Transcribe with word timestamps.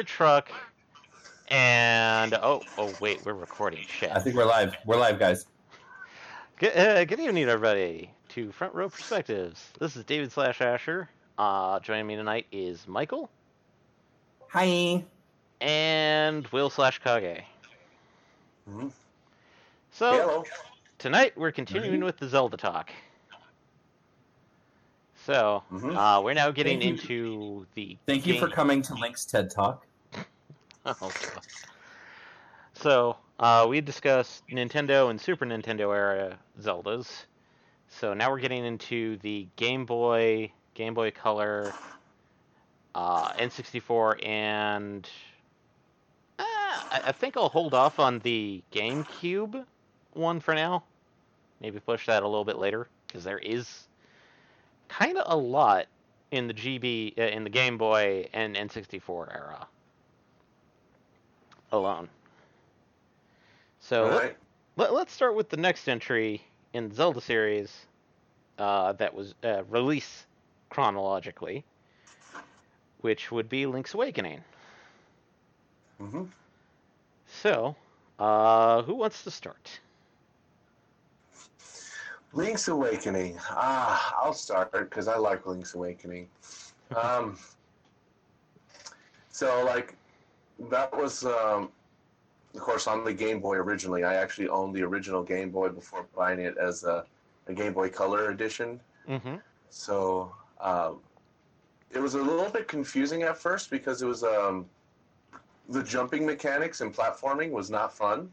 fire 0.00 0.04
truck, 0.04 0.50
and 1.48 2.32
oh, 2.34 2.62
oh 2.78 2.90
wait, 3.00 3.20
we're 3.26 3.34
recording. 3.34 3.84
Shit. 3.86 4.10
I 4.10 4.18
think 4.18 4.34
we're 4.34 4.46
live. 4.46 4.74
We're 4.86 4.96
live, 4.96 5.18
guys. 5.18 5.44
Good, 6.58 6.74
uh, 6.74 7.04
good 7.04 7.20
evening, 7.20 7.48
everybody, 7.50 8.10
to 8.30 8.50
Front 8.52 8.74
Row 8.74 8.88
Perspectives. 8.88 9.62
This 9.78 9.96
is 9.96 10.04
David 10.04 10.32
slash 10.32 10.62
Asher. 10.62 11.10
Uh, 11.36 11.80
joining 11.80 12.06
me 12.06 12.16
tonight 12.16 12.46
is 12.50 12.88
Michael 12.88 13.30
Hi. 14.48 15.04
and 15.60 16.46
Will 16.48 16.70
slash 16.70 16.98
Kage. 17.02 17.42
Mhm. 18.70 18.92
So 19.92 20.12
Hello. 20.12 20.44
tonight 20.98 21.36
we're 21.36 21.52
continuing 21.52 22.00
Mhm. 22.00 22.04
with 22.06 22.16
the 22.16 22.28
Zelda 22.28 22.56
talk. 22.56 22.90
So 25.26 25.62
Mhm. 25.70 25.94
uh, 25.94 26.22
we're 26.22 26.32
now 26.34 26.50
getting 26.50 26.80
Thank 26.80 27.02
into 27.02 27.66
the. 27.74 27.98
Thank 28.06 28.26
you 28.26 28.38
for 28.38 28.48
coming 28.48 28.80
to 28.82 28.94
Link's 28.94 29.26
TED 29.26 29.50
Talk. 29.50 29.86
Oh, 30.86 31.12
So, 32.72 33.16
uh, 33.38 33.66
we 33.68 33.80
discussed 33.80 34.46
Nintendo 34.48 35.10
and 35.10 35.20
Super 35.20 35.44
Nintendo 35.44 35.94
era 35.94 36.38
Zeldas. 36.60 37.26
So 37.88 38.14
now 38.14 38.30
we're 38.30 38.38
getting 38.38 38.64
into 38.64 39.18
the 39.18 39.46
Game 39.56 39.84
Boy, 39.84 40.52
Game 40.74 40.94
Boy 40.94 41.10
Color, 41.10 41.74
uh, 42.94 43.32
N64, 43.32 44.24
and 44.26 45.08
uh, 46.38 46.44
I, 46.44 47.00
I 47.06 47.12
think 47.12 47.36
I'll 47.36 47.48
hold 47.48 47.74
off 47.74 47.98
on 47.98 48.20
the 48.20 48.62
GameCube 48.72 49.64
one 50.14 50.40
for 50.40 50.54
now. 50.54 50.84
Maybe 51.60 51.78
push 51.80 52.06
that 52.06 52.22
a 52.22 52.28
little 52.28 52.44
bit 52.44 52.58
later 52.58 52.88
because 53.06 53.24
there 53.24 53.38
is 53.38 53.86
kind 54.88 55.18
of 55.18 55.24
a 55.26 55.36
lot 55.36 55.86
in 56.30 56.46
the 56.46 56.54
GB, 56.54 57.18
uh, 57.18 57.22
in 57.22 57.44
the 57.44 57.50
Game 57.50 57.76
Boy 57.76 58.28
and 58.32 58.56
N64 58.56 59.34
era 59.34 59.66
alone. 61.72 62.08
So 63.80 64.04
let, 64.04 64.12
Alright. 64.14 64.36
let, 64.76 64.90
us 64.92 65.10
start 65.10 65.34
with 65.34 65.48
the 65.48 65.56
next 65.56 65.88
entry 65.88 66.42
in 66.72 66.88
the 66.88 66.94
Zelda 66.94 67.20
series 67.20 67.86
uh, 68.58 68.92
that 68.94 69.14
was 69.14 69.34
uh, 69.44 69.64
released 69.64 70.26
chronologically, 70.68 71.64
which 73.00 73.30
would 73.30 73.48
be 73.48 73.66
Link's 73.66 73.94
Awakening. 73.94 74.42
hmm 75.98 76.24
So, 77.26 77.76
uh, 78.18 78.82
who 78.82 78.94
wants 78.94 79.22
to 79.24 79.30
start? 79.30 79.80
Link's 82.32 82.68
Awakening. 82.68 83.38
Ah, 83.50 84.14
I'll 84.22 84.32
start 84.34 84.72
because 84.72 85.08
I 85.08 85.16
like 85.16 85.46
Link's 85.46 85.74
Awakening. 85.74 86.28
Um, 86.96 87.38
so 89.30 89.64
like 89.64 89.96
that 90.68 90.94
was, 90.96 91.24
um, 91.24 91.70
of 92.54 92.60
course, 92.60 92.86
on 92.86 93.04
the 93.04 93.14
Game 93.14 93.40
Boy 93.40 93.56
originally. 93.56 94.04
I 94.04 94.14
actually 94.14 94.48
owned 94.48 94.74
the 94.74 94.82
original 94.82 95.22
Game 95.22 95.50
Boy 95.50 95.68
before 95.70 96.06
buying 96.14 96.40
it 96.40 96.56
as 96.58 96.84
a, 96.84 97.04
a 97.46 97.52
Game 97.52 97.72
Boy 97.72 97.88
Color 97.88 98.30
edition. 98.30 98.80
Mm-hmm. 99.08 99.36
So 99.70 100.34
um, 100.60 100.98
it 101.90 102.00
was 102.00 102.14
a 102.14 102.22
little 102.22 102.50
bit 102.50 102.68
confusing 102.68 103.22
at 103.22 103.38
first 103.38 103.70
because 103.70 104.02
it 104.02 104.06
was 104.06 104.22
um, 104.22 104.66
the 105.68 105.82
jumping 105.82 106.26
mechanics 106.26 106.80
and 106.80 106.94
platforming 106.94 107.50
was 107.50 107.70
not 107.70 107.96
fun 107.96 108.30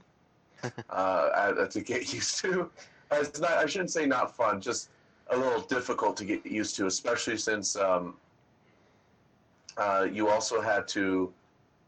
uh, 0.90 1.66
to 1.66 1.82
get 1.82 2.14
used 2.14 2.40
to. 2.42 2.70
Uh, 3.12 3.18
It's 3.22 3.40
not, 3.40 3.52
I 3.52 3.66
shouldn't 3.66 3.92
say 3.92 4.06
not 4.06 4.36
fun, 4.36 4.60
just 4.60 4.90
a 5.30 5.38
little 5.38 5.62
difficult 5.62 6.18
to 6.18 6.26
get 6.26 6.46
used 6.46 6.76
to, 6.78 6.88
especially 6.88 7.38
since 7.38 7.76
um, 7.76 8.16
uh, 9.78 10.08
you 10.12 10.30
also 10.30 10.60
had 10.62 10.88
to 10.90 11.32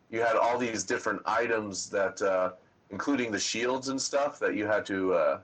you 0.09 0.21
had 0.21 0.35
all 0.35 0.57
these 0.57 0.83
different 0.83 1.21
items 1.25 1.89
that, 1.89 2.21
uh, 2.21 2.53
including 2.89 3.31
the 3.31 3.39
shields 3.39 3.89
and 3.89 4.01
stuff, 4.01 4.39
that 4.39 4.55
you 4.55 4.65
had 4.65 4.85
to 4.87 5.13
uh, 5.13 5.41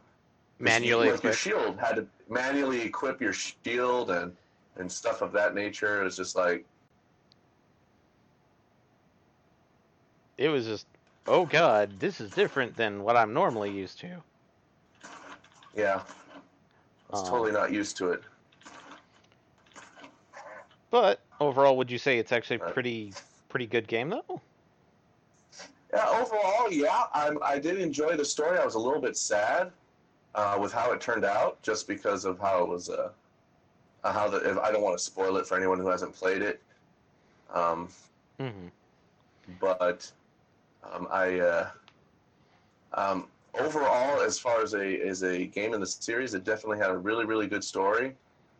Manually 0.60 1.12
like 1.12 1.24
your 1.24 1.34
shield 1.34 1.78
had 1.80 1.96
to 1.98 2.08
manually 2.30 2.82
equip 2.82 3.22
your 3.22 3.34
shield 3.34 4.10
and 4.12 4.36
and 4.78 4.92
stuff 4.92 5.22
of 5.22 5.32
that 5.34 5.54
nature. 5.54 6.02
It 6.02 6.06
was 6.06 6.16
just 6.18 6.36
like 6.36 6.66
It 10.38 10.50
was 10.50 10.66
just, 10.66 10.88
oh 11.28 11.46
god, 11.46 12.00
this 12.00 12.20
is 12.20 12.32
different 12.32 12.76
than 12.76 13.04
what 13.04 13.16
I'm 13.18 13.34
normally 13.34 13.72
used 13.72 14.00
to. 14.00 14.24
yeah, 15.76 16.04
I 17.08 17.12
was 17.12 17.22
Um, 17.22 17.24
totally 17.24 17.52
not 17.52 17.72
used 17.72 17.98
to 17.98 18.12
it. 18.12 18.24
But 20.92 21.22
overall, 21.40 21.78
would 21.78 21.92
you 21.92 21.98
say 21.98 22.18
it's 22.20 22.32
actually 22.32 22.60
Right. 22.60 22.74
pretty 22.74 23.14
pretty 23.50 23.68
good 23.68 23.88
game 23.88 24.10
though? 24.10 24.42
Yeah, 25.96 26.10
overall, 26.10 26.72
yeah, 26.72 27.04
I'm, 27.14 27.38
I 27.44 27.58
did 27.60 27.80
enjoy 27.80 28.18
the 28.18 28.26
story. 28.26 28.58
I 28.60 28.66
was 28.66 28.76
a 28.76 28.80
little 28.80 29.02
bit 29.02 29.16
sad 29.16 29.72
uh, 30.36 30.58
with 30.60 30.74
how 30.74 30.92
it 30.92 31.00
turned 31.00 31.24
out, 31.26 31.62
just 31.62 31.88
because 31.88 32.26
of 32.26 32.40
how 32.40 32.62
it 32.64 32.68
was. 32.68 32.90
Uh, 32.90 33.12
uh, 34.04 34.14
how 34.14 34.28
the 34.30 34.38
if, 34.50 34.58
I 34.60 34.72
don't 34.72 34.84
want 34.84 34.98
to 34.98 35.04
spoil 35.04 35.38
it 35.38 35.48
for 35.48 35.58
anyone 35.58 35.80
who 35.80 35.88
hasn't 35.88 36.14
played 36.14 36.42
it. 36.42 36.62
Um, 37.54 37.90
Mm-hmm. 38.40 38.68
but 39.62 40.12
um, 40.84 41.08
I 41.10 41.40
uh, 41.40 41.70
um, 42.94 43.28
overall, 43.58 44.20
as 44.20 44.38
far 44.38 44.62
as 44.62 44.74
a 44.74 45.00
as 45.08 45.24
a 45.24 45.46
game 45.46 45.74
in 45.74 45.80
the 45.80 45.88
series, 45.88 46.34
it 46.34 46.44
definitely 46.44 46.80
had 46.80 46.90
a 46.90 46.98
really 46.98 47.24
really 47.26 47.48
good 47.48 47.64
story. 47.64 48.14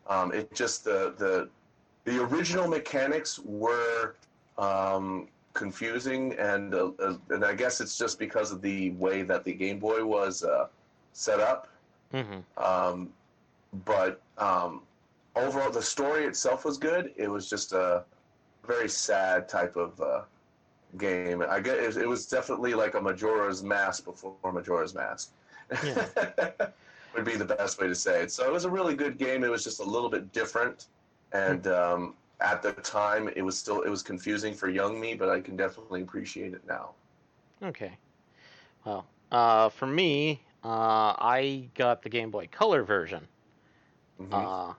Um, 0.08 0.32
it 0.34 0.54
just 0.56 0.86
the 0.86 1.14
the 1.18 1.50
the 2.06 2.24
original 2.24 2.68
mechanics 2.70 3.38
were 3.40 4.16
um, 4.58 5.28
confusing, 5.56 6.34
and 6.34 6.76
uh, 6.76 6.92
uh, 7.00 7.16
and 7.32 7.44
I 7.44 7.56
guess 7.56 7.82
it's 7.82 7.98
just 7.98 8.20
because 8.20 8.52
of 8.52 8.62
the 8.62 8.92
way 8.92 9.24
that 9.24 9.44
the 9.44 9.54
Game 9.54 9.80
Boy 9.80 10.06
was 10.06 10.44
uh, 10.44 10.68
set 11.14 11.40
up. 11.40 11.68
Mm-hmm. 12.14 12.64
Um, 12.64 13.10
but 13.86 14.22
um, 14.38 14.84
overall, 15.36 15.72
the 15.72 15.82
story 15.82 16.26
itself 16.26 16.64
was 16.64 16.78
good. 16.78 17.12
It 17.18 17.28
was 17.28 17.50
just 17.50 17.74
a 17.74 18.04
very 18.68 18.88
sad 18.88 19.50
type 19.50 19.76
of 19.76 20.00
uh, 20.00 20.22
game. 20.98 21.44
I 21.48 21.60
get 21.60 21.78
it, 21.78 21.98
it 21.98 22.08
was 22.08 22.28
definitely 22.28 22.76
like 22.76 22.94
a 22.94 23.02
Majora's 23.02 23.64
Mask 23.64 24.06
before 24.06 24.36
Majora's 24.44 24.94
Mask. 24.94 25.32
Yeah. 25.84 26.06
Would 27.16 27.26
be 27.26 27.38
the 27.38 27.46
best 27.46 27.80
way 27.80 27.88
to 27.88 27.96
say 27.96 28.24
it. 28.24 28.32
So 28.32 28.46
it 28.46 28.52
was 28.52 28.66
a 28.66 28.70
really 28.70 28.94
good 28.94 29.18
game. 29.18 29.46
It 29.46 29.50
was 29.50 29.64
just 29.64 29.80
a 29.80 29.84
little 29.84 30.10
bit 30.10 30.34
different, 30.34 30.88
and 31.32 31.66
um, 31.68 32.14
at 32.40 32.62
the 32.62 32.74
time, 32.74 33.30
it 33.36 33.42
was 33.42 33.58
still 33.58 33.82
it 33.82 33.90
was 33.90 34.04
confusing 34.04 34.54
for 34.54 34.70
young 34.70 35.00
me, 35.00 35.16
but 35.16 35.30
I 35.30 35.42
can 35.42 35.56
definitely 35.56 36.02
appreciate 36.02 36.54
it 36.54 36.66
now. 36.68 36.92
Okay. 37.64 37.98
Well, 38.86 39.06
uh, 39.32 39.70
for 39.70 39.88
me, 39.88 40.42
uh, 40.64 41.16
I 41.18 41.70
got 41.76 42.02
the 42.04 42.10
Game 42.10 42.32
Boy 42.32 42.48
Color 42.52 42.84
version. 42.84 43.28
Mhm. 44.20 44.34
Uh, 44.34 44.74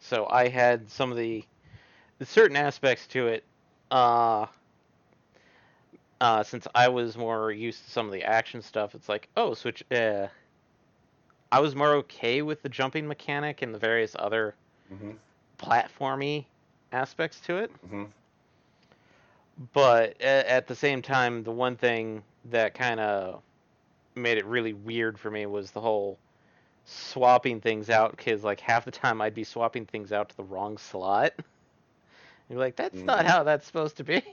so 0.00 0.26
I 0.28 0.48
had 0.48 0.90
some 0.90 1.10
of 1.10 1.16
the, 1.16 1.44
the 2.18 2.26
certain 2.26 2.56
aspects 2.56 3.06
to 3.08 3.28
it. 3.28 3.44
Uh, 3.90 4.46
uh, 6.20 6.42
since 6.42 6.66
I 6.74 6.88
was 6.88 7.16
more 7.16 7.50
used 7.52 7.84
to 7.84 7.90
some 7.90 8.06
of 8.06 8.12
the 8.12 8.22
action 8.24 8.62
stuff, 8.62 8.94
it's 8.94 9.08
like, 9.08 9.28
oh, 9.36 9.54
switch. 9.54 9.84
Uh, 9.90 10.28
I 11.50 11.60
was 11.60 11.74
more 11.74 11.92
okay 11.96 12.42
with 12.42 12.62
the 12.62 12.68
jumping 12.68 13.06
mechanic 13.06 13.62
and 13.62 13.74
the 13.74 13.78
various 13.78 14.16
other 14.18 14.54
Mhm. 14.92 15.18
platformy 15.58 16.46
aspects 16.92 17.40
to 17.42 17.56
it. 17.58 17.72
Mhm. 17.86 18.12
but 19.72 20.20
at 20.20 20.66
the 20.66 20.74
same 20.74 21.02
time, 21.02 21.42
the 21.42 21.50
one 21.52 21.76
thing 21.76 22.22
that 22.50 22.74
kind 22.74 23.00
of 23.00 23.42
made 24.14 24.38
it 24.38 24.44
really 24.46 24.72
weird 24.72 25.18
for 25.18 25.30
me 25.30 25.46
was 25.46 25.70
the 25.72 25.80
whole 25.80 26.18
swapping 26.84 27.60
things 27.60 27.90
out. 27.90 28.16
Because 28.16 28.44
like 28.44 28.60
half 28.60 28.84
the 28.84 28.90
time, 28.90 29.20
I'd 29.20 29.34
be 29.34 29.44
swapping 29.44 29.86
things 29.86 30.12
out 30.12 30.30
to 30.30 30.36
the 30.36 30.44
wrong 30.44 30.78
slot. 30.78 31.32
You're 32.48 32.58
like, 32.58 32.76
that's 32.76 33.06
not 33.06 33.24
Mhm. 33.24 33.26
how 33.26 33.42
that's 33.44 33.66
supposed 33.66 33.96
to 33.98 34.04
be. 34.04 34.22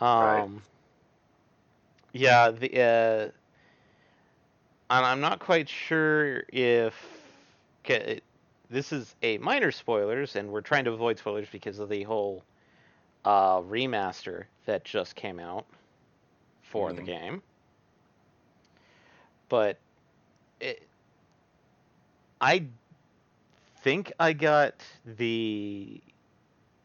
Um, 0.00 0.62
Right. 0.62 0.62
yeah, 2.12 2.50
the 2.50 2.80
uh, 2.80 3.30
and 4.90 5.06
I'm 5.06 5.20
not 5.20 5.40
quite 5.40 5.68
sure 5.68 6.44
if 6.52 6.94
this 8.74 8.92
is 8.92 9.14
a 9.22 9.38
minor 9.38 9.70
spoilers, 9.70 10.36
and 10.36 10.50
we're 10.50 10.60
trying 10.60 10.84
to 10.84 10.92
avoid 10.92 11.18
spoilers 11.18 11.48
because 11.50 11.78
of 11.78 11.88
the 11.88 12.02
whole 12.02 12.44
uh, 13.24 13.60
remaster 13.60 14.44
that 14.66 14.84
just 14.84 15.14
came 15.14 15.38
out 15.40 15.66
for 16.62 16.92
the 16.92 17.02
Mhm. 17.02 17.06
game. 17.06 17.42
But 19.48 19.78
it, 20.60 20.82
I 22.40 22.66
think 23.82 24.12
I 24.18 24.32
got 24.32 24.74
the 25.04 26.00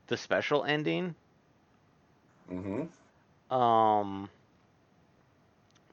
the 0.07 0.17
special 0.17 0.63
ending. 0.63 1.15
Mhm. 2.51 2.89
Um, 3.51 4.29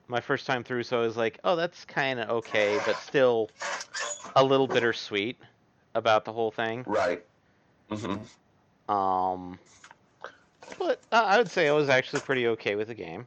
my 0.09 0.21
first 0.21 0.47
time 0.47 0.65
through, 0.65 0.83
so 0.85 0.99
I 0.99 1.03
was 1.03 1.17
like, 1.17 1.39
oh, 1.45 1.57
that's 1.57 1.85
kind 1.85 2.21
of 2.21 2.29
okay, 2.31 2.79
but 2.87 2.97
still 2.97 3.51
a 4.37 4.45
little 4.45 4.69
bittersweet 4.69 5.39
about 5.97 6.25
the 6.25 6.33
whole 6.33 6.51
thing. 6.51 6.85
Right. 6.87 7.25
Mhm. 7.91 8.21
Um, 8.89 9.59
but 10.79 11.01
uh, 11.11 11.25
I 11.25 11.39
would 11.39 11.51
say 11.51 11.69
I 11.69 11.73
was 11.73 11.89
actually 11.89 12.21
pretty 12.21 12.47
okay 12.49 12.77
with 12.77 12.89
the 12.89 12.95
game. 12.95 13.27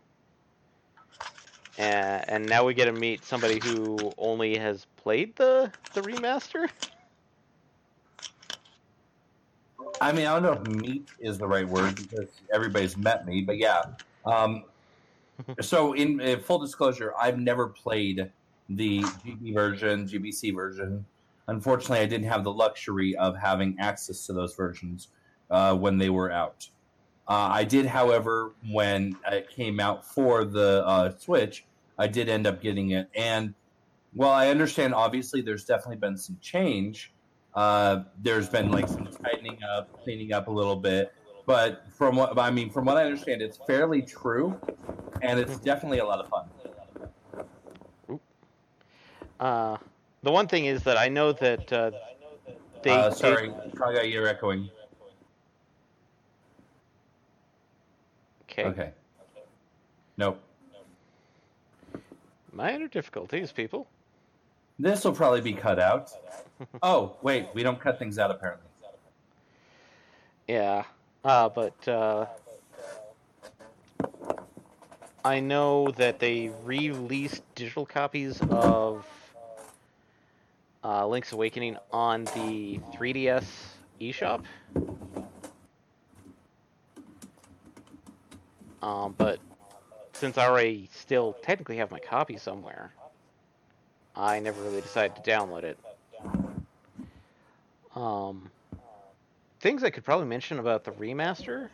And, 1.78 2.30
and 2.30 2.46
now 2.46 2.66
we 2.66 2.74
get 2.74 2.86
to 2.86 2.92
meet 2.92 3.26
somebody 3.26 3.60
who 3.64 4.14
only 4.18 4.58
has 4.58 4.86
played 4.98 5.36
the 5.36 5.72
the 5.94 6.02
remaster. 6.02 6.70
I 10.02 10.12
mean, 10.12 10.28
I 10.28 10.40
don't 10.40 10.44
know 10.44 10.54
if 10.54 10.82
meet 10.82 11.10
is 11.20 11.38
the 11.38 11.48
right 11.48 11.68
word 11.68 11.96
because 11.96 12.30
everybody's 12.54 12.96
met 12.96 13.26
me, 13.26 13.42
but 13.42 13.58
yeah. 13.58 13.82
Um, 14.26 14.66
so, 15.62 15.94
in, 15.94 16.22
in 16.22 16.40
full 16.40 16.60
disclosure, 16.60 17.14
I've 17.20 17.38
never 17.40 17.68
played 17.68 18.32
the 18.70 19.00
GB 19.00 19.54
version, 19.54 20.06
GBC 20.08 20.54
version. 20.54 21.06
Unfortunately, 21.50 22.00
I 22.00 22.06
didn't 22.06 22.28
have 22.28 22.44
the 22.44 22.54
luxury 22.54 23.16
of 23.16 23.36
having 23.36 23.76
access 23.80 24.28
to 24.28 24.34
those 24.34 24.54
versions 24.54 25.08
uh, 25.50 25.76
when 25.76 25.98
they 25.98 26.10
were 26.12 26.32
out. 26.32 26.70
Uh, 27.28 27.50
I 27.52 27.64
did, 27.64 27.88
however, 27.88 28.54
when 28.72 29.18
it 29.32 29.50
came 29.50 29.80
out 29.80 30.06
for 30.06 30.46
the 30.46 30.86
uh, 30.86 31.12
Switch, 31.18 31.66
I 31.98 32.08
did 32.08 32.30
end 32.30 32.46
up 32.46 32.62
getting 32.62 32.92
it. 32.92 33.10
And 33.16 33.56
while 34.14 34.32
I 34.32 34.50
understand, 34.50 34.94
obviously, 34.94 35.42
there's 35.42 35.66
definitely 35.66 35.98
been 35.98 36.18
some 36.18 36.38
change. 36.40 37.14
Uh, 37.56 38.04
there's 38.22 38.48
been 38.48 38.72
like 38.72 38.88
some 38.88 39.08
tightening 39.08 39.58
up, 39.64 40.04
cleaning 40.04 40.34
up 40.34 40.48
a 40.48 40.52
little 40.52 40.76
bit. 40.76 41.14
But 41.48 41.84
from 41.98 42.16
what 42.16 42.38
I 42.38 42.52
mean, 42.52 42.70
from 42.70 42.86
what 42.86 42.98
I 42.98 43.06
understand, 43.06 43.42
it's 43.42 43.58
fairly 43.66 44.04
true, 44.04 44.56
and 45.24 45.40
it's 45.40 45.58
definitely 45.58 45.98
a 45.98 46.06
lot 46.06 46.20
of 46.20 46.30
fun. 46.30 48.20
Uh, 49.40 49.78
the 50.24 50.32
one 50.32 50.48
thing 50.48 50.66
is 50.66 50.84
that 50.84 50.98
I 50.98 51.08
know 51.08 51.32
that 51.34 51.72
uh, 51.72 51.92
they. 52.84 52.92
uh, 52.92 53.12
sorry, 53.12 53.52
Kaga, 53.78 54.08
you're 54.08 54.28
echoing. 54.28 54.70
okay. 58.44 58.66
Okay. 58.66 58.92
Nope. 60.18 60.42
Minor 62.52 62.88
difficulties, 62.88 63.52
people. 63.52 63.88
This 64.78 65.04
will 65.04 65.14
probably 65.14 65.42
be 65.42 65.54
cut 65.54 65.80
out. 65.80 66.12
Oh, 66.84 67.16
wait, 67.22 67.48
we 67.54 67.64
don't 67.64 67.80
cut 67.80 67.98
things 68.00 68.20
out 68.20 68.32
apparently. 68.32 68.68
Yeah. 70.50 70.84
Uh, 71.24 71.48
but 71.48 71.88
uh, 71.88 72.26
I 75.24 75.40
know 75.40 75.92
that 75.92 76.20
they 76.20 76.52
re-released 76.66 77.44
digital 77.56 77.86
copies 77.86 78.42
of 78.50 79.06
uh, 80.84 81.08
Link's 81.08 81.32
Awakening 81.32 81.78
on 81.92 82.26
the 82.26 82.80
3DS 82.96 83.46
eShop. 84.00 84.44
Um, 88.82 89.14
but 89.18 89.40
since 90.14 90.38
I 90.38 90.48
already 90.48 90.90
still 90.94 91.34
technically 91.42 91.78
have 91.78 91.92
my 91.92 92.00
copy 92.00 92.38
somewhere, 92.38 92.94
I 94.16 94.40
never 94.40 94.62
really 94.62 94.82
decided 94.82 95.16
to 95.16 95.30
download 95.30 95.64
it. 95.64 95.78
Um, 97.96 98.50
things 99.60 99.84
I 99.84 99.90
could 99.90 100.06
probably 100.06 100.28
mention 100.28 100.60
about 100.60 100.84
the 100.84 100.92
remaster 100.92 101.70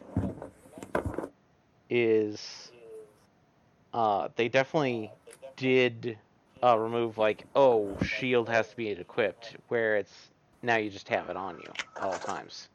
is 1.89 2.71
uh, 3.93 4.29
they 4.35 4.49
definitely 4.49 5.11
did 5.55 6.17
uh, 6.65 6.77
remove 6.77 7.17
like 7.17 7.45
oh 7.55 7.95
shield 8.01 8.49
has 8.49 8.67
to 8.69 8.75
be 8.75 8.89
equipped 8.89 9.55
where 9.67 9.97
it's 9.97 10.29
now 10.63 10.77
you 10.77 10.89
just 10.89 11.07
have 11.07 11.29
it 11.29 11.37
on 11.37 11.59
you 11.59 11.71
at 11.97 12.03
all 12.03 12.13
times. 12.13 12.69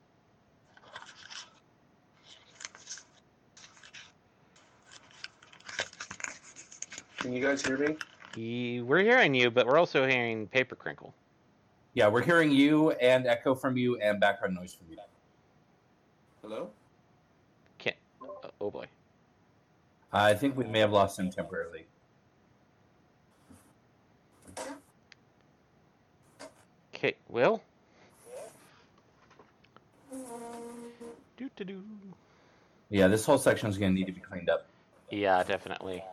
Can 7.18 7.32
you 7.32 7.42
guys 7.42 7.64
hear 7.66 7.76
me? 7.76 7.96
Ye- 8.36 8.80
We're 8.80 9.02
hearing 9.02 9.34
you, 9.34 9.50
but 9.50 9.66
we're 9.66 9.76
also 9.76 10.06
hearing 10.06 10.46
paper 10.46 10.76
crinkle. 10.76 11.12
Yeah, 11.94 12.06
we're 12.06 12.22
hearing 12.22 12.52
you 12.52 12.92
and 12.92 13.26
echo 13.26 13.54
from 13.54 13.76
you 13.76 13.98
and 13.98 14.20
background 14.20 14.54
noise 14.54 14.72
from 14.72 14.86
you. 14.88 14.96
Hello? 16.42 16.70
Can't. 17.78 17.96
Uh, 18.22 18.48
oh 18.60 18.70
boy. 18.70 18.86
I 20.12 20.34
think 20.34 20.56
we 20.56 20.64
may 20.64 20.78
have 20.78 20.92
lost 20.92 21.18
him 21.18 21.30
temporarily. 21.30 21.86
Okay. 27.00 27.16
Will. 27.30 27.62
Do 31.38 31.48
do 31.56 31.64
do. 31.64 31.82
Yeah, 32.90 33.08
this 33.08 33.24
whole 33.24 33.38
section 33.38 33.70
is 33.70 33.78
going 33.78 33.92
to 33.92 33.98
need 33.98 34.04
to 34.04 34.12
be 34.12 34.20
cleaned 34.20 34.50
up. 34.50 34.66
Yeah, 35.10 35.42
definitely. 35.42 36.04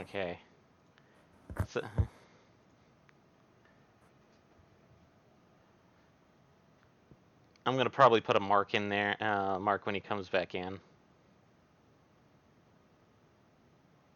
Okay. 0.00 0.40
So, 1.68 1.82
I'm 7.66 7.76
gonna 7.76 7.90
probably 7.90 8.20
put 8.20 8.36
a 8.36 8.40
mark 8.40 8.74
in 8.74 8.88
there, 8.88 9.16
uh, 9.22 9.58
mark 9.58 9.86
when 9.86 9.94
he 9.94 10.00
comes 10.00 10.28
back 10.28 10.54
in. 10.54 10.80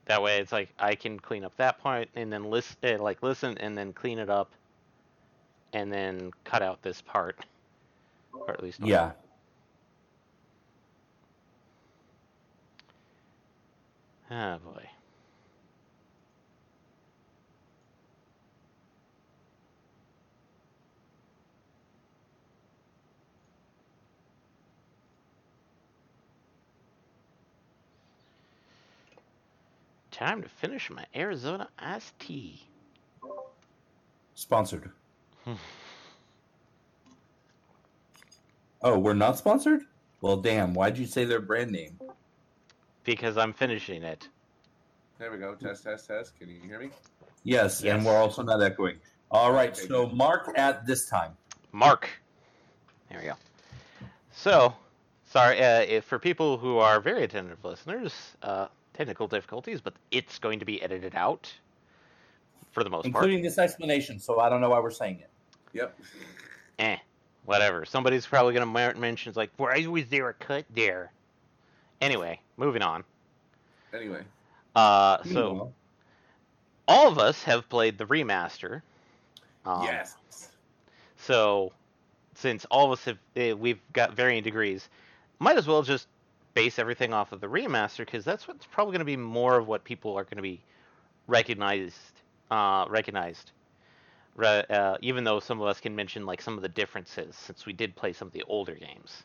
That 0.07 0.23
way, 0.23 0.39
it's 0.39 0.53
like 0.53 0.71
I 0.79 0.95
can 0.95 1.19
clean 1.19 1.45
up 1.45 1.57
that 1.57 1.79
part 1.79 2.09
and 2.15 2.33
then 2.33 2.45
list, 2.45 2.77
uh, 2.85 2.99
like 2.99 3.23
listen, 3.23 3.59
and 3.59 3.77
then 3.77 3.93
clean 3.93 4.19
it 4.19 4.31
up, 4.31 4.51
and 5.73 5.93
then 5.93 6.33
cut 6.45 6.63
out 6.63 6.83
this 6.83 7.03
part, 7.03 7.39
or 8.33 8.53
at 8.53 8.63
least 8.63 8.81
Yeah. 8.83 9.13
Oh 14.31 14.59
boy. 14.59 14.89
Time 30.17 30.41
to 30.43 30.49
finish 30.49 30.89
my 30.89 31.05
Arizona 31.15 31.69
iced 31.79 32.19
tea. 32.19 32.63
Sponsored. 34.35 34.91
Oh, 38.81 38.99
we're 38.99 39.13
not 39.13 39.37
sponsored? 39.37 39.83
Well, 40.23 40.39
damn. 40.39 40.73
Why'd 40.73 40.97
you 40.97 41.05
say 41.05 41.27
their 41.27 41.41
brand 41.41 41.71
name? 41.71 42.01
Because 43.05 43.37
I'm 43.37 43.53
finishing 43.53 44.03
it. 44.05 44.27
There 45.19 45.31
we 45.31 45.37
go. 45.37 45.55
Test, 45.55 45.85
test, 45.85 46.09
test. 46.09 46.39
Can 46.39 46.49
you 46.49 46.61
hear 46.67 46.81
me? 46.81 46.89
Yes, 47.45 47.83
Yes. 47.83 47.95
and 47.95 48.07
we're 48.07 48.17
also 48.17 48.43
not 48.43 48.63
echoing. 48.63 48.97
All 49.31 49.53
right, 49.53 49.77
Okay, 49.77 49.87
so. 49.87 50.09
Mark 50.09 50.51
at 50.57 50.87
this 50.87 51.11
time. 51.11 51.37
Mark. 51.73 52.09
There 53.11 53.19
we 53.21 53.27
go. 53.27 53.35
So, 54.33 54.75
sorry 55.27 55.63
uh, 55.63 55.81
if 55.83 56.05
for 56.05 56.19
people 56.19 56.57
who 56.57 56.79
are 56.79 57.01
very 57.01 57.23
attentive 57.25 57.63
listeners, 57.65 58.15
uh, 58.43 58.69
technical 58.97 59.27
difficulties, 59.29 59.81
but 59.81 59.95
it's 60.11 60.39
going 60.39 60.59
to 60.59 60.65
be 60.65 60.83
edited 60.83 61.15
out 61.15 61.53
for 62.73 62.83
the 62.83 62.91
most 62.91 63.05
part. 63.05 63.25
Including 63.25 63.43
this 63.43 63.59
explanation, 63.59 64.19
so 64.19 64.41
I 64.41 64.49
don't 64.49 64.61
know 64.61 64.71
why 64.71 64.81
we're 64.81 64.91
saying 64.91 65.21
it. 65.21 65.31
Yep. 65.73 65.99
Eh, 66.79 66.97
whatever. 67.45 67.85
Somebody's 67.85 68.27
probably 68.27 68.55
going 68.55 68.67
to 68.67 68.99
mention 68.99 69.31
it's 69.31 69.37
like, 69.37 69.51
why 69.57 69.87
was 69.87 70.07
there 70.07 70.29
a 70.29 70.35
cut 70.35 70.65
there? 70.75 71.13
Anyway, 72.01 72.41
moving 72.57 72.83
on. 72.83 73.05
Anyway. 73.95 74.23
Uh, 74.75 75.23
so 75.25 75.29
Meanwhile, 75.31 75.73
all 76.89 77.09
of 77.09 77.19
us 77.19 77.43
have 77.45 77.69
played 77.69 77.99
the 77.99 78.05
remaster. 78.07 78.83
Um, 79.65 79.85
yes. 79.85 80.17
So, 81.17 81.73
since 82.35 82.65
all 82.67 82.87
of 82.87 82.93
us 82.93 83.05
have, 83.07 83.19
eh, 83.37 83.53
we've 83.53 83.81
got 83.93 84.15
varying 84.15 84.43
degrees, 84.43 84.89
might 85.39 85.57
as 85.57 85.67
well 85.67 85.83
just 85.83 86.09
base 86.57 86.81
everything 86.81 87.15
off 87.15 87.33
of 87.33 87.43
the 87.43 87.49
remaster 87.49 88.07
because 88.07 88.25
that's 88.27 88.49
what's 88.49 88.67
probably 88.67 88.93
going 88.93 89.01
to 89.01 89.07
be 89.07 89.19
more 89.19 89.59
of 89.59 89.69
what 89.69 89.85
people 89.85 90.17
are 90.19 90.25
going 90.25 90.39
to 90.39 90.43
be 90.43 90.67
recognized. 91.29 92.23
Uh, 92.51 92.87
recognized. 92.91 93.53
Re- 94.37 94.65
uh, 94.71 94.99
even 95.03 95.25
though 95.25 95.41
some 95.41 95.61
of 95.61 95.69
us 95.69 95.81
can 95.81 95.97
mention 95.97 96.27
like 96.27 96.43
some 96.43 96.57
of 96.57 96.63
the 96.63 96.69
differences, 96.69 97.37
since 97.37 97.67
we 97.67 97.75
did 97.75 97.97
play 97.97 98.13
some 98.13 98.29
of 98.29 98.33
the 98.35 98.45
older 98.49 98.75
games. 98.75 99.25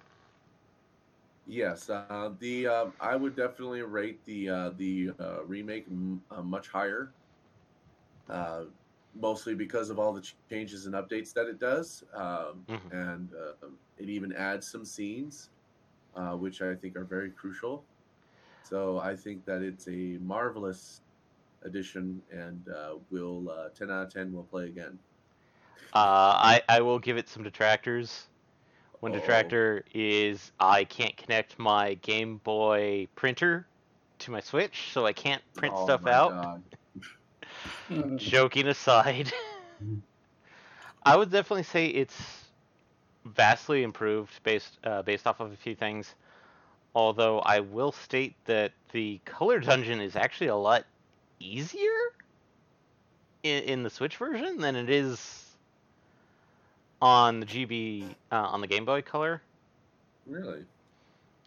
Yes. 1.48 1.90
Uh, 1.90 2.32
the 2.40 2.68
um, 2.68 2.94
I 3.00 3.16
would 3.16 3.36
definitely 3.36 3.82
rate 3.82 4.24
the 4.26 4.50
uh, 4.50 4.70
the 4.72 5.12
uh, 5.20 5.44
remake 5.46 5.86
m- 5.90 6.24
uh, 6.32 6.42
much 6.42 6.70
higher. 6.70 7.14
Uh, 8.30 8.66
mostly 9.14 9.56
because 9.56 9.90
of 9.90 10.00
all 10.00 10.14
the 10.14 10.22
ch- 10.22 10.36
changes 10.50 10.86
and 10.86 10.96
updates 10.96 11.34
that 11.34 11.48
it 11.48 11.60
does, 11.60 12.04
um, 12.14 12.68
Mhm. 12.68 12.92
and 12.92 13.32
uh, 13.34 13.68
it 13.98 14.10
even 14.10 14.32
adds 14.34 14.68
some 14.70 14.86
scenes, 14.86 15.50
uh, 16.16 16.36
which 16.36 16.62
I 16.62 16.76
think 16.76 16.96
are 16.96 17.06
very 17.06 17.32
crucial. 17.32 17.86
So 18.64 19.00
I 19.00 19.16
think 19.16 19.46
that 19.46 19.62
it's 19.62 19.88
a 19.88 20.18
marvelous 20.20 21.02
addition, 21.64 22.24
and 22.32 22.68
uh, 22.70 22.98
we'll 23.10 23.50
uh, 23.50 23.70
ten 23.70 23.90
out 23.92 24.04
of 24.08 24.14
ten. 24.14 24.34
We'll 24.34 24.44
play 24.44 24.66
again. 24.68 25.00
Uh, 25.94 26.34
I 26.60 26.62
I 26.70 26.82
will 26.82 27.00
give 27.00 27.18
it 27.18 27.28
some 27.30 27.44
detractors. 27.44 28.28
One 29.00 29.12
Oh. 29.12 29.14
detractor 29.14 29.84
is 29.94 30.52
I 30.60 30.84
can't 30.86 31.16
connect 31.18 31.60
my 31.60 31.96
Game 31.96 32.38
Boy 32.38 33.08
printer 33.16 33.68
to 34.20 34.32
my 34.32 34.40
Switch, 34.42 34.92
so 34.92 35.06
I 35.06 35.14
can't 35.14 35.44
print 35.56 35.78
Oh 35.78 35.78
stuff 35.78 36.06
my 36.06 36.18
out. 36.18 36.38
God. 36.38 36.64
Joking 38.16 38.68
aside, 38.68 39.32
I 41.04 41.16
would 41.16 41.32
definitely 41.32 41.64
say 41.64 41.88
it's 41.88 42.41
vastly 43.26 43.84
improved 43.84 44.42
based 44.44 44.78
uh, 44.84 45.02
based 45.04 45.28
off 45.28 45.40
of 45.40 45.52
a 45.52 45.56
few 45.56 45.76
things. 45.76 46.16
Although 46.96 47.40
I 47.40 47.60
will 47.62 47.92
state 47.92 48.36
that 48.46 48.72
the 48.92 49.20
color 49.26 49.60
dungeon 49.60 50.02
is 50.02 50.16
actually 50.16 50.48
a 50.48 50.56
lot 50.56 50.86
easier 51.40 51.98
in, 53.44 53.64
in 53.64 53.84
the 53.84 53.90
Switch 53.90 54.18
version 54.18 54.58
than 54.58 54.76
it 54.76 54.90
is 54.90 55.56
on 57.02 57.40
the 57.40 57.46
GB 57.46 58.16
uh, 58.32 58.36
on 58.36 58.62
the 58.62 58.68
Game 58.68 58.86
Boy 58.86 59.02
Color. 59.02 59.42
Really? 60.28 60.66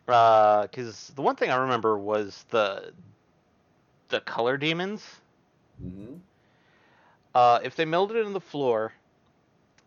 Because 0.06 1.12
the 1.14 1.22
one 1.22 1.36
thing 1.36 1.50
I 1.50 1.56
remember 1.56 1.98
was 1.98 2.44
the 2.50 2.92
the 4.08 4.20
color 4.20 4.56
demons. 4.56 5.20
hmm 5.80 6.14
Uh, 7.34 7.60
if 7.62 7.76
they 7.76 7.84
melted 7.84 8.16
in 8.26 8.32
the 8.32 8.40
floor, 8.40 8.92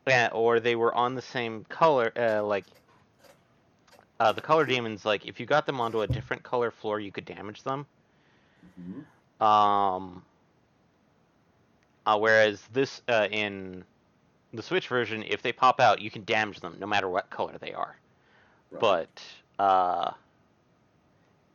uh, 0.07 0.29
or 0.33 0.59
they 0.59 0.75
were 0.75 0.93
on 0.93 1.15
the 1.15 1.21
same 1.21 1.65
color, 1.65 2.11
uh, 2.17 2.43
like 2.43 2.65
uh, 4.19 4.31
the 4.31 4.41
color 4.41 4.65
demons, 4.65 5.05
like 5.05 5.25
if 5.25 5.39
you 5.39 5.45
got 5.45 5.65
them 5.65 5.79
onto 5.79 6.01
a 6.01 6.07
different 6.07 6.43
color 6.43 6.71
floor, 6.71 6.99
you 6.99 7.11
could 7.11 7.25
damage 7.25 7.63
them. 7.63 7.85
hmm 8.75 9.01
Um, 9.43 10.23
uh, 12.05 12.17
whereas 12.17 12.61
this 12.73 13.01
uh, 13.07 13.27
in 13.31 13.83
the 14.53 14.63
Switch 14.63 14.87
version, 14.87 15.23
if 15.23 15.41
they 15.41 15.51
pop 15.51 15.79
out, 15.79 16.01
you 16.01 16.09
can 16.09 16.23
damage 16.23 16.59
them 16.59 16.77
no 16.79 16.87
matter 16.87 17.09
what 17.09 17.29
color 17.29 17.57
they 17.59 17.73
are. 17.73 17.97
Right. 18.71 18.79
But 18.79 19.23
uh, 19.59 20.11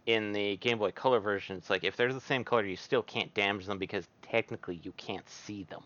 in 0.06 0.32
the 0.32 0.56
Game 0.58 0.78
Boy 0.78 0.92
Color 0.92 1.20
version, 1.20 1.56
it's 1.56 1.70
like 1.70 1.84
if 1.84 1.96
they're 1.96 2.12
the 2.12 2.20
same 2.20 2.44
color, 2.44 2.64
you 2.64 2.76
still 2.76 3.02
can't 3.02 3.32
damage 3.34 3.66
them 3.66 3.78
because 3.78 4.08
technically 4.22 4.80
you 4.82 4.92
can't 4.92 5.28
see 5.28 5.64
them. 5.64 5.82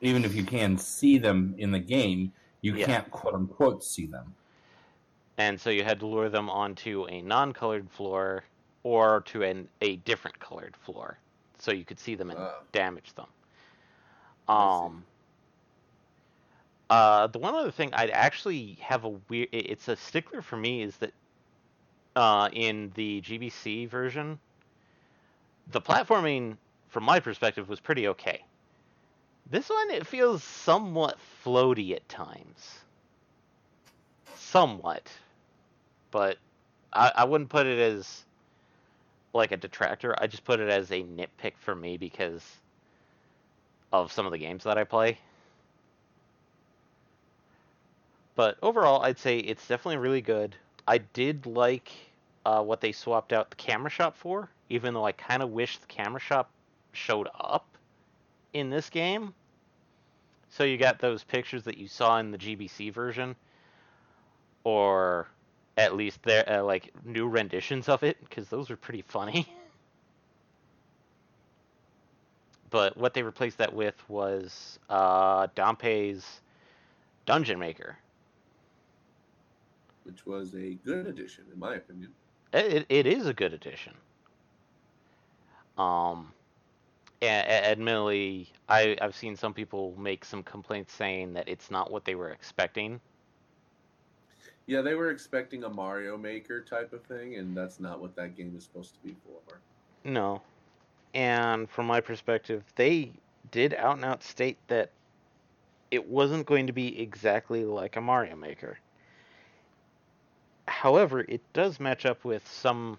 Even 0.00 0.24
if 0.24 0.34
you 0.34 0.44
can 0.44 0.78
see 0.78 1.18
them 1.18 1.54
in 1.58 1.70
the 1.70 1.78
game, 1.78 2.32
you 2.62 2.74
Yeah. 2.74 2.86
can't 2.86 3.10
quote 3.10 3.34
unquote 3.34 3.82
see 3.84 4.06
them. 4.06 4.34
and 5.38 5.58
so 5.58 5.70
you 5.70 5.82
had 5.82 5.98
to 6.00 6.06
lure 6.06 6.28
them 6.28 6.50
onto 6.50 7.06
a 7.08 7.22
non-colored 7.22 7.90
floor 7.90 8.44
or 8.82 9.22
to 9.22 9.42
an, 9.42 9.66
a 9.80 9.96
different 9.96 10.38
colored 10.38 10.76
floor 10.76 11.16
so 11.58 11.72
you 11.72 11.82
could 11.84 11.98
see 11.98 12.14
them 12.14 12.28
and 12.30 12.38
Ah. 12.38 12.60
damage 12.72 13.14
them 13.14 13.26
um 14.54 15.02
uh 16.90 17.26
the 17.28 17.38
one 17.38 17.54
other 17.54 17.70
thing 17.70 17.88
i'd 17.94 18.10
actually 18.10 18.76
have 18.82 19.04
a 19.04 19.08
weird. 19.30 19.48
It's 19.52 19.88
a 19.88 19.96
stickler 19.96 20.42
for 20.42 20.56
me 20.58 20.82
is 20.82 20.96
that 20.98 21.14
uh 22.16 22.50
in 22.52 22.92
the 22.94 23.22
gbc 23.22 23.88
version 23.88 24.38
the 25.68 25.80
platforming 25.80 26.58
from 26.88 27.04
my 27.04 27.18
perspective 27.18 27.66
was 27.68 27.80
pretty 27.80 28.08
okay 28.08 28.44
this 29.50 29.68
one 29.68 29.90
it 29.90 30.06
feels 30.06 30.42
somewhat 30.42 31.18
floaty 31.44 31.94
at 31.94 32.08
times 32.08 32.78
somewhat 34.36 35.10
but 36.10 36.38
I, 36.92 37.12
I 37.16 37.24
wouldn't 37.24 37.50
put 37.50 37.66
it 37.66 37.78
as 37.78 38.24
like 39.32 39.52
a 39.52 39.56
detractor. 39.56 40.14
I 40.18 40.26
just 40.26 40.44
put 40.44 40.60
it 40.60 40.68
as 40.68 40.90
a 40.90 41.02
nitpick 41.02 41.52
for 41.58 41.74
me 41.74 41.96
because 41.96 42.44
of 43.92 44.12
some 44.12 44.26
of 44.26 44.32
the 44.32 44.38
games 44.38 44.64
that 44.64 44.78
I 44.78 44.84
play. 44.84 45.18
But 48.34 48.56
overall, 48.62 49.02
I'd 49.02 49.18
say 49.18 49.38
it's 49.38 49.66
definitely 49.66 49.98
really 49.98 50.22
good. 50.22 50.56
I 50.86 50.98
did 50.98 51.46
like 51.46 51.90
uh, 52.46 52.62
what 52.62 52.80
they 52.80 52.92
swapped 52.92 53.32
out 53.32 53.50
the 53.50 53.56
camera 53.56 53.90
shop 53.90 54.16
for, 54.16 54.48
even 54.68 54.94
though 54.94 55.04
I 55.04 55.12
kind 55.12 55.42
of 55.42 55.50
wish 55.50 55.78
the 55.78 55.86
camera 55.86 56.20
shop 56.20 56.50
showed 56.92 57.28
up 57.38 57.66
in 58.52 58.70
this 58.70 58.88
game. 58.88 59.34
So 60.50 60.64
you 60.64 60.76
got 60.76 60.98
those 60.98 61.22
pictures 61.22 61.62
that 61.64 61.78
you 61.78 61.86
saw 61.86 62.18
in 62.18 62.32
the 62.32 62.38
GBC 62.38 62.92
version, 62.92 63.36
or 64.64 65.28
at 65.76 65.94
least 65.94 66.22
their 66.24 66.48
uh, 66.48 66.62
like 66.62 66.90
new 67.04 67.28
renditions 67.28 67.88
of 67.88 68.02
it, 68.02 68.18
because 68.20 68.48
those 68.48 68.68
were 68.68 68.76
pretty 68.76 69.02
funny. 69.02 69.46
but 72.70 72.96
what 72.96 73.14
they 73.14 73.22
replaced 73.22 73.58
that 73.58 73.72
with 73.72 73.94
was 74.08 74.80
uh, 74.88 75.46
Dampé's 75.48 76.40
Dungeon 77.26 77.58
Maker. 77.58 77.96
Which 80.02 80.26
was 80.26 80.54
a 80.54 80.74
good 80.84 81.06
addition, 81.06 81.44
in 81.52 81.60
my 81.60 81.76
opinion. 81.76 82.10
It, 82.52 82.86
it 82.88 83.06
is 83.06 83.26
a 83.26 83.34
good 83.34 83.52
addition. 83.52 83.92
Um, 85.78 86.32
a- 87.22 87.70
admittedly, 87.70 88.48
I 88.68 88.96
I've 89.00 89.14
seen 89.14 89.36
some 89.36 89.52
people 89.54 89.94
make 89.98 90.24
some 90.24 90.42
complaints 90.42 90.92
saying 90.92 91.34
that 91.34 91.48
it's 91.48 91.70
not 91.70 91.90
what 91.90 92.04
they 92.04 92.14
were 92.14 92.30
expecting. 92.30 93.00
Yeah, 94.66 94.82
they 94.82 94.94
were 94.94 95.10
expecting 95.10 95.64
a 95.64 95.68
Mario 95.68 96.16
Maker 96.16 96.60
type 96.62 96.92
of 96.92 97.02
thing, 97.02 97.36
and 97.36 97.56
that's 97.56 97.80
not 97.80 98.00
what 98.00 98.14
that 98.16 98.36
game 98.36 98.54
is 98.56 98.64
supposed 98.64 98.94
to 98.94 99.00
be 99.00 99.16
for. 99.24 99.58
No, 100.04 100.40
and 101.14 101.68
from 101.68 101.86
my 101.86 102.00
perspective, 102.00 102.64
they 102.76 103.12
did 103.50 103.74
out 103.74 103.96
and 103.96 104.04
out 104.04 104.22
state 104.22 104.58
that 104.68 104.90
it 105.90 106.06
wasn't 106.06 106.46
going 106.46 106.66
to 106.68 106.72
be 106.72 107.00
exactly 107.00 107.64
like 107.64 107.96
a 107.96 108.00
Mario 108.00 108.36
Maker. 108.36 108.78
However, 110.68 111.20
it 111.20 111.40
does 111.52 111.80
match 111.80 112.06
up 112.06 112.24
with 112.24 112.46
some 112.48 112.98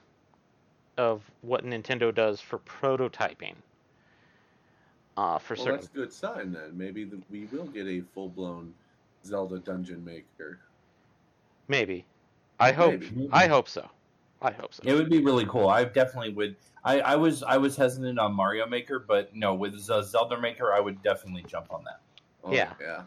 of 0.97 1.23
what 1.41 1.65
Nintendo 1.65 2.13
does 2.13 2.41
for 2.41 2.59
prototyping. 2.59 3.55
Uh, 5.17 5.37
for 5.37 5.55
well, 5.55 5.63
certain 5.63 5.79
that's 5.79 5.91
a 5.93 5.95
good 5.95 6.13
sign 6.13 6.51
then. 6.51 6.77
Maybe 6.77 7.03
the, 7.03 7.19
we 7.29 7.45
will 7.51 7.65
get 7.65 7.87
a 7.87 8.01
full 8.13 8.29
blown 8.29 8.73
Zelda 9.25 9.59
Dungeon 9.59 10.03
Maker. 10.03 10.59
Maybe. 11.67 12.05
I 12.59 12.71
hope. 12.71 12.99
Maybe. 12.99 13.29
I 13.31 13.47
hope 13.47 13.67
so. 13.67 13.89
I 14.41 14.51
hope 14.51 14.73
so. 14.73 14.83
It 14.85 14.93
would 14.93 15.09
be 15.09 15.19
really 15.19 15.45
cool. 15.45 15.69
I 15.69 15.83
definitely 15.83 16.33
would. 16.33 16.55
I, 16.83 16.99
I 17.01 17.15
was 17.15 17.43
I 17.43 17.57
was 17.57 17.75
hesitant 17.75 18.17
on 18.17 18.33
Mario 18.33 18.65
Maker, 18.65 18.99
but 18.99 19.35
no, 19.35 19.53
with 19.53 19.77
Zelda 19.79 20.39
Maker, 20.39 20.73
I 20.73 20.79
would 20.79 21.01
definitely 21.03 21.43
jump 21.47 21.71
on 21.71 21.83
that. 21.83 21.99
Oh, 22.43 22.51
Yeah. 22.51 22.73
yeah. 22.81 23.03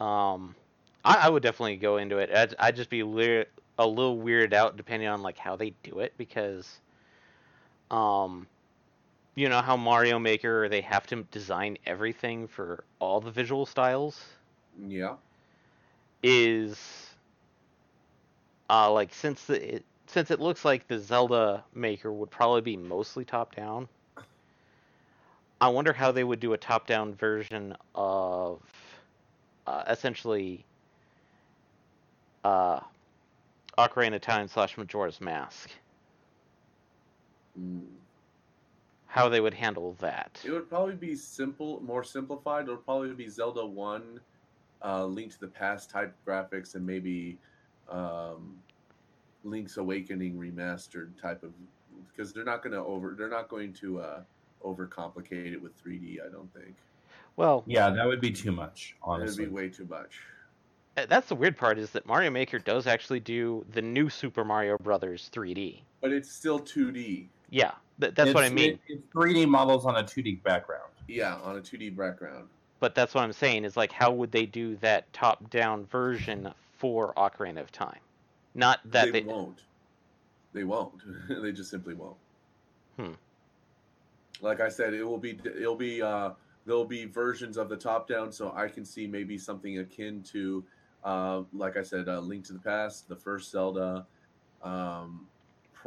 Um, 0.00 0.56
I, 1.04 1.26
I 1.26 1.28
would 1.28 1.42
definitely 1.42 1.76
go 1.76 1.98
into 1.98 2.18
it. 2.18 2.30
I'd, 2.34 2.54
I'd 2.58 2.76
just 2.76 2.90
be 2.90 3.02
lear- 3.04 3.46
a 3.78 3.86
little 3.86 4.18
weirded 4.18 4.52
out 4.52 4.76
depending 4.76 5.08
on 5.08 5.22
like 5.22 5.38
how 5.38 5.54
they 5.54 5.70
do 5.82 6.00
it 6.00 6.14
because, 6.18 6.80
um, 7.90 8.46
you 9.34 9.48
know 9.48 9.60
how 9.60 9.76
Mario 9.76 10.18
Maker 10.18 10.68
they 10.68 10.80
have 10.82 11.06
to 11.08 11.22
design 11.24 11.78
everything 11.86 12.46
for 12.46 12.84
all 13.00 13.20
the 13.20 13.30
visual 13.30 13.66
styles 13.66 14.20
Yeah. 14.86 15.16
is, 16.22 16.78
uh, 18.70 18.90
like 18.92 19.12
since 19.14 19.44
the 19.44 19.76
it, 19.76 19.84
since 20.06 20.30
it 20.30 20.40
looks 20.40 20.64
like 20.64 20.86
the 20.88 20.98
Zelda 20.98 21.64
Maker 21.74 22.12
would 22.12 22.30
probably 22.30 22.60
be 22.60 22.76
mostly 22.76 23.24
top 23.24 23.54
down. 23.54 23.88
I 25.60 25.68
wonder 25.68 25.92
how 25.92 26.12
they 26.12 26.24
would 26.24 26.40
do 26.40 26.52
a 26.52 26.58
top 26.58 26.86
down 26.86 27.14
version 27.14 27.76
of 27.94 28.60
uh, 29.66 29.84
essentially 29.88 30.64
uh, 32.44 32.80
Ocarina 33.78 34.16
of 34.16 34.20
Time 34.20 34.48
slash 34.48 34.76
Majora's 34.76 35.20
Mask. 35.20 35.70
Mm. 37.58 37.86
How 39.14 39.28
they 39.28 39.40
would 39.40 39.54
handle 39.54 39.94
that. 40.00 40.40
It 40.44 40.50
would 40.50 40.68
probably 40.68 40.96
be 40.96 41.14
simple, 41.14 41.80
more 41.84 42.02
simplified. 42.02 42.66
It 42.66 42.72
would 42.72 42.84
probably 42.84 43.12
be 43.12 43.28
Zelda 43.28 43.64
One, 43.64 44.18
uh, 44.84 45.04
Link 45.06 45.30
to 45.34 45.38
the 45.40 45.46
Past 45.46 45.88
type 45.88 46.12
graphics, 46.26 46.74
and 46.74 46.84
maybe 46.84 47.38
um, 47.88 48.56
Link's 49.44 49.76
Awakening 49.76 50.34
remastered 50.36 51.10
type 51.22 51.44
of. 51.44 51.52
Because 52.08 52.32
they're 52.32 52.44
not 52.44 52.62
going 52.64 52.72
to 52.72 52.80
over, 52.80 53.14
they're 53.16 53.28
not 53.30 53.48
going 53.48 53.72
to 53.74 54.00
uh, 54.00 54.20
overcomplicate 54.64 55.52
it 55.52 55.62
with 55.62 55.80
3D. 55.80 56.16
I 56.26 56.28
don't 56.32 56.52
think 56.52 56.74
Well, 57.36 57.62
Yeah, 57.68 57.90
that 57.90 58.04
would 58.06 58.20
be 58.20 58.32
too 58.32 58.50
much, 58.50 58.96
it 59.00 59.08
would 59.08 59.20
honestly. 59.20 59.44
be 59.46 59.50
way 59.52 59.68
too 59.68 59.86
much. 59.88 60.18
uh, 60.96 61.06
that's 61.08 61.28
the 61.28 61.36
weird 61.36 61.56
part 61.56 61.78
is 61.78 61.90
that 61.90 62.04
Mario 62.04 62.30
Maker 62.30 62.58
does 62.58 62.88
actually 62.88 63.20
do 63.20 63.64
the 63.70 63.82
new 63.82 64.08
Super 64.10 64.44
Mario 64.44 64.76
Brothers 64.78 65.30
3D. 65.32 65.82
But 66.00 66.10
it's 66.12 66.30
still 66.32 66.58
2D. 66.58 67.28
Yeah, 67.54 67.70
th- 68.00 68.14
that's 68.16 68.34
what 68.34 68.42
I 68.42 68.48
mean. 68.48 68.72
it- 68.72 68.80
it's 68.88 69.02
3D 69.14 69.46
models 69.46 69.86
on 69.86 69.94
a 69.94 70.02
2D 70.02 70.42
background. 70.42 70.90
Yeah, 71.06 71.36
on 71.36 71.56
a 71.56 71.60
2D 71.60 71.90
background. 71.96 72.48
But 72.80 72.96
that's 72.96 73.14
what 73.14 73.22
I'm 73.22 73.32
saying 73.32 73.64
is 73.64 73.76
like, 73.76 73.92
how 73.92 74.10
would 74.10 74.32
they 74.32 74.44
do 74.44 74.74
that 74.76 75.10
top-down 75.12 75.86
version 75.86 76.52
for 76.76 77.14
Ocarina 77.14 77.60
of 77.60 77.70
Time? 77.70 78.00
Not 78.56 78.80
that 78.90 79.12
they, 79.12 79.20
they. 79.20 79.22
won't. 79.22 79.62
They 80.52 80.64
won't. 80.64 81.00
they 81.28 81.52
just 81.52 81.70
simply 81.70 81.94
won't. 81.94 82.16
Hmm. 82.96 83.12
Like 84.40 84.60
I 84.60 84.68
said, 84.68 84.92
it 84.92 85.04
will 85.04 85.18
be 85.18 85.38
it'll 85.44 85.76
be 85.76 86.02
uh, 86.02 86.30
there'll 86.66 86.84
be 86.84 87.04
versions 87.04 87.56
of 87.56 87.68
the 87.68 87.76
top 87.76 88.08
down, 88.08 88.32
so 88.32 88.52
I 88.56 88.66
can 88.66 88.84
see 88.84 89.06
maybe 89.06 89.38
something 89.38 89.78
akin 89.78 90.22
to, 90.32 90.64
uh, 91.04 91.42
like 91.52 91.76
I 91.76 91.82
said, 91.82 92.08
uh, 92.08 92.18
Link 92.18 92.44
to 92.46 92.52
the 92.52 92.58
Past, 92.58 93.08
the 93.08 93.16
first 93.16 93.52
Zelda, 93.52 94.06
um, 94.62 95.28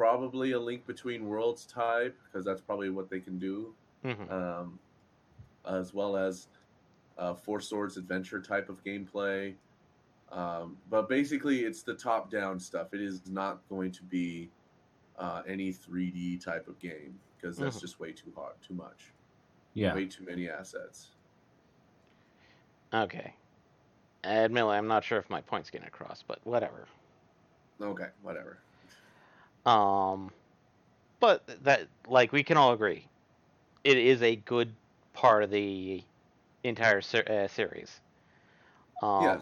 probably 0.02 0.52
a 0.52 0.60
Link 0.60 0.86
Between 0.86 1.26
Worlds 1.26 1.66
type 1.66 2.16
because 2.26 2.46
that's 2.46 2.62
probably 2.62 2.92
what 2.92 3.10
they 3.10 3.20
can 3.20 3.40
do, 3.40 3.74
Mhm. 4.06 4.32
um, 4.32 4.80
as 5.68 5.92
well 5.92 6.16
as 6.16 6.50
uh, 7.18 7.34
Four 7.34 7.60
Swords 7.60 7.98
Adventure 7.98 8.40
type 8.40 8.70
of 8.70 8.84
gameplay. 8.84 9.56
Um, 10.32 10.78
but 10.92 11.10
basically, 11.10 11.62
it's 11.62 11.82
the 11.82 11.96
top 11.96 12.30
down 12.30 12.60
stuff. 12.60 12.94
It 12.94 13.02
is 13.02 13.28
not 13.28 13.68
going 13.70 13.92
to 13.94 14.04
be 14.04 14.52
uh, 15.18 15.42
any 15.48 15.74
3D 15.74 16.38
type 16.38 16.68
of 16.68 16.78
game 16.80 17.20
because 17.36 17.58
that's 17.58 17.78
Mhm. 17.78 17.82
just 17.82 18.00
way 18.00 18.14
too 18.14 18.32
hard, 18.36 18.54
too 18.62 18.76
much, 18.76 19.14
Yeah. 19.74 19.96
way 19.96 20.06
too 20.06 20.24
many 20.26 20.48
assets. 20.48 21.16
Okay. 22.94 23.34
Admittedly, 24.24 24.78
I'm 24.78 24.86
not 24.88 25.04
sure 25.04 25.18
if 25.18 25.28
my 25.32 25.42
point's 25.42 25.72
getting 25.72 25.88
across, 25.88 26.22
but 26.22 26.46
whatever. 26.46 26.88
Okay, 27.82 28.10
whatever. 28.22 28.60
Um, 29.68 30.32
but 31.20 31.46
that, 31.64 31.88
like, 32.08 32.32
we 32.34 32.44
can 32.44 32.58
all 32.58 32.74
agree, 32.74 33.08
it 33.84 33.98
is 33.98 34.22
a 34.22 34.36
good 34.36 34.76
part 35.14 35.44
of 35.44 35.52
the 35.52 36.04
entire 36.64 37.02
ser- 37.02 37.30
uh, 37.30 37.48
series. 37.48 38.02
Um, 39.02 39.24
Yeah. 39.24 39.42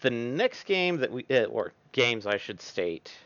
The 0.00 0.10
next 0.10 0.64
game 0.64 0.98
that 0.98 1.10
we, 1.12 1.26
uh, 1.30 1.44
or 1.44 1.74
games, 1.92 2.26
I 2.26 2.38
should 2.38 2.60
state, 2.60 3.18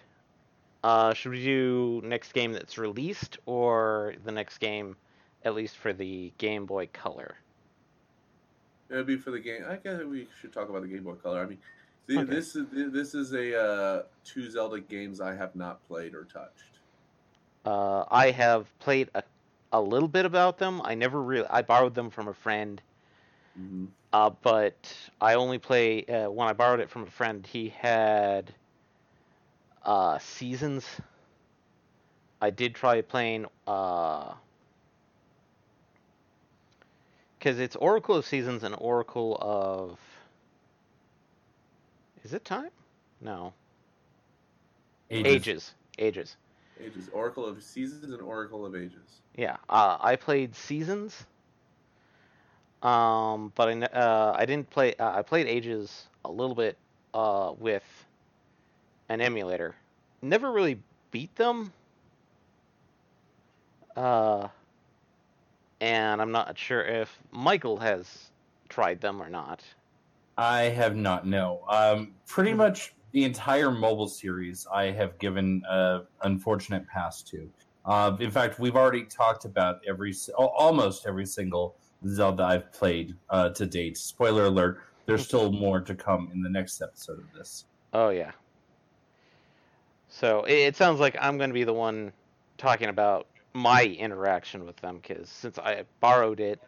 uh, 0.85 1.14
should 1.14 1.32
we 1.32 1.44
do 1.44 2.00
next 2.04 2.32
game 2.32 2.52
that's 2.52 2.78
released 2.78 3.38
or 3.47 4.14
the 4.25 4.32
next 4.32 4.58
game, 4.58 4.97
at 5.44 5.54
least 5.54 5.76
for 5.76 5.92
the 5.92 6.32
Game 6.38 6.66
Boy 6.66 6.87
Color? 6.88 7.38
It 8.90 8.97
would 8.97 9.06
be 9.06 9.16
for 9.16 9.30
the 9.30 9.40
game. 9.40 9.64
I 9.68 9.76
guess 9.76 10.02
we 10.04 10.28
should 10.40 10.52
talk 10.52 10.68
about 10.68 10.82
the 10.82 10.88
Game 10.88 11.04
Boy 11.04 11.14
Color. 11.14 11.42
I 11.42 11.47
mean, 11.47 11.58
the, 12.08 12.18
Okay. 12.20 12.24
this 12.24 12.56
is 12.56 12.66
this 12.92 13.14
is 13.14 13.32
a 13.34 13.56
uh, 13.56 14.02
two 14.24 14.50
Zelda 14.50 14.80
games 14.80 15.20
I 15.20 15.34
have 15.36 15.54
not 15.54 15.86
played 15.86 16.14
or 16.14 16.24
touched. 16.24 16.80
Uh, 17.64 18.04
I 18.10 18.30
have 18.30 18.66
played 18.78 19.10
a, 19.14 19.22
a 19.72 19.80
little 19.80 20.08
bit 20.08 20.24
about 20.24 20.58
them. 20.58 20.80
I 20.84 20.94
never 20.94 21.22
really, 21.22 21.46
I 21.48 21.62
borrowed 21.62 21.94
them 21.94 22.10
from 22.10 22.28
a 22.28 22.34
friend. 22.34 22.80
hmm 23.56 23.86
Uh, 24.12 24.30
but 24.42 25.10
I 25.20 25.34
only 25.34 25.58
play 25.58 26.04
uh, 26.06 26.30
when 26.30 26.48
I 26.48 26.54
borrowed 26.54 26.80
it 26.80 26.88
from 26.88 27.02
a 27.02 27.10
friend. 27.10 27.46
He 27.46 27.68
had 27.68 28.54
uh, 29.84 30.18
seasons. 30.18 30.86
I 32.40 32.50
did 32.50 32.74
try 32.74 33.02
playing 33.02 33.46
because 33.66 34.38
it's 37.58 37.76
Oracle 37.76 38.16
of 38.16 38.24
Seasons 38.24 38.62
and 38.64 38.74
Oracle 38.78 39.36
of. 39.40 39.98
Is 42.28 42.35
it 42.35 42.44
time? 42.44 42.68
No, 43.23 43.54
Ages. 45.11 45.73
Ages. 45.99 46.37
Ages, 46.78 47.08
Oracle 47.14 47.47
of 47.47 47.62
Seasons 47.62 48.12
and 48.12 48.20
Oracle 48.20 48.66
of 48.66 48.76
Ages. 48.76 49.23
Yeah, 49.35 49.56
uh, 49.70 49.97
I 49.99 50.16
played 50.16 50.54
Seasons. 50.54 51.25
Um, 52.82 53.50
but 53.54 53.68
I 53.68 53.73
n- 53.73 53.82
uh, 53.85 54.35
I 54.37 54.44
didn't 54.44 54.68
play. 54.68 54.94
Uh, 54.97 55.18
I 55.18 55.23
played 55.23 55.47
Ages 55.47 56.06
a 56.23 56.30
little 56.30 56.54
bit 56.54 56.76
uh, 57.14 57.54
with 57.58 58.04
an 59.08 59.23
emulator. 59.23 59.75
Never 60.21 60.52
really 60.52 60.78
beat 61.10 61.34
them. 61.36 61.73
Uh, 63.97 64.49
and 65.80 66.21
I'm 66.21 66.32
not 66.32 66.58
sure 66.58 66.82
if 66.82 67.19
Michael 67.32 67.78
has 67.78 68.28
tried 68.69 69.00
them 69.00 69.23
or 69.23 69.30
not. 69.30 69.62
I 70.38 70.62
have 70.62 70.96
not. 70.96 71.26
No. 71.26 71.64
Um, 71.68 72.14
pretty 72.26 72.52
Mhm. 72.52 72.58
much 72.58 72.94
the 73.10 73.24
entire 73.24 73.70
mobile 73.72 74.06
series 74.06 74.66
I 74.72 74.84
have 74.92 75.18
given 75.18 75.62
a 75.68 76.02
unfortunate 76.22 76.86
pass 76.86 77.22
to. 77.24 77.50
Uh, 77.84 78.16
in 78.20 78.30
fact, 78.30 78.60
we've 78.60 78.76
already 78.76 79.04
talked 79.04 79.44
about 79.44 79.80
every 79.86 80.14
almost 80.36 81.06
every 81.06 81.26
single 81.26 81.76
Zelda 82.06 82.44
I've 82.44 82.72
played 82.72 83.16
uh, 83.30 83.48
to 83.50 83.66
date. 83.66 83.98
Spoiler 83.98 84.44
alert: 84.44 84.80
there's 85.06 85.24
still 85.24 85.50
more 85.50 85.80
to 85.80 85.94
come 85.94 86.30
in 86.32 86.40
the 86.42 86.50
next 86.50 86.80
episode 86.80 87.18
of 87.18 87.32
this. 87.32 87.64
Oh 87.92 88.10
yeah. 88.10 88.32
So 90.08 90.44
it, 90.44 90.54
it 90.54 90.76
sounds 90.76 91.00
like 91.00 91.16
I'm 91.20 91.36
going 91.36 91.50
to 91.50 91.54
be 91.54 91.64
the 91.64 91.72
one 91.74 92.12
talking 92.58 92.88
about 92.88 93.26
my 93.54 93.84
interaction 93.84 94.64
with 94.64 94.76
them 94.76 94.98
because 94.98 95.28
since 95.28 95.58
I 95.58 95.84
borrowed 96.00 96.38
it, 96.40 96.60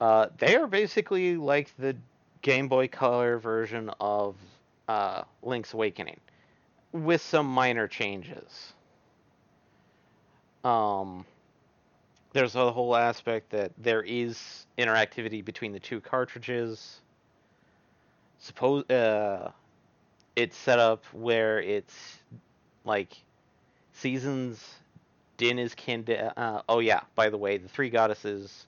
uh, 0.00 0.28
they 0.38 0.56
are 0.56 0.66
basically 0.66 1.36
like 1.36 1.72
the 1.78 1.96
Game 2.42 2.68
Boy 2.68 2.88
Color 2.88 3.38
version 3.38 3.90
of 4.00 4.36
uh, 4.88 5.22
Link's 5.42 5.74
Awakening, 5.74 6.20
with 6.92 7.20
some 7.20 7.46
minor 7.46 7.88
changes. 7.88 8.72
Um, 10.64 11.24
there's 12.32 12.54
a 12.54 12.70
whole 12.70 12.94
aspect 12.96 13.50
that 13.50 13.72
there 13.78 14.02
is 14.02 14.66
interactivity 14.78 15.44
between 15.44 15.72
the 15.72 15.80
two 15.80 16.00
cartridges. 16.00 17.00
Suppose 18.38 18.84
uh, 18.90 19.52
it's 20.34 20.56
set 20.56 20.78
up 20.78 21.04
where 21.12 21.60
it's 21.60 22.18
like 22.84 23.16
seasons. 23.92 24.62
Din 25.36 25.58
is 25.58 25.74
kin. 25.74 26.04
Uh, 26.08 26.62
oh 26.68 26.78
yeah, 26.80 27.00
by 27.14 27.28
the 27.30 27.38
way, 27.38 27.58
the 27.58 27.68
three 27.68 27.90
goddesses 27.90 28.66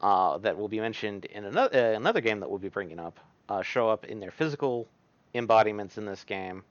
uh, 0.00 0.38
that 0.38 0.56
will 0.56 0.68
be 0.68 0.80
mentioned 0.80 1.24
in 1.26 1.44
another 1.44 1.92
uh, 1.92 1.96
another 1.96 2.20
game 2.20 2.40
that 2.40 2.48
we'll 2.50 2.58
be 2.58 2.68
bringing 2.68 2.98
up 2.98 3.18
uh, 3.48 3.62
show 3.62 3.88
up 3.88 4.04
in 4.06 4.20
their 4.20 4.30
physical 4.30 4.86
embodiments 5.34 5.98
in 5.98 6.04
this 6.04 6.24
game. 6.24 6.62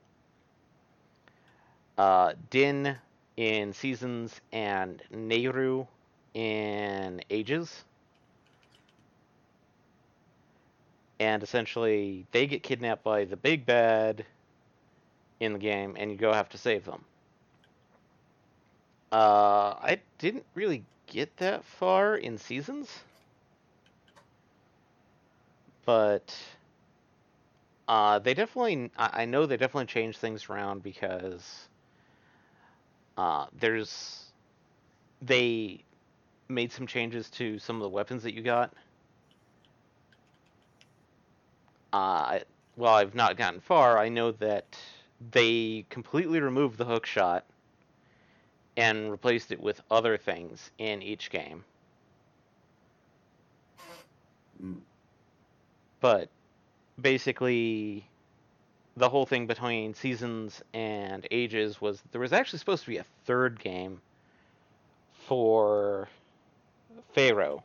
Uh, 1.98 2.34
Din 2.50 2.96
in 3.38 3.74
seasons 3.74 4.40
and 4.52 5.02
Nayru 5.14 5.88
in 6.34 7.22
ages. 7.30 7.84
and 11.20 11.44
essentially 11.44 12.26
they 12.32 12.48
get 12.48 12.64
kidnapped 12.64 13.04
by 13.04 13.26
the 13.26 13.36
big 13.36 13.66
bad 13.66 14.26
in 15.40 15.54
the 15.54 15.60
game 15.60 15.96
and 16.00 16.12
you 16.12 16.18
go 16.18 16.34
have 16.34 16.50
to 16.50 16.58
save 16.58 16.86
them 16.86 17.04
uh 19.12 19.76
i 19.82 20.00
didn't 20.18 20.46
really 20.56 20.84
get 21.08 21.36
that 21.38 21.64
far 21.66 22.16
in 22.16 22.38
seasons 22.38 23.02
but 25.86 26.36
uh 27.88 28.20
they 28.20 28.34
definitely 28.34 28.92
i, 28.98 29.26
know 29.26 29.46
they 29.46 29.58
definitely 29.58 29.86
changed 29.86 30.20
things 30.20 30.50
around 30.50 30.84
because 30.84 31.68
uh 33.18 33.46
there's 33.60 34.26
they 35.22 35.84
made 36.48 36.72
some 36.72 36.88
changes 36.88 37.30
to 37.30 37.60
some 37.60 37.76
of 37.76 37.82
the 37.82 37.90
weapons 37.90 38.24
that 38.24 38.34
you 38.34 38.42
got 38.42 38.74
uh, 41.94 42.40
well, 42.76 42.94
I've 42.94 43.16
not 43.16 43.38
gotten 43.38 43.60
far. 43.60 43.98
I 43.98 44.10
know 44.10 44.32
that 44.34 44.78
they 45.32 45.86
completely 45.90 46.40
removed 46.40 46.78
the 46.78 46.86
hook 46.86 47.06
shot 47.06 47.46
and 48.78 49.12
replaced 49.12 49.52
it 49.52 49.60
with 49.60 49.82
other 49.92 50.18
things 50.18 50.72
in 50.78 51.02
each 51.02 51.30
game. 51.30 51.64
Mm. 54.64 54.78
But 56.02 56.30
basically, 57.00 58.08
the 58.96 59.10
whole 59.10 59.26
thing 59.26 59.48
between 59.48 59.94
seasons 59.94 60.62
and 60.74 61.28
ages 61.32 61.82
was 61.82 62.02
there 62.12 62.22
was 62.22 62.34
actually 62.34 62.60
supposed 62.60 62.84
to 62.84 62.90
be 62.90 62.98
a 62.98 63.06
third 63.26 63.60
game 63.60 64.02
for 65.28 66.08
Farore. 67.16 67.64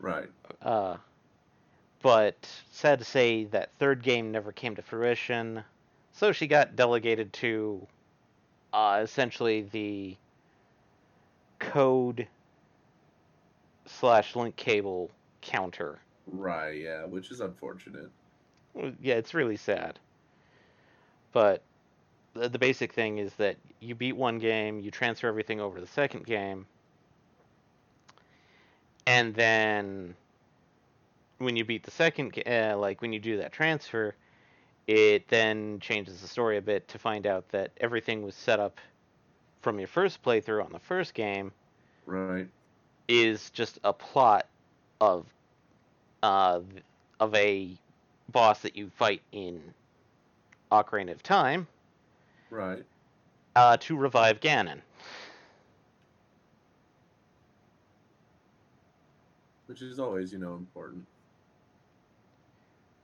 Right. 0.00 0.28
Uh, 0.60 0.96
but 2.02 2.36
sad 2.72 2.98
to 2.98 3.04
say, 3.04 3.44
that 3.44 3.70
third 3.78 4.02
game 4.02 4.32
never 4.32 4.52
came 4.52 4.74
to 4.76 4.82
fruition. 4.82 5.62
So 6.12 6.32
she 6.32 6.46
got 6.46 6.76
delegated 6.76 7.32
to 7.34 7.86
uh, 8.72 9.00
essentially 9.02 9.62
the 9.72 10.16
code 11.58 12.26
slash 13.86 14.34
link 14.34 14.56
cable 14.56 15.10
counter. 15.40 16.00
Right. 16.26 16.80
Yeah, 16.80 17.04
which 17.04 17.30
is 17.30 17.40
unfortunate. 17.40 18.10
Yeah, 19.00 19.14
it's 19.14 19.34
really 19.34 19.56
sad. 19.56 19.98
But 21.32 21.62
the, 22.34 22.48
the 22.48 22.58
basic 22.58 22.92
thing 22.92 23.18
is 23.18 23.34
that 23.36 23.56
you 23.80 23.94
beat 23.94 24.16
one 24.16 24.38
game, 24.38 24.80
you 24.80 24.90
transfer 24.90 25.28
everything 25.28 25.60
over 25.60 25.76
to 25.76 25.80
the 25.80 25.86
second 25.86 26.26
game, 26.26 26.66
and 29.06 29.34
then 29.34 30.14
when 31.38 31.56
you 31.56 31.64
beat 31.64 31.82
the 31.82 31.90
second, 31.90 32.40
uh, 32.46 32.76
like 32.78 33.00
when 33.00 33.12
you 33.12 33.18
do 33.18 33.36
that 33.38 33.52
transfer, 33.52 34.14
it 34.86 35.28
then 35.28 35.78
changes 35.80 36.20
the 36.20 36.28
story 36.28 36.56
a 36.56 36.62
bit 36.62 36.88
to 36.88 36.98
find 36.98 37.26
out 37.26 37.48
that 37.50 37.70
everything 37.80 38.22
was 38.22 38.34
set 38.34 38.58
up 38.60 38.78
from 39.60 39.78
your 39.78 39.88
first 39.88 40.22
playthrough 40.22 40.64
on 40.64 40.72
the 40.72 40.78
first 40.78 41.14
game 41.14 41.52
Right. 42.06 42.48
is 43.08 43.50
just 43.50 43.78
a 43.84 43.92
plot 43.92 44.46
of 45.00 45.26
uh, 46.22 46.60
of 47.20 47.34
a 47.34 47.70
boss 48.30 48.60
that 48.60 48.76
you 48.76 48.88
fight 48.90 49.22
in 49.32 49.60
Ocarina 50.70 51.12
of 51.12 51.22
Time 51.22 51.66
Right. 52.50 52.84
uh, 53.56 53.76
to 53.78 53.96
revive 53.96 54.40
Ganon. 54.40 54.80
Which 59.66 59.82
is 59.82 59.98
always, 59.98 60.32
you 60.32 60.38
know, 60.38 60.54
important. 60.54 61.06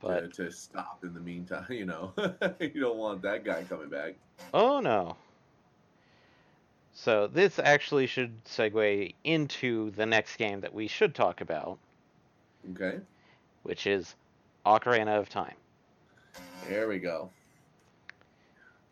But 0.01 0.31
to, 0.33 0.45
to 0.45 0.51
stop 0.51 1.03
in 1.03 1.13
the 1.13 1.19
meantime, 1.19 1.65
you 1.69 1.85
know. 1.85 2.13
you 2.59 2.79
don't 2.81 2.97
want 2.97 3.21
that 3.23 3.43
guy 3.43 3.63
coming 3.63 3.89
back. 3.89 4.15
oh 4.53 4.79
no. 4.79 5.17
So 6.93 7.27
this 7.27 7.59
actually 7.59 8.07
should 8.07 8.43
segue 8.45 9.13
into 9.23 9.91
the 9.91 10.05
next 10.05 10.35
game 10.37 10.59
that 10.61 10.73
we 10.73 10.87
should 10.87 11.15
talk 11.15 11.39
about, 11.41 11.79
Okay. 12.71 12.99
which 13.63 13.87
is 13.87 14.15
Ocarina 14.65 15.19
of 15.19 15.29
Time. 15.29 15.55
There 16.67 16.87
we 16.87 16.99
go. 16.99 17.31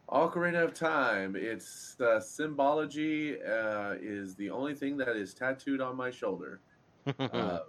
Ocarina 0.09 0.63
of 0.63 0.73
Time. 0.73 1.35
Its 1.35 1.99
uh, 1.99 2.19
symbology 2.19 3.41
uh, 3.41 3.95
is 4.01 4.35
the 4.35 4.49
only 4.49 4.73
thing 4.73 4.97
that 4.97 5.15
is 5.15 5.33
tattooed 5.33 5.81
on 5.81 5.95
my 5.95 6.11
shoulder. 6.11 6.59
Uh, 7.33 7.59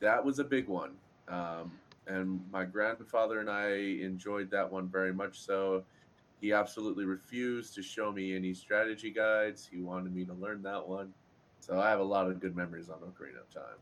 that 0.00 0.24
was 0.24 0.38
a 0.38 0.44
big 0.44 0.66
one. 0.68 0.92
Um, 1.28 1.70
and 2.06 2.40
my 2.50 2.64
grandfather 2.64 3.38
and 3.40 3.48
I 3.48 3.74
enjoyed 4.02 4.50
that 4.50 4.70
one 4.70 4.88
very 4.88 5.12
much 5.12 5.38
so. 5.40 5.84
He 6.40 6.52
absolutely 6.52 7.04
refused 7.04 7.74
to 7.76 7.82
show 7.82 8.10
me 8.10 8.34
any 8.34 8.52
strategy 8.52 9.10
guides. 9.10 9.68
He 9.70 9.80
wanted 9.80 10.12
me 10.14 10.24
to 10.24 10.34
learn 10.34 10.62
that 10.62 10.86
one. 10.86 11.12
So 11.60 11.80
I 11.80 11.90
have 11.90 12.00
a 12.00 12.04
lot 12.04 12.28
of 12.28 12.40
good 12.40 12.56
memories 12.56 12.90
on 12.90 12.98
Ocarina 12.98 13.40
of 13.40 13.50
Time. 13.54 13.78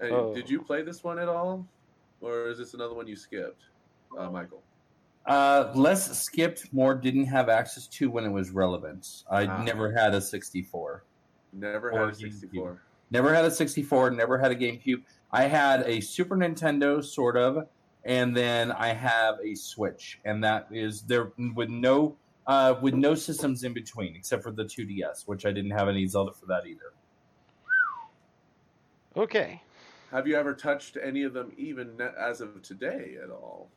And 0.00 0.12
Oh. 0.12 0.34
Did 0.34 0.48
you 0.48 0.62
play 0.62 0.82
this 0.82 1.02
one 1.02 1.18
at 1.18 1.28
all? 1.28 1.66
Or 2.20 2.48
is 2.48 2.58
this 2.58 2.74
another 2.74 2.94
one 2.94 3.06
you 3.06 3.16
skipped, 3.16 3.62
uh, 4.16 4.30
Michael? 4.30 4.62
Uh, 5.26 5.70
less 5.74 6.18
skipped, 6.22 6.72
more 6.72 6.94
didn't 6.94 7.26
have 7.26 7.48
access 7.48 7.86
to 7.86 8.10
when 8.10 8.24
it 8.24 8.30
was 8.30 8.50
relevant. 8.50 9.24
I 9.30 9.46
Ah. 9.46 9.62
never 9.62 9.92
had 9.92 10.14
a 10.14 10.20
64. 10.20 11.04
Never 11.52 11.90
had 11.90 12.00
a 12.00 12.12
GameCube. 12.12 12.32
64. 12.32 12.82
Never 13.10 13.34
had 13.34 13.44
a 13.44 13.50
64, 13.50 14.10
never 14.10 14.38
had 14.38 14.50
a 14.50 14.56
GameCube. 14.56 15.02
I 15.32 15.44
had 15.44 15.82
a 15.86 16.00
Super 16.00 16.36
Nintendo, 16.36 17.02
sort 17.04 17.36
of, 17.36 17.68
and 18.04 18.36
then 18.36 18.70
I 18.72 18.88
have 18.88 19.38
a 19.42 19.54
Switch, 19.54 20.18
and 20.24 20.42
that 20.44 20.68
is 20.70 21.02
there 21.02 21.32
with 21.54 21.68
no 21.70 22.16
uh, 22.46 22.78
with 22.80 22.94
no 22.94 23.14
systems 23.14 23.62
in 23.64 23.74
between 23.74 24.16
except 24.16 24.42
for 24.42 24.50
the 24.50 24.64
2DS, 24.64 25.26
which 25.28 25.44
I 25.44 25.52
didn't 25.52 25.72
have 25.72 25.86
any 25.88 26.06
Zelda 26.06 26.32
for 26.32 26.46
that 26.46 26.66
either. 26.66 26.92
okay. 29.16 29.60
Have 30.10 30.26
you 30.26 30.36
ever 30.36 30.54
touched 30.54 30.96
any 31.02 31.22
of 31.24 31.34
them 31.34 31.52
even 31.56 31.98
as 32.18 32.40
of 32.40 32.62
today 32.62 33.16
at 33.22 33.30
all? 33.30 33.70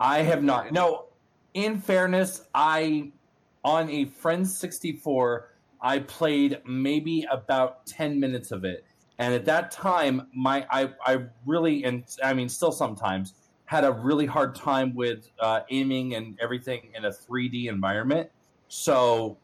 I 0.00 0.22
have 0.22 0.42
not. 0.42 0.72
No, 0.72 1.06
in 1.54 1.80
fairness, 1.80 2.46
I 2.54 3.12
on 3.64 3.88
a 3.90 4.06
friend's 4.06 4.56
64, 4.58 5.52
I 5.80 6.00
played 6.00 6.58
maybe 6.66 7.26
about 7.30 7.86
10 7.86 8.18
minutes 8.18 8.50
of 8.50 8.64
it. 8.64 8.84
And 9.18 9.34
at 9.34 9.44
that 9.44 9.70
time, 9.70 10.26
my 10.34 10.66
I, 10.70 10.90
I 11.04 11.26
really 11.46 11.84
and 11.84 12.04
I 12.24 12.32
mean 12.32 12.48
still 12.48 12.72
sometimes 12.72 13.34
had 13.66 13.84
a 13.84 13.92
really 13.92 14.26
hard 14.26 14.56
time 14.56 14.94
with 14.94 15.30
uh, 15.38 15.60
aiming 15.70 16.14
and 16.16 16.36
everything 16.42 16.90
in 16.96 17.04
a 17.04 17.10
3D 17.10 17.66
environment. 17.68 18.28
So 18.66 19.36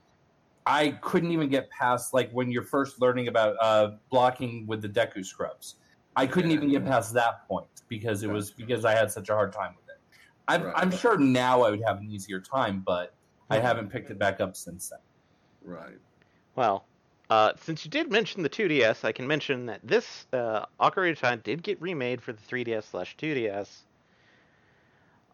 I 0.67 0.99
couldn't 1.03 1.31
even 1.31 1.49
get 1.49 1.71
past 1.71 2.13
like 2.13 2.33
when 2.33 2.51
you're 2.51 2.65
first 2.65 3.01
learning 3.01 3.29
about 3.29 3.55
uh, 3.61 3.93
blocking 4.11 4.67
with 4.67 4.83
the 4.83 4.89
Deku 4.89 5.25
scrubs. 5.25 5.77
I 6.17 6.27
couldn't 6.27 6.51
even 6.51 6.71
get 6.71 6.85
past 6.85 7.13
that 7.15 7.47
point 7.47 7.69
because 7.89 8.23
it 8.23 8.31
was 8.31 8.51
because 8.51 8.85
I 8.85 8.95
had 8.95 9.11
such 9.11 9.29
a 9.29 9.35
hard 9.35 9.53
time 9.53 9.75
with 9.77 9.89
it. 9.89 10.01
I'm, 10.49 10.65
Right. 10.65 10.75
I'm 10.77 10.91
sure 10.91 11.19
now 11.19 11.63
I 11.63 11.71
would 11.71 11.83
have 11.87 11.99
an 11.99 12.11
easier 12.11 12.41
time, 12.41 12.83
but 12.85 13.15
I 13.51 13.59
haven't 13.59 13.91
picked 13.91 14.11
it 14.11 14.19
back 14.19 14.41
up 14.41 14.57
since 14.57 14.89
then. 14.89 14.99
Right. 15.63 15.99
Well, 16.55 16.87
uh, 17.29 17.53
since 17.61 17.85
you 17.85 17.91
did 17.91 18.11
mention 18.11 18.43
the 18.43 18.49
2DS, 18.49 19.05
I 19.05 19.13
can 19.13 19.27
mention 19.27 19.67
that 19.67 19.81
this 19.85 20.27
uh, 20.33 20.65
Ocarina 20.81 21.13
of 21.13 21.21
Time 21.21 21.41
did 21.45 21.63
get 21.63 21.81
remade 21.83 22.23
for 22.23 22.33
the 22.33 22.43
3DS 22.43 22.85
slash 22.85 23.17
2DS. 23.17 23.69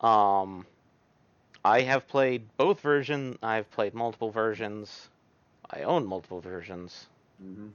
Um, 0.01 0.67
I 1.65 1.83
have 1.83 2.09
played 2.09 2.49
both 2.57 2.81
versions. 2.81 3.37
I've 3.43 3.71
played 3.71 3.95
multiple 3.95 4.31
versions. 4.31 5.09
I 5.71 5.83
own 5.83 6.07
multiple 6.07 6.41
versions. 6.41 7.07
hmm 7.41 7.69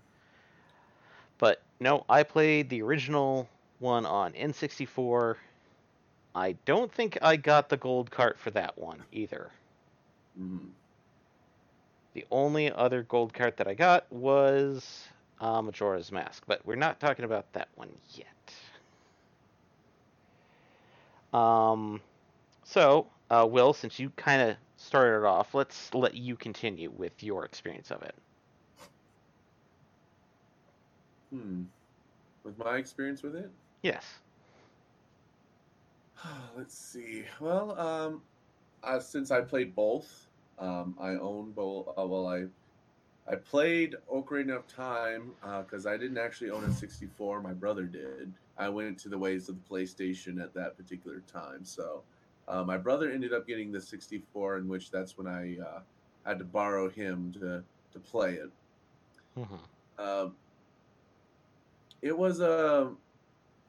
But 1.39 1.62
no, 1.80 2.06
I 2.10 2.23
played 2.23 2.69
the 2.69 2.82
original 2.84 3.50
one 3.80 4.06
on 4.06 4.34
N64. 4.34 5.38
I 6.36 6.54
don't 6.65 6.91
think 6.93 7.17
I 7.21 7.36
got 7.38 7.69
the 7.69 7.78
gold 7.78 8.12
cart 8.12 8.39
for 8.39 8.52
that 8.52 8.78
one 8.78 9.04
either. 9.12 9.52
hmm 10.38 10.71
The 12.13 12.26
only 12.32 12.71
other 12.71 13.04
gold 13.04 13.34
cart 13.34 13.58
that 13.58 13.67
I 13.67 13.73
got 13.73 14.12
was 14.12 15.08
uh, 15.39 15.62
Majora's 15.62 16.12
Mask, 16.12 16.43
but 16.47 16.65
we're 16.65 16.76
not 16.76 17.00
talking 17.00 17.26
about 17.26 17.52
that 17.54 17.69
one 17.76 17.91
yet. 18.13 18.54
Um, 21.34 22.02
so, 22.63 23.08
uh, 23.30 23.47
Will, 23.50 23.73
since 23.73 24.00
you 24.00 24.10
kind 24.12 24.41
of 24.41 24.58
started 24.78 25.19
it 25.19 25.26
off, 25.26 25.54
let's 25.54 25.93
let 25.93 26.13
you 26.15 26.36
continue 26.36 26.89
with 26.91 27.23
your 27.23 27.45
experience 27.45 27.91
of 27.91 28.02
it. 28.04 28.15
Hmm. 31.29 31.63
With 32.43 32.57
my 32.57 32.77
experience 32.77 33.23
with 33.23 33.35
it, 33.35 33.51
Yes. 33.81 34.19
let's 36.57 36.77
see. 36.77 37.23
Well, 37.39 37.79
um, 37.79 38.21
uh, 38.83 38.99
since 38.99 39.31
I 39.31 39.41
played 39.41 39.75
both, 39.75 40.27
um, 40.59 40.95
I 40.99 41.11
own 41.11 41.51
both. 41.51 41.89
Uh, 41.97 42.05
well, 42.07 42.27
I 42.27 42.45
I 43.27 43.35
played 43.35 43.95
Ocarina 44.11 44.55
of 44.57 44.67
Time 44.67 45.33
because 45.63 45.85
I 45.85 45.97
didn't 45.97 46.17
actually 46.17 46.49
own 46.49 46.63
a 46.65 46.71
64. 46.71 47.41
My 47.41 47.53
brother 47.53 47.85
did. 47.85 48.33
I 48.57 48.69
went 48.69 48.97
to 48.99 49.09
the 49.09 49.17
ways 49.17 49.49
of 49.49 49.55
the 49.55 49.69
PlayStation 49.75 50.41
at 50.41 50.53
that 50.55 50.77
particular 50.77 51.21
time. 51.21 51.65
So 51.65 52.03
uh, 52.47 52.63
my 52.63 52.77
brother 52.77 53.11
ended 53.11 53.33
up 53.33 53.47
getting 53.47 53.71
the 53.71 53.81
64, 53.81 54.57
in 54.57 54.67
which 54.67 54.91
that's 54.91 55.17
when 55.17 55.27
I 55.27 55.57
uh, 55.59 55.81
had 56.25 56.39
to 56.39 56.45
borrow 56.45 56.89
him 56.89 57.31
to 57.33 57.63
to 57.91 57.99
play 57.99 58.35
it. 58.35 58.51
hmm 59.35 59.55
Um, 59.97 60.35
it 62.08 62.17
was 62.17 62.39
a 62.39 62.91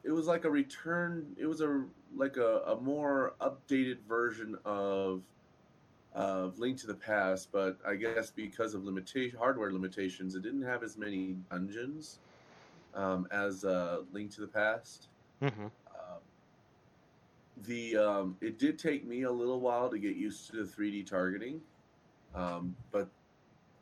it 0.03 0.11
was 0.11 0.27
like 0.27 0.45
a 0.45 0.49
return 0.49 1.35
it 1.37 1.45
was 1.45 1.61
a 1.61 1.83
like 2.15 2.37
a, 2.37 2.61
a 2.67 2.81
more 2.81 3.35
updated 3.41 3.97
version 4.07 4.57
of 4.65 5.21
of 6.13 6.57
link 6.57 6.77
to 6.77 6.87
the 6.87 6.95
past 6.95 7.49
but 7.51 7.77
i 7.85 7.95
guess 7.95 8.31
because 8.31 8.73
of 8.73 8.83
limitation 8.83 9.37
hardware 9.37 9.71
limitations 9.71 10.35
it 10.35 10.41
didn't 10.41 10.63
have 10.63 10.83
as 10.83 10.97
many 10.97 11.35
dungeons 11.51 12.19
um, 12.95 13.27
as 13.31 13.63
uh, 13.65 14.01
link 14.11 14.31
to 14.31 14.41
the 14.41 14.47
past. 14.47 15.09
Hmm 15.41 15.67
um, 15.67 16.19
the 17.65 17.97
um, 17.97 18.37
it 18.41 18.57
did 18.57 18.79
take 18.79 19.05
me 19.05 19.23
a 19.23 19.31
little 19.31 19.59
while 19.59 19.89
to 19.89 19.99
get 19.99 20.15
used 20.15 20.49
to 20.51 20.63
the 20.63 20.71
3D 20.71 21.05
targeting, 21.05 21.61
um, 22.33 22.75
but 22.91 23.09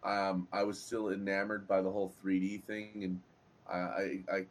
um, 0.04 0.48
I 0.52 0.64
was 0.64 0.80
still 0.80 1.10
enamored 1.10 1.68
by 1.68 1.82
the 1.82 1.92
whole 1.92 2.14
3D 2.24 2.64
thing, 2.64 3.04
and 3.04 3.22
I, 3.74 4.20
I, 4.32 4.46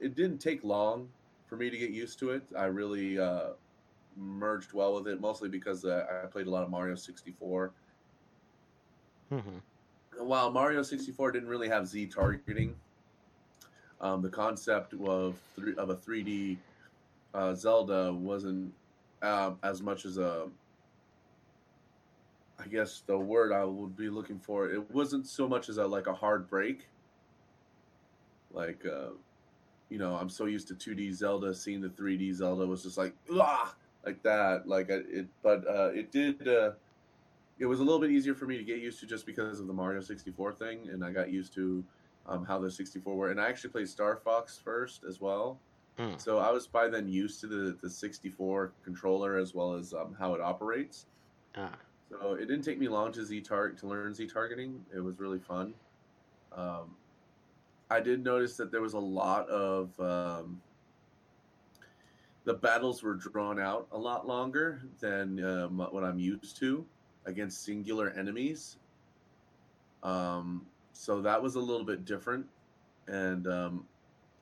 it 0.00 0.14
didn't 0.14 0.38
take 0.38 0.64
long 0.64 1.08
for 1.46 1.56
me 1.56 1.70
to 1.70 1.76
get 1.76 1.90
used 1.90 2.18
to 2.20 2.30
it. 2.30 2.42
I 2.56 2.64
really 2.64 3.18
uh, 3.18 3.50
merged 4.16 4.72
well 4.72 4.94
with 4.94 5.08
it, 5.08 5.20
mostly 5.20 5.48
because 5.48 5.84
uh, 5.84 6.06
I 6.24 6.26
played 6.26 6.46
a 6.46 6.50
lot 6.50 6.62
of 6.62 6.70
Mario 6.70 6.94
64. 6.94 7.72
hmm 9.30 9.40
while 10.18 10.50
Mario 10.50 10.82
64 10.82 11.32
didn't 11.32 11.48
really 11.48 11.68
have 11.68 11.86
Z 11.86 12.06
targeting, 12.06 12.74
um, 14.00 14.22
the 14.22 14.28
concept 14.28 14.94
of 14.94 15.36
three, 15.56 15.74
of 15.76 15.90
a 15.90 15.96
3D 15.96 16.56
uh, 17.34 17.54
Zelda 17.54 18.12
wasn't 18.12 18.72
um, 19.22 19.58
as 19.62 19.82
much 19.82 20.04
as 20.04 20.18
a. 20.18 20.48
I 22.58 22.66
guess 22.68 23.02
the 23.06 23.18
word 23.18 23.52
I 23.52 23.64
would 23.64 23.96
be 23.96 24.08
looking 24.08 24.38
for 24.38 24.70
it 24.70 24.88
wasn't 24.92 25.26
so 25.26 25.48
much 25.48 25.68
as 25.68 25.78
a 25.78 25.86
like 25.86 26.06
a 26.06 26.14
hard 26.14 26.48
break. 26.48 26.86
Like, 28.54 28.84
uh, 28.86 29.10
you 29.90 29.98
know, 29.98 30.14
I'm 30.16 30.28
so 30.28 30.46
used 30.46 30.68
to 30.68 30.74
2D 30.74 31.12
Zelda, 31.12 31.54
seeing 31.54 31.80
the 31.80 31.88
3D 31.88 32.32
Zelda 32.34 32.66
was 32.66 32.82
just 32.82 32.96
like 32.96 33.14
ah 33.32 33.74
like 34.06 34.22
that. 34.22 34.66
Like 34.68 34.90
I- 34.90 35.02
it, 35.08 35.26
but 35.42 35.66
uh, 35.68 35.90
it 35.94 36.10
did. 36.12 36.46
Uh, 36.48 36.72
it 37.58 37.66
was 37.66 37.78
a 37.80 37.84
little 37.84 38.00
bit 38.00 38.10
easier 38.10 38.34
for 38.34 38.46
me 38.46 38.56
to 38.56 38.64
get 38.64 38.78
used 38.78 38.98
to 39.00 39.06
just 39.06 39.26
because 39.26 39.60
of 39.60 39.68
the 39.68 39.72
Mario 39.72 40.00
64 40.00 40.52
thing, 40.54 40.88
and 40.90 41.04
I 41.04 41.12
got 41.12 41.30
used 41.30 41.54
to 41.54 41.84
um, 42.26 42.44
how 42.44 42.58
the 42.58 42.68
64 42.70 43.14
were. 43.14 43.30
And 43.30 43.40
I 43.40 43.48
actually 43.48 43.70
played 43.70 43.88
Star 43.88 44.16
Fox 44.16 44.58
first 44.62 45.04
as 45.04 45.20
well, 45.20 45.58
Mm. 45.98 46.20
so 46.20 46.38
I 46.38 46.50
was 46.50 46.66
by 46.66 46.88
then 46.88 47.06
used 47.08 47.40
to 47.42 47.46
the 47.46 47.76
the 47.80 47.88
64 47.88 48.72
controller 48.84 49.36
as 49.38 49.54
well 49.54 49.74
as 49.74 49.94
um, 49.94 50.16
how 50.18 50.34
it 50.34 50.40
operates. 50.40 51.06
Ah. 51.56 51.70
So 52.10 52.32
it 52.34 52.46
didn't 52.48 52.62
take 52.62 52.78
me 52.80 52.88
long 52.88 53.12
to 53.12 53.24
Z 53.24 53.40
target 53.42 53.78
to 53.78 53.86
learn 53.86 54.12
Z 54.14 54.26
targeting. 54.26 54.84
It 54.94 54.98
was 55.00 55.20
really 55.20 55.38
fun. 55.38 55.72
Um, 56.52 56.96
I 57.90 58.00
did 58.00 58.24
notice 58.24 58.56
that 58.56 58.70
there 58.72 58.80
was 58.80 58.94
a 58.94 58.98
lot 58.98 59.48
of 59.48 59.98
um, 60.00 60.60
the 62.44 62.54
battles 62.54 63.02
were 63.02 63.14
drawn 63.14 63.60
out 63.60 63.88
a 63.92 63.98
lot 63.98 64.26
longer 64.26 64.82
than 65.00 65.42
um, 65.44 65.78
what 65.78 66.04
I'm 66.04 66.18
used 66.18 66.56
to 66.58 66.84
against 67.26 67.64
singular 67.64 68.10
enemies. 68.10 68.78
Um, 70.02 70.66
so 70.92 71.20
that 71.22 71.42
was 71.42 71.54
a 71.54 71.60
little 71.60 71.84
bit 71.84 72.04
different, 72.04 72.46
and 73.08 73.46
um, 73.46 73.84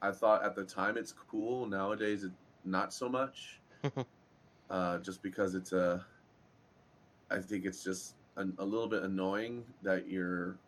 I 0.03 0.11
thought 0.11 0.45
at 0.45 0.57
the 0.57 0.65
time 0.65 0.97
it's 0.97 1.13
cool. 1.13 1.67
Nowadays, 1.67 2.25
it 2.25 2.33
not 2.65 2.93
so 2.93 3.09
much, 3.09 3.61
uh, 4.71 4.99
just 4.99 5.23
because 5.23 5.55
it's 5.55 5.73
a. 5.73 6.05
I 7.31 7.39
think 7.39 7.65
it's 7.65 7.83
just 7.83 8.17
a 8.37 8.65
little 8.65 8.89
bit 8.89 9.05
annoying 9.05 9.65
that 9.83 10.09
you're. 10.09 10.59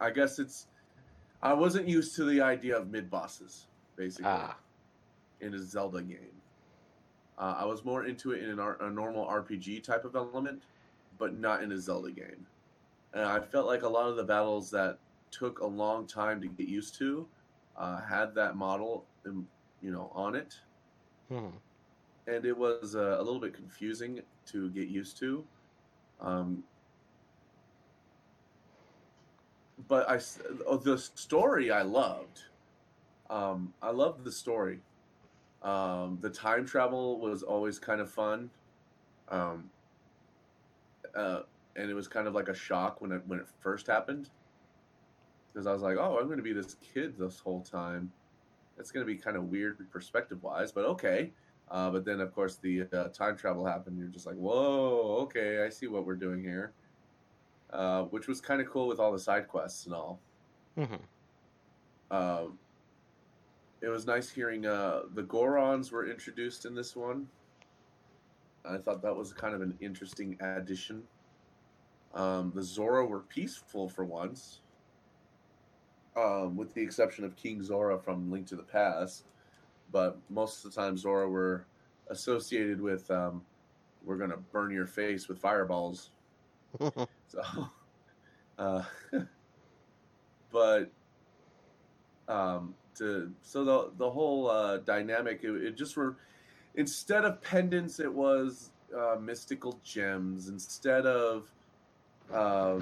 I 0.00 0.10
guess 0.10 0.38
it's. 0.38 0.66
I 1.42 1.52
wasn't 1.52 1.88
used 1.88 2.14
to 2.16 2.24
the 2.24 2.40
idea 2.40 2.76
of 2.78 2.90
mid 2.90 3.10
bosses, 3.10 3.66
basically, 3.96 4.26
Ah. 4.30 4.56
in 5.40 5.54
a 5.54 5.58
Zelda 5.58 6.02
game. 6.02 6.40
Uh, 7.38 7.56
I 7.58 7.64
was 7.64 7.84
more 7.84 8.04
into 8.04 8.32
it 8.32 8.42
in 8.42 8.50
an, 8.50 8.60
R- 8.60 8.80
a 8.80 8.90
normal 8.90 9.26
RPG 9.26 9.82
type 9.82 10.04
of 10.04 10.14
element, 10.14 10.62
but 11.18 11.36
not 11.38 11.62
in 11.62 11.72
a 11.72 11.78
Zelda 11.78 12.12
game. 12.12 12.46
And 13.14 13.24
I 13.24 13.40
felt 13.40 13.66
like 13.66 13.82
a 13.82 13.88
lot 13.88 14.08
of 14.08 14.16
the 14.16 14.24
battles 14.24 14.70
that 14.70 14.98
took 15.30 15.60
a 15.60 15.66
long 15.66 16.06
time 16.06 16.40
to 16.42 16.48
get 16.48 16.68
used 16.68 16.94
to 16.96 17.26
uh, 17.76 18.00
had 18.02 18.34
that 18.34 18.54
model, 18.56 19.06
um, 19.26 19.48
you 19.80 19.90
know, 19.90 20.10
on 20.14 20.34
it, 20.36 20.60
Hmm. 21.28 21.48
and 22.26 22.44
it 22.44 22.56
was 22.56 22.94
uh, 22.94 23.16
a 23.18 23.22
little 23.22 23.40
bit 23.40 23.54
confusing 23.54 24.20
to 24.46 24.70
get 24.70 24.88
used 24.88 25.16
to. 25.18 25.44
Um, 26.20 26.62
but 29.88 30.08
I 30.08 30.20
oh, 30.66 30.76
the 30.76 30.98
story 30.98 31.70
I 31.70 31.82
loved. 31.82 32.42
Um, 33.30 33.72
I 33.82 33.90
loved 33.90 34.24
the 34.24 34.32
story. 34.32 34.80
Um, 35.62 36.18
the 36.20 36.30
time 36.30 36.66
travel 36.66 37.20
was 37.20 37.42
always 37.42 37.78
kind 37.78 38.00
of 38.00 38.10
fun. 38.10 38.50
Um, 39.28 39.70
uh, 41.14 41.40
and 41.76 41.90
it 41.90 41.94
was 41.94 42.08
kind 42.08 42.26
of 42.26 42.34
like 42.34 42.48
a 42.48 42.54
shock 42.54 43.00
when 43.00 43.12
it 43.12 43.22
when 43.26 43.38
it 43.38 43.46
first 43.60 43.86
happened 43.86 44.28
because 45.52 45.66
I 45.66 45.72
was 45.72 45.82
like, 45.82 45.96
"Oh, 45.98 46.18
I'm 46.18 46.26
going 46.26 46.38
to 46.38 46.42
be 46.42 46.52
this 46.52 46.76
kid 46.94 47.18
this 47.18 47.38
whole 47.38 47.62
time." 47.62 48.12
It's 48.78 48.90
going 48.90 49.06
to 49.06 49.12
be 49.12 49.18
kind 49.18 49.36
of 49.36 49.44
weird 49.44 49.90
perspective 49.90 50.42
wise, 50.42 50.72
but 50.72 50.84
okay. 50.86 51.32
Uh, 51.70 51.90
but 51.90 52.04
then, 52.04 52.20
of 52.20 52.34
course, 52.34 52.56
the 52.56 52.82
uh, 52.92 53.08
time 53.08 53.36
travel 53.36 53.64
happened. 53.64 53.98
You're 53.98 54.08
just 54.08 54.26
like, 54.26 54.36
"Whoa, 54.36 55.18
okay, 55.22 55.64
I 55.64 55.68
see 55.68 55.86
what 55.86 56.04
we're 56.06 56.16
doing 56.16 56.42
here," 56.42 56.72
uh, 57.72 58.04
which 58.04 58.28
was 58.28 58.40
kind 58.40 58.60
of 58.60 58.68
cool 58.68 58.86
with 58.86 59.00
all 59.00 59.12
the 59.12 59.18
side 59.18 59.48
quests 59.48 59.86
and 59.86 59.94
all. 59.94 60.20
Mhm. 60.76 61.00
Um, 62.10 62.58
it 63.80 63.88
was 63.88 64.06
nice 64.06 64.30
hearing 64.30 64.66
uh, 64.66 65.02
the 65.14 65.22
Gorons 65.22 65.90
were 65.90 66.06
introduced 66.06 66.66
in 66.66 66.74
this 66.74 66.94
one. 66.94 67.28
I 68.64 68.78
thought 68.78 69.02
that 69.02 69.16
was 69.16 69.32
kind 69.32 69.54
of 69.54 69.60
an 69.62 69.76
interesting 69.80 70.36
addition. 70.40 71.02
Um, 72.14 72.52
the 72.54 72.62
Zora 72.62 73.04
were 73.06 73.20
peaceful 73.20 73.88
for 73.88 74.04
once, 74.04 74.60
um, 76.14 76.56
with 76.56 76.72
the 76.74 76.82
exception 76.82 77.24
of 77.24 77.34
King 77.36 77.62
Zora 77.62 77.98
from 77.98 78.30
Link 78.30 78.46
to 78.48 78.56
the 78.56 78.62
Past. 78.62 79.24
But 79.90 80.18
most 80.30 80.64
of 80.64 80.72
the 80.72 80.80
time, 80.80 80.96
Zora 80.96 81.28
were 81.28 81.66
associated 82.08 82.80
with 82.80 83.10
um, 83.10 83.44
"We're 84.04 84.18
gonna 84.18 84.36
burn 84.36 84.70
your 84.70 84.86
face 84.86 85.28
with 85.28 85.38
fireballs." 85.38 86.10
So, 87.28 87.42
uh, 88.58 88.82
but 90.52 90.90
um, 92.28 92.74
to 92.96 93.32
so 93.42 93.64
the 93.64 93.90
the 93.96 94.10
whole 94.10 94.50
uh, 94.50 94.78
dynamic 94.78 95.40
it, 95.42 95.50
it 95.50 95.76
just 95.76 95.96
were 95.96 96.16
instead 96.74 97.24
of 97.24 97.40
pendants 97.42 98.00
it 98.00 98.12
was 98.12 98.70
uh, 98.96 99.16
mystical 99.20 99.78
gems. 99.84 100.48
Instead 100.48 101.06
of 101.06 101.48
uh, 102.32 102.80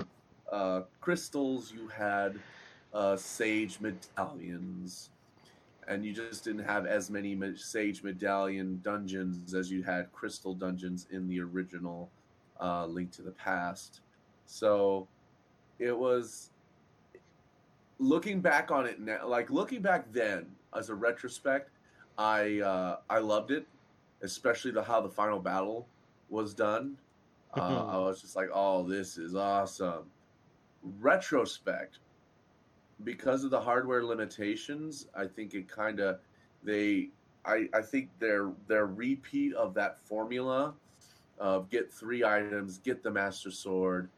uh, 0.50 0.83
crystals 1.00 1.72
you 1.72 1.88
had 1.88 2.38
uh, 2.92 3.16
sage 3.16 3.79
medallions. 3.81 5.11
And 5.88 6.05
you 6.05 6.12
just 6.12 6.44
didn't 6.44 6.64
have 6.64 6.87
as 6.87 7.11
many 7.11 7.37
sage 7.57 8.03
medallion 8.03 8.81
dungeons 8.85 9.55
as 9.55 9.72
you 9.72 9.83
had 9.83 10.12
crystal 10.12 10.55
dungeons 10.55 11.09
in 11.11 11.26
the 11.29 11.40
original 11.40 12.11
uh, 12.61 12.87
link 12.87 13.11
to 13.11 13.23
the 13.23 13.33
past 13.33 14.01
so 14.46 15.07
it 15.79 15.96
was 15.96 16.51
looking 18.01 18.40
back 18.40 18.70
on 18.70 18.87
it 18.87 18.99
now, 18.99 19.27
like 19.29 19.51
looking 19.51 19.81
back 19.83 20.12
then 20.12 20.46
as 20.77 20.88
a 20.88 20.94
retrospect, 20.94 21.70
I 22.18 22.61
uh, 22.61 22.96
I 23.09 23.18
loved 23.18 23.53
it, 23.53 23.66
especially 24.23 24.73
the 24.73 24.83
how 24.83 25.01
the 25.01 25.11
final 25.11 25.38
battle 25.38 25.87
was 26.29 26.55
done. 26.55 26.96
Uh, 27.57 27.85
I 27.85 27.96
was 27.96 28.20
just 28.20 28.37
like, 28.37 28.49
oh, 28.55 28.87
this 28.87 29.18
is 29.18 29.35
awesome. 29.35 30.05
Retrospect, 31.01 31.99
because 33.03 33.42
of 33.42 33.51
the 33.51 33.61
hardware 33.61 34.05
limitations, 34.05 35.09
I 35.16 35.27
think 35.27 35.55
it 35.55 35.66
kind 35.66 35.99
of 35.99 36.20
they 36.62 37.09
I 37.44 37.68
I 37.75 37.83
think 37.83 38.09
their 38.20 38.53
their 38.68 38.87
repeat 38.87 39.53
of 39.55 39.75
that 39.75 39.99
formula 39.99 40.75
of 41.40 41.70
get 41.70 41.92
three 41.92 42.22
items, 42.22 42.79
get 42.79 43.03
the 43.03 43.11
master 43.11 43.50
sword, 43.50 44.09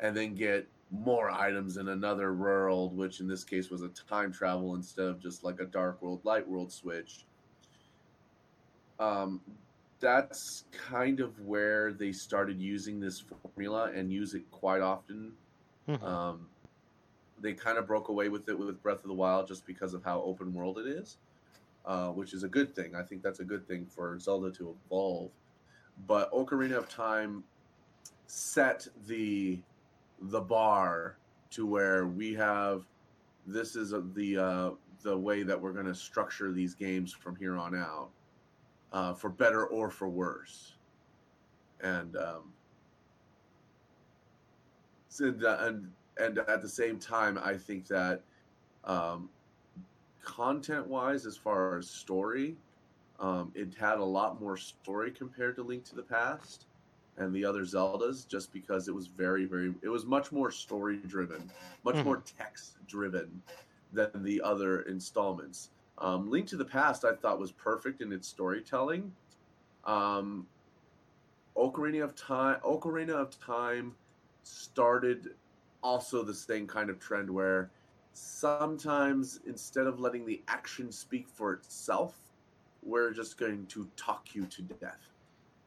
and 0.00 0.16
then 0.16 0.34
get 0.34 0.66
more 0.90 1.30
items 1.30 1.76
in 1.76 1.88
another 1.88 2.34
world, 2.34 2.96
which 2.96 3.20
in 3.20 3.28
this 3.28 3.44
case 3.44 3.70
was 3.70 3.82
a 3.82 3.88
time 4.08 4.32
travel 4.32 4.74
instead 4.74 5.06
of 5.06 5.20
just 5.20 5.44
like 5.44 5.60
a 5.60 5.66
dark 5.66 6.02
world, 6.02 6.20
light 6.24 6.48
world 6.48 6.72
switch. 6.72 7.26
Um, 8.98 9.40
that's 10.00 10.64
kind 10.72 11.20
of 11.20 11.38
where 11.40 11.92
they 11.92 12.10
started 12.12 12.60
using 12.60 12.98
this 12.98 13.22
formula 13.42 13.92
and 13.94 14.10
use 14.10 14.34
it 14.34 14.50
quite 14.50 14.80
often. 14.80 15.32
Mhm. 15.86 16.02
Um, 16.02 16.48
they 17.40 17.52
kind 17.52 17.78
of 17.78 17.86
broke 17.86 18.08
away 18.08 18.28
with 18.28 18.48
it 18.48 18.58
with 18.58 18.82
Breath 18.82 19.02
of 19.02 19.08
the 19.08 19.14
Wild 19.14 19.46
just 19.46 19.66
because 19.66 19.94
of 19.94 20.02
how 20.02 20.22
open 20.22 20.52
world 20.52 20.78
it 20.78 20.86
is, 20.86 21.18
uh, 21.84 22.10
which 22.10 22.34
is 22.34 22.42
a 22.42 22.48
good 22.48 22.74
thing. 22.74 22.94
I 22.94 23.02
think 23.02 23.22
that's 23.22 23.40
a 23.40 23.44
good 23.44 23.66
thing 23.66 23.86
for 23.86 24.18
Zelda 24.18 24.50
to 24.52 24.76
evolve. 24.86 25.30
But 26.06 26.32
Ocarina 26.32 26.76
of 26.76 26.88
Time 26.88 27.44
set 28.26 28.86
the 29.06 29.58
the 30.22 30.40
bar 30.40 31.16
to 31.50 31.66
where 31.66 32.06
we 32.06 32.34
have 32.34 32.84
this 33.46 33.74
is 33.74 33.92
a, 33.92 34.00
the 34.00 34.38
uh, 34.38 34.70
the 35.02 35.16
way 35.16 35.42
that 35.42 35.60
we're 35.60 35.72
going 35.72 35.86
to 35.86 35.94
structure 35.94 36.52
these 36.52 36.74
games 36.74 37.12
from 37.12 37.36
here 37.36 37.56
on 37.56 37.74
out, 37.74 38.10
uh, 38.92 39.14
for 39.14 39.30
better 39.30 39.66
or 39.66 39.90
for 39.90 40.08
worse. 40.08 40.74
And 41.82 42.16
um, 42.16 42.52
and 45.18 45.90
and 46.18 46.38
at 46.38 46.62
the 46.62 46.68
same 46.68 46.98
time, 46.98 47.38
I 47.42 47.54
think 47.56 47.86
that 47.88 48.22
um, 48.84 49.28
content 50.22 50.86
wise, 50.86 51.26
as 51.26 51.36
far 51.36 51.78
as 51.78 51.88
story, 51.88 52.56
um, 53.20 53.52
it 53.54 53.74
had 53.74 53.98
a 53.98 54.04
lot 54.04 54.40
more 54.40 54.56
story 54.56 55.10
compared 55.10 55.56
to 55.56 55.62
Link 55.62 55.84
to 55.84 55.94
the 55.96 56.02
Past 56.02 56.66
and 57.18 57.34
the 57.34 57.44
other 57.44 57.62
Zeldas, 57.62 58.26
just 58.26 58.52
because 58.52 58.88
it 58.88 58.94
was 58.94 59.06
very, 59.06 59.44
very, 59.44 59.74
it 59.82 59.88
was 59.88 60.06
much 60.06 60.32
more 60.32 60.50
story 60.50 60.96
driven, 60.98 61.50
much 61.84 61.96
Mhm. 61.96 62.04
more 62.04 62.22
text 62.38 62.78
driven 62.86 63.42
than 63.92 64.22
the 64.22 64.40
other 64.40 64.82
installments. 64.82 65.70
Um, 65.98 66.30
Link 66.30 66.46
to 66.48 66.56
the 66.56 66.64
Past, 66.64 67.04
I 67.04 67.14
thought 67.14 67.38
was 67.38 67.52
perfect 67.52 68.00
in 68.00 68.12
its 68.12 68.26
storytelling. 68.28 69.14
Um, 69.84 70.48
Ocarina 71.56 72.02
of 72.04 72.14
Time, 72.14 72.60
Ocarina 72.64 73.10
of 73.10 73.38
Time 73.38 73.94
started 74.44 75.34
also 75.82 76.22
the 76.22 76.34
same 76.34 76.66
kind 76.66 76.88
of 76.88 76.98
trend 76.98 77.28
where 77.28 77.70
sometimes 78.14 79.40
instead 79.46 79.86
of 79.86 80.00
letting 80.00 80.24
the 80.24 80.42
action 80.48 80.90
speak 80.90 81.28
for 81.28 81.52
itself, 81.52 82.29
we're 82.82 83.12
just 83.12 83.38
going 83.38 83.66
to 83.66 83.88
talk 83.96 84.34
you 84.34 84.46
to 84.46 84.62
death. 84.62 85.10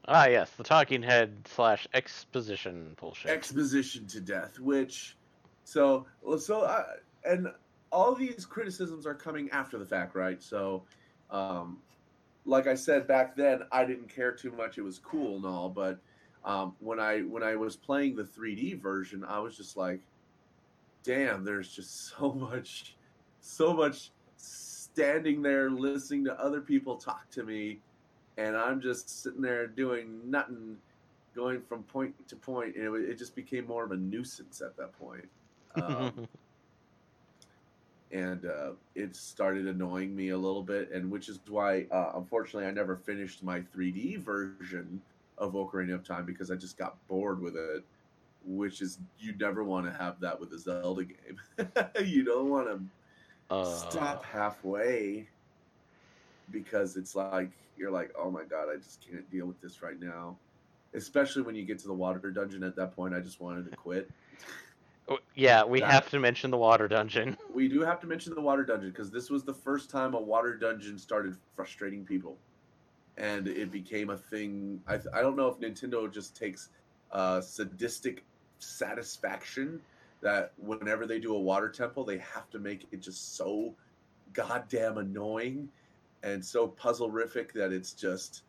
Ah, 0.07 0.25
yes, 0.27 0.49
the 0.51 0.63
talking 0.63 1.01
head 1.01 1.47
slash 1.47 1.87
exposition 1.93 2.95
bullshit. 2.99 3.31
exposition 3.31 4.05
to 4.07 4.19
death 4.19 4.59
which 4.59 5.15
so 5.63 6.05
so 6.39 6.65
I, 6.65 6.83
and 7.23 7.47
all 7.91 8.13
these 8.15 8.45
criticisms 8.45 9.05
are 9.05 9.13
coming 9.13 9.49
after 9.51 9.77
the 9.77 9.85
fact 9.85 10.15
right 10.15 10.41
so 10.43 10.83
um 11.31 11.77
like 12.45 12.67
i 12.67 12.75
said 12.75 13.07
back 13.07 13.35
then 13.35 13.61
i 13.71 13.85
didn't 13.85 14.13
care 14.13 14.31
too 14.33 14.51
much 14.51 14.77
it 14.77 14.81
was 14.81 14.99
cool 14.99 15.37
and 15.37 15.45
all 15.45 15.69
but 15.69 15.99
um 16.43 16.75
when 16.79 16.99
i 16.99 17.19
when 17.19 17.43
i 17.43 17.55
was 17.55 17.75
playing 17.75 18.15
the 18.15 18.23
3d 18.23 18.81
version 18.81 19.23
i 19.23 19.39
was 19.39 19.55
just 19.55 19.77
like 19.77 20.01
damn 21.03 21.45
there's 21.45 21.69
just 21.69 22.09
so 22.09 22.33
much 22.51 22.97
so 23.39 23.73
much 23.73 24.11
standing 24.93 25.41
there 25.41 25.69
listening 25.69 26.23
to 26.23 26.39
other 26.39 26.61
people 26.61 26.95
talk 26.95 27.29
to 27.31 27.43
me 27.43 27.79
and 28.37 28.55
i'm 28.55 28.79
just 28.81 29.23
sitting 29.23 29.41
there 29.41 29.67
doing 29.67 30.19
nothing 30.25 30.77
going 31.35 31.61
from 31.61 31.83
point 31.83 32.15
to 32.27 32.35
point, 32.35 32.75
and 32.75 32.95
it, 32.95 33.09
it 33.09 33.17
just 33.17 33.35
became 33.35 33.65
more 33.67 33.83
of 33.83 33.91
a 33.91 33.97
nuisance 33.97 34.61
at 34.61 34.75
that 34.77 34.97
point. 34.97 35.25
Um, 35.81 36.27
and 38.11 38.45
uh, 38.45 38.73
it 38.93 39.15
started 39.15 39.65
annoying 39.65 40.15
me 40.15 40.29
a 40.29 40.37
little 40.37 40.61
bit, 40.61 40.91
and 40.91 41.09
which 41.09 41.29
is 41.29 41.39
why, 41.47 41.87
uh, 41.89 42.11
unfortunately, 42.13 42.67
I 42.67 42.71
never 42.71 42.95
finished 42.95 43.41
my 43.41 43.61
3D 43.75 44.19
version 44.19 45.01
of 45.39 45.53
Ocarina 45.53 45.95
of 45.95 46.03
Time 46.03 46.27
because 46.27 46.51
I 46.51 46.55
just 46.57 46.77
got 46.77 46.95
bored 47.07 47.41
with 47.41 47.55
it. 47.55 47.83
Which 48.45 48.83
is 48.83 48.99
you 49.17 49.33
never 49.39 49.63
want 49.63 49.87
to 49.87 49.91
have 49.97 50.19
that 50.19 50.39
with 50.39 50.53
a 50.53 50.59
Zelda 50.59 51.05
game. 51.05 51.39
you 52.05 52.23
don't 52.23 52.49
want 52.49 52.67
to 52.67 52.79
uh, 53.53 53.65
stop 53.65 54.23
halfway 54.25 55.27
because 56.51 56.97
it's 56.97 57.15
like 57.15 57.51
you're 57.77 57.91
like, 57.91 58.13
oh 58.17 58.29
my 58.31 58.43
god, 58.43 58.67
I 58.73 58.77
just 58.77 59.05
can't 59.09 59.29
deal 59.31 59.45
with 59.45 59.59
this 59.61 59.81
right 59.81 59.99
now. 59.99 60.35
Especially 60.93 61.41
when 61.41 61.55
you 61.55 61.63
get 61.63 61.79
to 61.79 61.87
the 61.87 61.93
water 61.93 62.29
dungeon. 62.31 62.63
At 62.63 62.75
that 62.75 62.95
point, 62.95 63.13
I 63.15 63.19
just 63.19 63.41
wanted 63.41 63.69
to 63.69 63.75
quit. 63.75 64.09
oh, 65.09 65.17
Yeah, 65.35 65.63
we 65.63 65.79
That- 65.79 65.89
have 65.91 66.09
to 66.11 66.19
mention 66.19 66.51
the 66.51 66.57
water 66.57 66.87
dungeon. 66.87 67.37
We 67.53 67.67
do 67.67 67.81
have 67.81 67.99
to 68.01 68.07
mention 68.07 68.33
the 68.35 68.41
water 68.41 68.63
dungeon 68.63 68.89
because 68.89 69.11
this 69.11 69.29
was 69.29 69.43
the 69.43 69.53
first 69.53 69.89
time 69.89 70.13
a 70.15 70.19
water 70.21 70.55
dungeon 70.55 70.97
started 70.97 71.35
frustrating 71.55 72.03
people, 72.03 72.35
and 73.17 73.47
it 73.47 73.71
became 73.71 74.09
a 74.09 74.17
thing. 74.17 74.81
I, 74.87 74.95
I 75.13 75.21
don't 75.21 75.35
know 75.35 75.47
if 75.47 75.59
Nintendo 75.59 76.11
just 76.11 76.35
takes 76.35 76.69
uh, 77.11 77.41
sadistic 77.41 78.23
satisfaction 78.59 79.81
that 80.23 80.53
whenever 80.57 81.05
they 81.05 81.19
do 81.19 81.35
a 81.35 81.39
water 81.39 81.69
temple, 81.69 82.03
they 82.03 82.17
have 82.17 82.49
to 82.49 82.59
make 82.59 82.87
it 82.91 83.01
just 83.01 83.35
so 83.35 83.75
goddamn 84.33 84.97
annoying 84.97 85.69
and 86.23 86.43
so 86.43 86.67
puzzle-rific 86.67 87.51
that 87.51 87.71
it's 87.71 87.93
just 87.93 88.43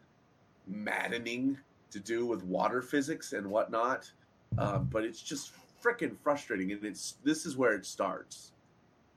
maddening 0.66 1.58
to 1.90 2.00
do 2.00 2.24
with 2.24 2.42
water 2.44 2.80
physics 2.80 3.32
and 3.32 3.46
whatnot. 3.46 4.10
Um, 4.56 4.88
but 4.90 5.04
it's 5.04 5.20
just 5.20 5.52
freaking 5.82 6.16
frustrating, 6.22 6.70
and 6.72 6.84
it's 6.84 7.16
this 7.24 7.44
is 7.44 7.56
where 7.56 7.74
it 7.74 7.84
starts. 7.84 8.52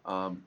Um, 0.05 0.43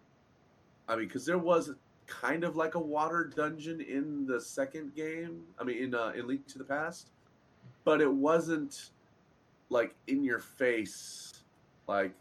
I 0.88 0.96
mean, 0.96 1.06
because 1.06 1.24
there 1.24 1.38
was 1.38 1.72
kind 2.08 2.42
of 2.42 2.56
like 2.56 2.74
a 2.74 2.80
water 2.80 3.30
dungeon 3.34 3.80
in 3.80 4.26
the 4.26 4.40
second 4.40 4.96
game. 4.96 5.42
I 5.60 5.64
mean, 5.64 5.82
in 5.82 5.94
uh, 5.94 6.12
in 6.16 6.26
Link 6.26 6.46
to 6.48 6.58
the 6.58 6.64
Past, 6.64 7.10
but 7.84 8.00
it 8.00 8.12
wasn't 8.12 8.90
like 9.68 9.94
in 10.08 10.24
your 10.24 10.40
face. 10.40 11.39
Like 11.90 12.14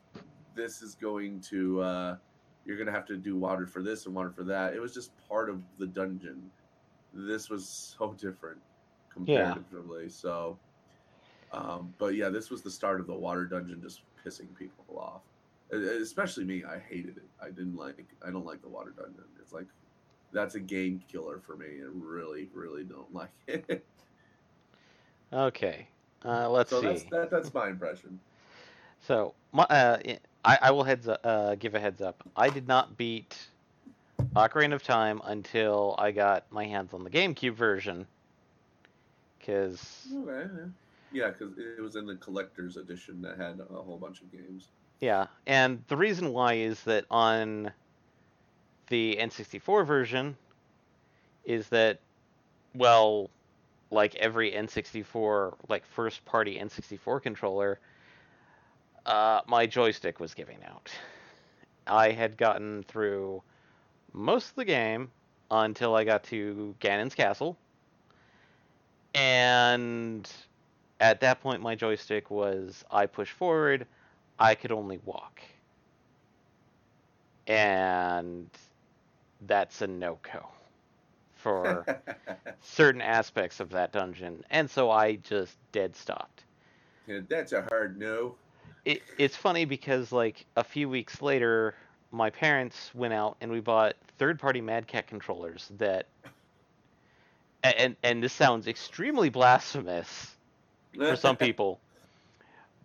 this 0.55 0.81
is 0.81 0.95
going 0.95 1.41
to 1.41 1.79
uh, 1.81 2.17
you're 2.65 2.75
gonna 2.75 2.91
have 2.91 3.05
to 3.05 3.17
do 3.17 3.37
water 3.37 3.67
for 3.67 3.83
this 3.83 4.07
and 4.07 4.15
water 4.15 4.31
for 4.31 4.43
that. 4.45 4.73
It 4.73 4.79
was 4.81 4.95
just 4.95 5.11
part 5.27 5.47
of 5.47 5.61
the 5.77 5.85
dungeon. 5.85 6.49
This 7.13 7.51
was 7.51 7.69
so 7.69 8.13
different 8.19 8.57
Yeah. 9.25 9.53
comparatively. 9.53 10.09
So, 10.09 10.57
um, 11.51 11.93
but 11.99 12.15
yeah, 12.15 12.29
this 12.29 12.49
was 12.49 12.63
the 12.63 12.71
start 12.71 12.99
of 12.99 13.05
the 13.05 13.13
water 13.13 13.45
dungeon 13.45 13.79
just 13.79 14.01
pissing 14.25 14.55
people 14.57 14.97
off. 14.97 15.21
Especially 15.71 16.45
me, 16.45 16.63
I 16.63 16.79
hated 16.79 17.17
it. 17.17 17.29
I 17.39 17.49
didn't 17.49 17.75
like. 17.75 18.07
I 18.25 18.31
don't 18.31 18.45
like 18.47 18.63
the 18.63 18.69
water 18.69 18.91
dungeon. 18.97 19.25
It's 19.39 19.53
like 19.53 19.67
that's 20.31 20.55
a 20.55 20.59
game 20.59 21.03
killer 21.07 21.39
for 21.39 21.55
me. 21.55 21.67
I 21.83 21.89
really, 21.93 22.49
really 22.55 22.85
don't 22.85 23.13
like 23.13 23.29
it. 23.47 23.85
Okay, 25.31 25.87
uh, 26.25 26.49
let's 26.49 26.71
so 26.71 26.81
see. 26.81 26.87
that's 26.87 27.03
that, 27.05 27.29
that's 27.29 27.53
my 27.53 27.69
impression. 27.69 28.19
So, 29.01 29.35
my, 29.51 29.63
uh, 29.63 29.97
I, 30.43 30.57
I 30.61 30.71
will 30.71 30.83
heads 30.83 31.07
up, 31.07 31.21
uh, 31.23 31.55
give 31.55 31.75
a 31.75 31.79
heads 31.79 32.01
up. 32.01 32.23
I 32.35 32.49
did 32.49 32.67
not 32.67 32.97
beat 32.97 33.49
Ocarina 34.35 34.73
of 34.73 34.83
Time 34.83 35.21
until 35.23 35.95
I 35.97 36.11
got 36.11 36.51
my 36.51 36.65
hands 36.65 36.93
on 36.93 37.03
the 37.03 37.09
GameCube 37.09 37.53
version. 37.55 38.07
Because, 39.39 40.15
Okay. 40.15 40.47
Yeah, 41.11 41.31
because 41.31 41.57
it 41.57 41.81
was 41.81 41.95
in 41.95 42.05
the 42.05 42.15
collector's 42.15 42.77
edition 42.77 43.07
that 43.07 43.37
had 43.37 43.59
a 43.59 43.81
whole 43.81 43.97
bunch 43.97 44.21
of 44.21 44.31
games. 44.31 44.71
yeah, 44.99 45.27
and 45.45 45.83
the 45.87 45.97
reason 45.97 46.31
why 46.33 46.53
is 46.53 46.83
that 46.83 47.05
on 47.09 47.71
the 48.87 49.17
N64 49.19 49.85
version 49.85 50.37
is 51.43 51.69
that, 51.69 51.99
well, 52.73 53.29
like 53.91 54.15
every 54.15 54.51
N64, 54.53 55.55
like 55.69 55.85
first 55.85 56.25
party 56.25 56.57
N64 56.59 57.21
controller, 57.21 57.79
uh, 59.09 59.41
my 59.47 59.65
joystick 59.65 60.19
was 60.19 60.33
giving 60.33 60.59
out. 60.65 60.91
I 61.87 62.11
had 62.11 62.37
gotten 62.37 62.83
through 62.83 63.41
most 64.13 64.49
of 64.51 64.55
the 64.55 64.65
game 64.65 65.09
until 65.49 65.95
I 65.95 66.03
got 66.03 66.23
to 66.25 66.75
Ganon's 66.79 67.15
Castle. 67.15 67.57
And 69.15 70.29
at 70.99 71.19
that 71.21 71.41
point, 71.41 71.61
my 71.61 71.73
joystick 71.73 72.29
was 72.29 72.85
I 72.91 73.07
push 73.07 73.31
forward, 73.31 73.87
I 74.37 74.53
could 74.53 74.71
only 74.71 74.99
walk. 75.03 75.41
And 77.47 78.47
that's 79.47 79.81
a 79.81 79.87
no 79.87 80.19
go 80.21 80.45
for 81.33 81.83
certain 82.61 83.01
aspects 83.01 83.59
of 83.59 83.71
that 83.71 83.91
dungeon. 83.91 84.43
And 84.51 84.69
so 84.69 84.91
I 84.91 85.15
just 85.15 85.57
dead 85.71 85.95
stopped. 85.95 86.43
Yeah, 87.07 87.21
that's 87.27 87.53
a 87.53 87.63
hard 87.63 87.97
no. 87.97 88.35
It, 88.89 89.03
it's 89.19 89.35
funny 89.35 89.65
because 89.65 90.11
like 90.11 90.47
a 90.55 90.63
few 90.63 90.89
weeks 90.89 91.21
later 91.21 91.75
my 92.11 92.31
parents 92.31 92.89
went 92.95 93.13
out 93.13 93.37
and 93.39 93.51
we 93.51 93.59
bought 93.59 93.95
third 94.17 94.39
party 94.39 94.61
mad 94.61 94.87
cat 94.87 95.05
controllers 95.05 95.71
that 95.77 96.07
and 97.63 97.95
and 98.01 98.23
this 98.23 98.33
sounds 98.33 98.67
extremely 98.67 99.29
blasphemous 99.29 100.35
for 100.97 101.15
some 101.15 101.35
people 101.37 101.79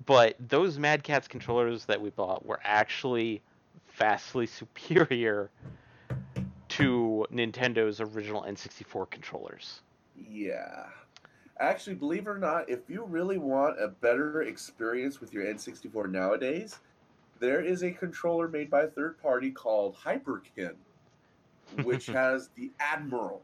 but 0.05 0.37
those 0.39 0.79
Mad 0.79 1.03
Catz 1.03 1.27
controllers 1.27 1.87
that 1.87 2.03
we 2.03 2.11
bought 2.11 2.45
were 2.45 2.61
actually 2.63 3.41
vastly 3.95 4.47
superior 4.61 5.49
to 6.69 7.27
nintendo's 7.33 8.03
original 8.03 8.43
n64 8.43 9.09
controllers 9.09 9.81
Yeah. 10.31 10.85
Actually, 11.61 11.95
believe 11.95 12.27
it 12.27 12.31
or 12.31 12.39
not, 12.39 12.69
if 12.69 12.81
you 12.89 13.05
really 13.05 13.39
want 13.39 13.81
a 13.81 13.89
better 13.89 14.43
experience 14.43 15.21
with 15.21 15.33
your 15.33 15.45
N64 15.45 16.11
nowadays, 16.11 16.81
there 17.39 17.61
is 17.61 17.83
a 17.85 17.93
controller 17.93 18.49
made 18.49 18.71
by 18.71 18.83
a 18.83 18.89
third 18.89 19.21
party 19.23 19.51
called 19.51 19.97
Hyperkin, 19.97 20.75
which 21.85 22.07
has 22.09 22.51
the 22.57 22.71
Admiral. 22.81 23.43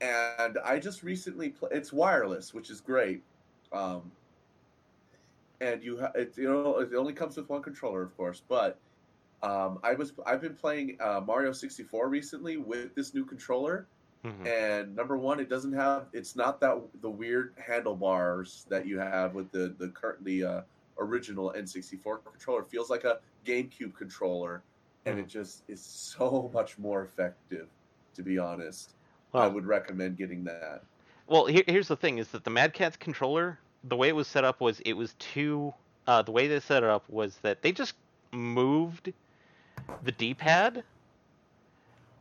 And 0.00 0.58
I 0.62 0.78
just 0.78 1.02
recently 1.02 1.50
pl- 1.50 1.68
it's 1.70 1.92
wireless, 1.92 2.52
which 2.52 2.68
is 2.68 2.80
great. 2.80 3.22
Um, 3.72 4.10
and 5.60 5.82
you 5.82 6.00
ha- 6.00 6.12
it, 6.14 6.34
you 6.36 6.48
know 6.50 6.78
it 6.80 6.94
only 6.94 7.14
comes 7.14 7.36
with 7.36 7.48
one 7.48 7.62
controller, 7.62 8.02
of 8.02 8.14
course, 8.16 8.42
but 8.46 8.78
um, 9.42 9.78
I 9.82 9.94
was 9.94 10.12
I've 10.26 10.40
been 10.40 10.54
playing 10.54 10.96
uh, 11.00 11.20
Mario 11.24 11.52
64 11.52 12.08
recently 12.08 12.56
with 12.56 12.94
this 12.94 13.14
new 13.14 13.24
controller, 13.24 13.86
Mhm. 14.24 14.46
and 14.46 14.96
number 14.96 15.18
one, 15.18 15.38
it 15.38 15.48
doesn't 15.50 15.74
have 15.74 16.06
it's 16.12 16.34
not 16.34 16.58
that 16.60 16.80
the 17.02 17.10
weird 17.10 17.52
handlebars 17.58 18.64
that 18.70 18.86
you 18.86 18.98
have 18.98 19.34
with 19.34 19.50
the 19.52 19.74
the 19.78 19.88
current 19.88 20.24
the 20.24 20.44
uh, 20.44 20.60
original 20.98 21.52
N64 21.54 22.20
controller. 22.24 22.60
It 22.62 22.68
feels 22.68 22.88
like 22.88 23.04
a 23.04 23.18
GameCube 23.44 23.94
controller, 23.94 24.62
and 25.04 25.18
it 25.18 25.28
just 25.28 25.62
is 25.68 25.82
so 25.82 26.50
much 26.54 26.78
more 26.78 27.02
effective. 27.02 27.68
To 28.14 28.22
be 28.22 28.38
honest, 28.38 28.94
I 29.34 29.46
would 29.46 29.66
recommend 29.66 30.16
getting 30.16 30.44
that. 30.44 30.82
Well, 31.26 31.46
here, 31.46 31.64
here's 31.66 31.88
the 31.88 31.96
thing: 31.96 32.18
is 32.18 32.28
that 32.28 32.44
the 32.44 32.50
Mad 32.50 32.72
Catz 32.72 32.96
controller, 32.96 33.58
the 33.82 33.96
way 33.96 34.08
it 34.08 34.16
was 34.16 34.28
set 34.28 34.44
up 34.44 34.60
was 34.60 34.80
it 34.80 34.94
was 34.94 35.14
too. 35.18 35.74
Uh, 36.06 36.22
the 36.22 36.32
way 36.32 36.46
they 36.46 36.60
set 36.60 36.82
it 36.82 36.88
up 36.88 37.08
was 37.08 37.38
that 37.38 37.62
they 37.62 37.72
just 37.72 37.94
moved 38.30 39.12
the 40.02 40.12
D-pad 40.12 40.84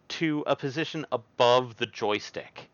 to 0.09 0.43
a 0.47 0.55
position 0.55 1.05
above 1.11 1.77
the 1.77 1.85
joystick, 1.85 2.69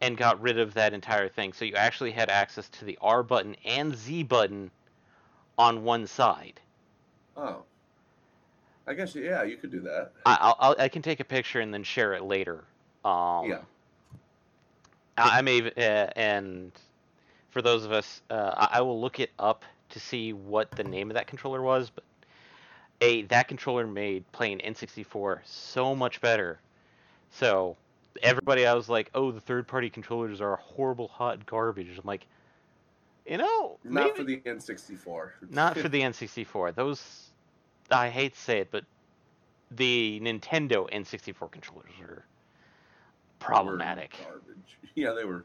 and 0.00 0.16
got 0.16 0.40
rid 0.40 0.58
of 0.58 0.74
that 0.74 0.92
entire 0.92 1.28
thing. 1.28 1.52
So 1.52 1.64
you 1.64 1.74
actually 1.74 2.12
had 2.12 2.30
access 2.30 2.68
to 2.70 2.84
the 2.84 2.98
R 3.00 3.22
button 3.22 3.56
and 3.64 3.96
Z 3.96 4.24
button 4.24 4.70
on 5.58 5.84
one 5.84 6.06
side. 6.06 6.60
Oh, 7.36 7.62
I 8.86 8.94
guess 8.94 9.14
yeah, 9.14 9.42
you 9.42 9.56
could 9.56 9.70
do 9.70 9.80
that. 9.80 10.12
I, 10.26 10.36
I'll, 10.40 10.76
I'll, 10.78 10.88
can 10.88 11.02
take 11.02 11.20
a 11.20 11.24
picture 11.24 11.60
and 11.60 11.72
then 11.72 11.82
share 11.82 12.14
it 12.14 12.22
later. 12.22 12.64
Um, 13.04 13.48
Yeah. 13.48 13.60
I, 15.16 15.38
I 15.38 15.42
may, 15.42 15.62
uh, 15.62 16.10
and 16.16 16.72
for 17.50 17.62
those 17.62 17.84
of 17.84 17.92
us, 17.92 18.20
uh, 18.30 18.52
I, 18.56 18.78
I 18.78 18.80
will 18.82 19.00
look 19.00 19.20
it 19.20 19.30
up 19.38 19.64
to 19.90 20.00
see 20.00 20.32
what 20.32 20.70
the 20.72 20.84
name 20.84 21.10
of 21.10 21.14
that 21.14 21.26
controller 21.26 21.62
was. 21.62 21.90
But 21.90 22.03
a 23.00 23.22
that 23.22 23.48
controller 23.48 23.86
made 23.86 24.30
playing 24.32 24.58
N64 24.58 25.40
so 25.44 25.94
much 25.94 26.20
better. 26.20 26.58
So 27.30 27.76
everybody, 28.22 28.66
I 28.66 28.74
was 28.74 28.88
like, 28.88 29.10
oh, 29.14 29.30
the 29.32 29.40
third-party 29.40 29.90
controllers 29.90 30.40
are 30.40 30.56
horrible, 30.56 31.08
hot 31.08 31.44
garbage. 31.46 31.88
I'm 31.98 32.04
like, 32.04 32.26
you 33.26 33.38
know, 33.38 33.78
Not 33.84 34.16
maybe 34.16 34.16
for 34.16 34.24
the 34.24 34.36
N64. 34.50 35.30
not 35.50 35.76
for 35.78 35.88
the 35.88 36.00
N64. 36.00 36.74
Those, 36.74 37.30
I 37.90 38.08
hate 38.10 38.34
to 38.34 38.40
say 38.40 38.58
it, 38.60 38.68
but 38.70 38.84
the 39.70 40.20
Nintendo 40.22 40.88
N64 40.92 41.50
controllers 41.50 41.90
are 42.02 42.24
problematic. 43.40 44.14
Garbage. 44.24 44.40
Yeah, 44.96 45.12
they 45.12 45.24
were. 45.24 45.44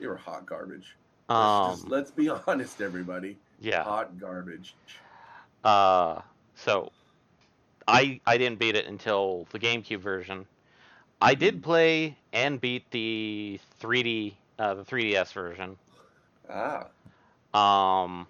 You're 0.00 0.16
hot 0.16 0.46
garbage. 0.46 0.96
Let's, 1.28 1.72
just- 1.74 1.84
Um, 1.84 1.90
let's 1.90 2.10
be 2.10 2.30
honest, 2.46 2.80
everybody. 2.80 3.36
yeah. 3.60 3.82
Hot 3.82 4.18
garbage. 4.18 4.74
Uh, 5.62 6.22
so 6.58 6.92
I 7.88 8.20
I 8.26 8.38
didn't 8.38 8.58
beat 8.58 8.76
it 8.76 8.86
until 8.86 9.46
the 9.52 9.58
GameCube 9.58 10.00
version. 10.00 10.46
I 11.20 11.34
did 11.34 11.62
play 11.62 12.18
and 12.32 12.60
beat 12.60 12.90
the 12.90 13.60
3D 13.80 14.38
uh, 14.58 14.74
the 14.74 14.84
3DS 14.84 15.32
version. 15.32 15.78
Ah, 16.48 16.90
Um, 17.54 18.28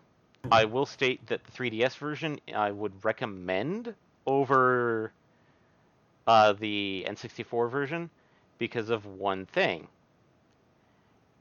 I 0.50 0.64
will 0.66 0.86
state 0.86 1.26
that 1.28 1.44
the 1.44 1.52
3DS 1.52 1.96
version 1.96 2.40
I 2.54 2.70
would 2.72 3.04
recommend 3.04 3.94
over 4.26 5.12
uh, 6.26 6.52
the 6.52 7.04
N64 7.06 7.68
version 7.68 8.10
because 8.58 8.90
of 8.90 9.06
one 9.06 9.46
thing. 9.46 9.88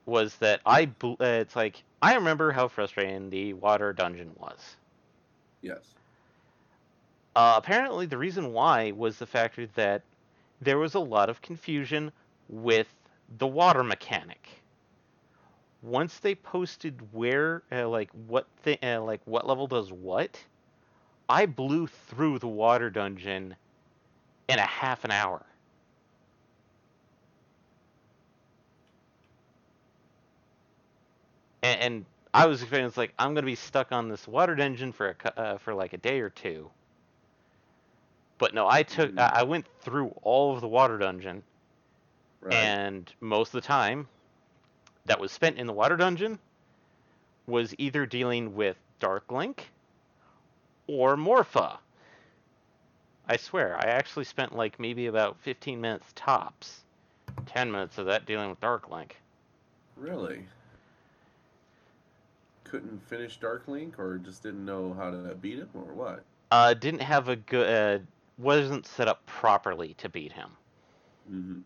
Was 0.06 0.38
that 0.38 0.60
I? 0.66 0.86
bl- 0.86 1.14
Uh, 1.20 1.24
it's 1.42 1.56
like 1.56 1.84
I 2.02 2.14
remember 2.14 2.52
how 2.52 2.68
frustrating 2.68 3.30
the 3.30 3.54
water 3.54 3.92
dungeon 3.92 4.34
was. 4.36 4.76
yes. 5.62 5.97
Uh, 7.36 7.54
apparently, 7.56 8.06
the 8.06 8.18
reason 8.18 8.52
why 8.52 8.90
was 8.92 9.18
the 9.18 9.26
factor 9.26 9.66
that 9.74 10.02
there 10.60 10.78
was 10.78 10.94
a 10.94 11.00
lot 11.00 11.30
of 11.30 11.42
confusion 11.42 12.12
with 12.48 12.88
the 13.38 13.46
water 13.46 13.84
mechanic. 13.84 14.48
Once 15.82 16.18
they 16.18 16.34
posted 16.34 17.12
where, 17.12 17.62
uh, 17.72 17.88
like 17.88 18.10
what, 18.26 18.46
thi- 18.62 18.78
uh, 18.82 19.00
like 19.02 19.20
what 19.24 19.46
level 19.46 19.66
does 19.66 19.92
what, 19.92 20.42
I 21.28 21.46
blew 21.46 21.86
through 21.86 22.40
the 22.40 22.48
water 22.48 22.90
dungeon 22.90 23.56
in 24.48 24.58
a 24.58 24.66
half 24.66 25.04
an 25.04 25.10
hour. 25.10 25.44
And, 31.62 31.80
and 31.80 32.04
I 32.34 32.46
was 32.46 32.62
expecting, 32.62 32.86
it's 32.86 32.96
like 32.96 33.14
I'm 33.18 33.34
gonna 33.34 33.46
be 33.46 33.54
stuck 33.54 33.92
on 33.92 34.08
this 34.08 34.26
water 34.28 34.54
dungeon 34.54 34.92
for 34.92 35.16
a 35.24 35.40
uh, 35.40 35.58
for 35.58 35.74
like 35.74 35.92
a 35.92 35.98
day 35.98 36.20
or 36.20 36.30
two. 36.30 36.70
But 38.38 38.54
no, 38.54 38.68
I 38.68 38.82
took. 38.84 39.18
I 39.18 39.40
I 39.40 39.42
went 39.42 39.66
through 39.80 40.14
all 40.22 40.54
of 40.54 40.60
the 40.60 40.68
water 40.68 40.96
dungeon, 40.98 41.42
Right. 42.40 42.54
and 42.54 43.12
most 43.20 43.48
of 43.48 43.60
the 43.60 43.66
time 43.66 44.08
that 45.06 45.18
was 45.18 45.32
spent 45.32 45.58
in 45.58 45.66
the 45.66 45.72
water 45.72 45.96
dungeon 45.96 46.38
was 47.46 47.74
either 47.78 48.06
dealing 48.06 48.54
with 48.54 48.76
Dark 49.00 49.30
Link 49.32 49.70
or 50.86 51.16
Morpha. 51.16 51.78
I 53.26 53.36
swear, 53.36 53.76
I 53.76 53.88
actually 53.90 54.24
spent 54.24 54.54
like 54.54 54.78
maybe 54.78 55.06
about 55.06 55.36
15 55.40 55.80
minutes 55.80 56.06
tops. 56.14 56.80
10 57.46 57.70
minutes 57.70 57.98
of 57.98 58.06
that 58.06 58.26
dealing 58.26 58.50
with 58.50 58.60
Dark 58.60 58.90
Link. 58.90 59.16
Really? 59.96 60.46
Couldn't 62.64 63.00
finish 63.08 63.38
Dark 63.38 63.66
Link, 63.66 63.98
or 63.98 64.18
just 64.18 64.42
didn't 64.42 64.64
know 64.64 64.92
how 64.94 65.10
to 65.10 65.34
beat 65.40 65.58
him, 65.58 65.68
or 65.74 65.92
what? 65.94 66.22
Uh, 66.50 66.74
didn't 66.74 67.00
have 67.02 67.28
a 67.28 67.36
good, 67.36 68.00
uh, 68.00 68.04
wasn't 68.38 68.86
set 68.86 69.08
up 69.08 69.26
properly 69.26 69.94
to 69.94 70.08
beat 70.08 70.32
him. 70.32 70.50
Mm-hmm. 71.30 71.60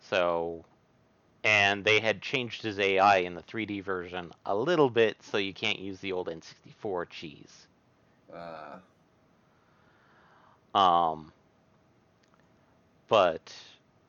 So, 0.00 0.64
and 1.44 1.84
they 1.84 2.00
had 2.00 2.22
changed 2.22 2.62
his 2.62 2.78
AI 2.78 3.18
in 3.18 3.34
the 3.34 3.42
3D 3.42 3.82
version 3.82 4.32
a 4.46 4.56
little 4.56 4.90
bit, 4.90 5.22
so 5.22 5.38
you 5.38 5.52
can't 5.52 5.78
use 5.78 6.00
the 6.00 6.12
old 6.12 6.28
N64 6.28 7.08
cheese. 7.10 7.66
Uh, 8.34 8.78
Um, 10.74 11.32
but 13.08 13.54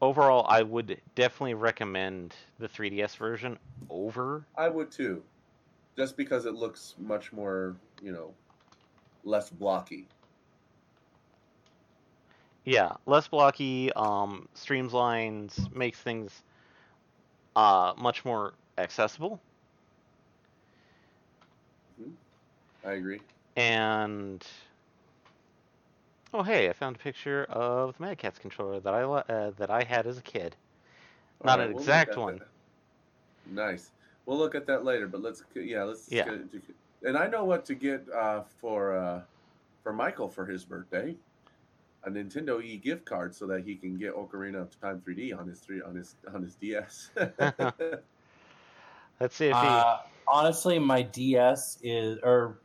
overall, 0.02 0.46
I 0.48 0.62
would 0.62 1.00
definitely 1.16 1.56
recommend 1.56 2.36
the 2.60 2.68
3DS 2.68 3.18
version 3.18 3.58
over. 3.90 4.46
I 4.58 4.70
would 4.70 4.92
too, 4.92 5.24
just 5.98 6.18
because 6.18 6.46
it 6.46 6.54
looks 6.54 6.96
much 7.00 7.34
more, 7.34 7.76
you 8.02 8.12
know, 8.12 8.34
less 9.24 9.50
blocky. 9.50 10.08
Yeah, 12.64 12.96
less 13.06 13.28
blocky, 13.28 13.92
um, 13.94 14.48
streamlines, 14.56 15.74
makes 15.74 16.00
things 16.00 16.44
uh, 17.56 17.94
much 17.98 18.26
more 18.26 18.54
accessible. 18.78 19.40
I 22.86 22.94
agree. 22.94 23.22
And 23.56 24.46
oh, 26.34 26.44
hey, 26.44 26.70
I 26.70 26.74
found 26.74 26.96
a 26.96 27.00
picture 27.00 27.44
of 27.50 27.98
the 27.98 28.04
Mad 28.04 28.18
Catz 28.18 28.40
controller 28.40 28.80
that 28.80 28.94
I 28.94 29.04
uh, 29.04 29.52
that 29.52 29.70
I 29.70 29.84
had 29.84 30.06
as 30.08 30.18
a 30.18 30.22
kid. 30.22 30.56
Not 31.44 31.60
an 31.60 31.70
we'll 31.72 31.82
exact 31.82 32.18
one. 32.18 32.42
Nice. 33.46 33.92
We'll 34.26 34.38
look 34.38 34.56
at 34.56 34.66
that 34.68 34.84
later, 34.84 35.08
but 35.08 35.22
let's 35.22 35.44
yeah, 35.56 35.84
let's 35.84 36.10
Yeah. 36.10 36.24
get 36.24 36.42
and 37.04 37.18
I 37.18 37.28
know 37.28 37.44
what 37.44 37.66
to 37.66 37.76
get 37.76 38.08
uh, 38.10 38.42
for 38.44 38.96
uh, 38.96 39.22
for 39.84 39.94
Michael 39.94 40.30
for 40.30 40.46
his 40.46 40.64
birthday. 40.66 41.16
A 42.04 42.10
Nintendo 42.10 42.64
E 42.64 42.78
gift 42.78 43.06
card 43.06 43.36
so 43.36 43.46
that 43.48 43.64
he 43.64 43.76
can 43.76 43.98
get 43.98 44.16
Ocarina 44.16 44.62
of 44.62 44.80
Time 44.82 45.02
3D 45.08 45.38
on 45.38 45.48
his 45.48 45.60
three 45.60 45.82
on 45.82 45.96
his 45.96 46.16
on 46.34 46.42
his 46.42 46.56
DS. 46.56 47.12
Let's 49.20 49.36
see 49.36 49.50
if 49.50 49.52
he. 49.52 49.68
Uh, 49.68 49.98
honestly, 50.28 50.80
my 50.80 51.04
DS 51.04 51.78
is, 51.84 52.18
or 52.24 52.58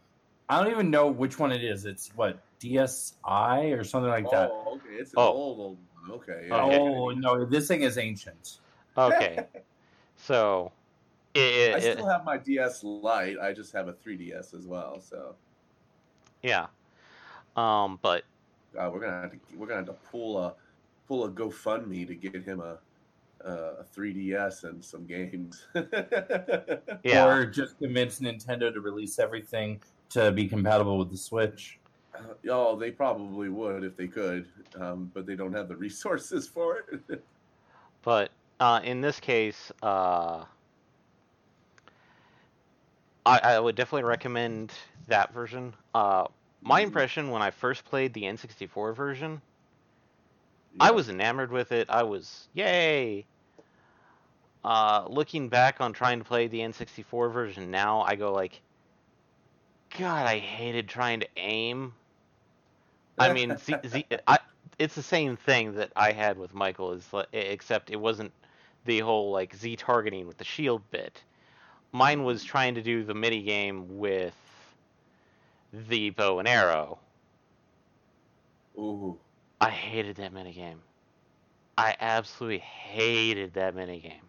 I 0.49 0.62
don't 0.62 0.70
even 0.72 0.91
know 0.91 1.09
which 1.09 1.39
one 1.39 1.53
it 1.53 1.62
is. 1.62 1.84
It's 1.84 2.11
what 2.16 2.39
DSi 2.61 3.78
or 3.78 3.84
something 3.84 4.11
like 4.11 4.30
that. 4.30 4.51
oh, 4.51 4.76
okay, 4.76 4.95
it's 4.95 5.11
an 5.12 5.18
Oh. 5.18 5.32
old 5.32 5.61
old 5.61 5.78
one. 6.01 6.18
Okay. 6.18 6.49
Okay. 6.51 6.51
Oh 6.51 7.11
no, 7.11 7.45
this 7.45 7.68
thing 7.68 7.82
is 7.82 7.99
ancient. 7.99 8.61
okay, 8.97 9.47
so 10.16 10.72
it, 11.34 11.74
I 11.74 11.78
it, 11.78 11.93
still 11.99 12.07
have 12.07 12.24
my 12.24 12.39
DS 12.39 12.82
Lite. 12.84 13.39
I 13.39 13.53
just 13.53 13.72
have 13.74 13.89
a 13.89 13.93
3DS 13.93 14.55
as 14.55 14.66
well. 14.66 15.01
So 15.01 15.34
yeah, 16.43 16.66
um, 17.57 17.99
but 18.01 18.24
uh, 18.79 18.91
we're 18.93 19.01
gonna 19.01 19.22
have 19.22 19.33
to 19.33 19.39
we're 19.57 19.66
gonna 19.66 19.79
have 19.79 19.87
to 19.87 20.11
pull 20.11 20.39
a 20.39 20.55
pull 21.09 21.24
a 21.24 21.31
GoFundMe 21.31 22.07
to 22.07 22.14
get 22.14 22.45
him 22.45 22.61
a 22.61 22.79
a 23.47 23.85
3DS 23.95 24.64
and 24.64 24.85
some 24.85 25.07
games. 25.07 25.66
yeah, 27.05 27.27
Or 27.27 27.47
just 27.47 27.79
convince 27.79 28.18
Nintendo 28.20 28.72
to 28.72 28.81
release 28.81 29.18
everything 29.18 29.81
to 30.11 30.33
be 30.33 30.49
compatible 30.49 30.99
with 30.99 31.11
the 31.11 31.16
Switch. 31.16 31.79
Uh, 32.14 32.51
oh, 32.51 32.77
they 32.77 32.91
probably 32.91 33.49
would 33.49 33.85
if 33.85 33.97
they 33.97 34.07
could, 34.07 34.47
um, 34.81 35.11
but 35.14 35.27
they 35.27 35.37
don't 35.37 35.53
have 35.53 35.68
the 35.68 35.77
resources 35.77 36.49
for 36.55 36.85
it. 36.91 37.22
but 38.03 38.31
uh, 38.59 38.81
in 38.83 39.01
this 39.01 39.20
case, 39.20 39.70
uh, 39.83 40.45
I, 43.24 43.39
I 43.39 43.61
would 43.61 43.77
definitely 43.77 44.05
recommend 44.05 44.72
that 45.09 45.33
version. 45.33 45.74
My 46.63 46.81
impression 46.81 47.31
when 47.31 47.43
I 47.43 47.51
first 47.51 47.85
played 47.85 48.13
the 48.13 48.23
N64 48.23 48.95
version, 48.95 49.41
I 50.81 50.91
was 50.91 51.09
enamored 51.09 51.53
with 51.53 51.73
it. 51.73 51.89
I 51.89 52.03
was 52.03 52.49
yay. 52.55 53.25
Uh, 54.65 55.07
looking 55.09 55.49
back 55.49 55.81
on 55.81 55.93
trying 55.93 56.19
to 56.19 56.25
play 56.25 56.49
the 56.49 56.59
N64 56.59 57.33
version 57.33 57.71
now, 57.71 58.01
I 58.01 58.17
go 58.17 58.33
like, 58.33 58.61
God, 59.97 60.27
I 60.27 60.39
hated 60.39 60.89
trying 60.89 61.21
to 61.21 61.29
aim. 61.37 61.95
I 63.19 63.33
mean, 63.33 63.57
Z, 63.65 63.77
Z, 63.87 64.05
I, 64.27 64.39
it's 64.79 64.95
the 64.95 65.03
same 65.03 65.37
thing 65.37 65.75
that 65.75 65.93
I 65.95 66.13
had 66.13 66.37
with 66.37 66.53
Michael, 66.53 66.93
is 66.93 67.09
except 67.33 67.91
it 67.91 68.01
wasn't 68.01 68.33
the 68.85 69.01
whole 69.01 69.31
like 69.31 69.55
Z 69.55 69.77
targeting 69.77 70.27
with 70.27 70.39
the 70.39 70.45
shield 70.45 70.83
bit. 70.91 71.23
Mine 71.93 72.25
was 72.25 72.45
trying 72.45 72.75
to 72.75 72.83
do 72.83 73.05
the 73.05 73.15
mini 73.15 73.43
game 73.43 73.99
with 73.99 74.35
the 75.89 76.11
bow 76.11 76.39
and 76.39 76.49
arrow. 76.49 76.99
Ooh, 78.79 79.18
I 79.61 79.70
hated 79.70 80.16
that 80.16 80.33
minigame. 80.33 80.81
I 81.79 81.97
absolutely 82.01 82.59
hated 82.59 83.55
that 83.55 83.74
minigame. 83.74 84.29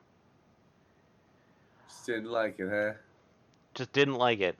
just 1.87 2.05
didn't 2.05 2.31
like 2.31 2.59
it, 2.59 2.69
huh? 2.69 2.93
Just 3.73 3.91
didn't 3.93 4.15
like 4.15 4.39
it. 4.39 4.57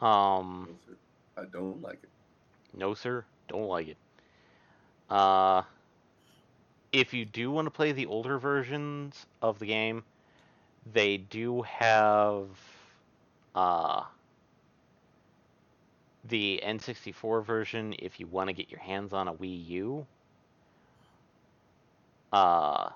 Um, 0.00 0.68
No, 0.68 0.76
sir. 0.86 0.96
I 1.36 1.44
don't 1.44 1.80
like 1.82 2.02
it. 2.02 2.10
no 2.74 2.94
sir, 2.94 3.24
don't 3.48 3.66
like 3.68 3.88
it. 3.88 3.96
Uh, 5.10 5.62
if 6.92 7.12
you 7.12 7.24
do 7.24 7.50
want 7.50 7.66
to 7.66 7.70
play 7.70 7.92
the 7.92 8.06
older 8.06 8.38
versions 8.38 9.26
of 9.42 9.58
the 9.58 9.66
game, 9.66 10.04
they 10.90 11.16
do 11.16 11.62
have 11.62 12.48
uh 13.54 14.04
the 16.24 16.60
N64 16.64 17.44
version 17.44 17.94
if 17.98 18.20
you 18.20 18.26
want 18.26 18.48
to 18.48 18.52
get 18.52 18.70
your 18.70 18.80
hands 18.80 19.12
on 19.12 19.28
a 19.28 19.32
Wii 19.34 19.66
U. 19.68 20.06
Uh 22.32 22.90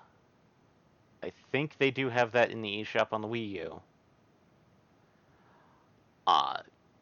I 1.22 1.32
think 1.50 1.78
they 1.78 1.90
do 1.90 2.10
have 2.10 2.32
that 2.32 2.50
in 2.50 2.60
the 2.60 2.82
eShop 2.82 3.08
on 3.12 3.22
the 3.22 3.28
Wii 3.28 3.50
U. 3.52 3.80
Uh 6.26 6.58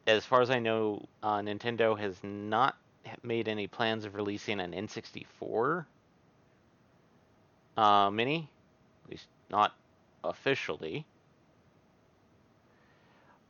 as 0.06 0.24
far 0.24 0.40
as 0.40 0.50
I 0.50 0.58
know, 0.58 1.06
uh, 1.22 1.38
Nintendo 1.38 1.98
has 1.98 2.16
not 2.22 2.76
made 3.22 3.48
any 3.48 3.66
plans 3.66 4.04
of 4.04 4.14
releasing 4.14 4.60
an 4.60 4.72
N64 4.72 5.84
uh, 7.76 8.10
mini, 8.10 8.50
at 9.04 9.10
least 9.10 9.26
not 9.50 9.74
officially. 10.24 11.06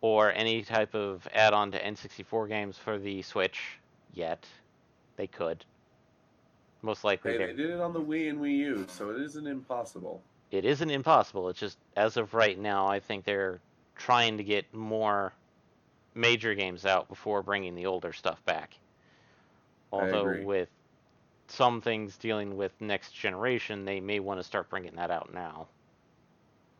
Or 0.02 0.30
any 0.32 0.62
type 0.62 0.94
of 0.94 1.26
add-on 1.32 1.70
to 1.70 1.78
N64 1.82 2.48
games 2.48 2.76
for 2.76 2.98
the 2.98 3.22
Switch 3.22 3.78
yet. 4.12 4.44
They 5.16 5.26
could. 5.28 5.64
Most 6.82 7.04
likely, 7.04 7.32
Hey, 7.32 7.38
they're- 7.38 7.52
did 7.54 7.70
it 7.70 7.80
on 7.80 7.92
the 7.92 8.00
Wii 8.00 8.28
and 8.28 8.40
Wii 8.40 8.56
U, 8.58 8.86
so 8.88 9.10
it 9.10 9.20
isn't 9.22 9.46
impossible. 9.46 10.20
it 10.50 10.64
isn't 10.66 10.90
impossible. 10.90 11.48
It's 11.48 11.58
just 11.60 11.78
as 11.96 12.18
of 12.18 12.34
right 12.34 12.58
now, 12.58 12.86
I 12.86 13.00
think 13.00 13.24
they're 13.24 13.60
trying 13.96 14.36
to 14.36 14.44
get 14.44 14.72
more 14.74 15.32
major 16.14 16.54
games 16.54 16.84
out 16.84 17.08
before 17.08 17.42
bringing 17.42 17.74
the 17.74 17.86
older 17.86 18.12
stuff 18.12 18.44
back. 18.44 18.76
Although 19.92 20.42
with 20.44 20.68
some 21.46 21.80
things 21.80 22.18
dealing 22.18 22.56
with 22.56 22.78
next 22.80 23.12
generation, 23.12 23.84
they 23.84 24.00
may 24.00 24.20
want 24.20 24.40
to 24.40 24.44
start 24.44 24.68
bringing 24.68 24.94
that 24.96 25.10
out 25.10 25.32
now. 25.32 25.68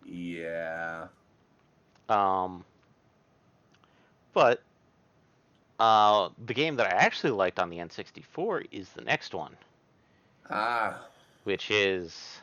Yeah. 0.05 1.07
Um, 2.09 2.65
but 4.33 4.63
uh, 5.81 6.29
the 6.47 6.55
game 6.55 6.77
that 6.77 6.87
I 6.93 6.97
actually 6.97 7.33
liked 7.33 7.59
on 7.59 7.71
the 7.71 7.79
N64 7.79 8.67
is 8.71 8.89
the 8.91 9.03
next 9.03 9.35
one, 9.35 9.57
Ah, 10.51 11.07
which 11.45 11.71
is 11.71 12.41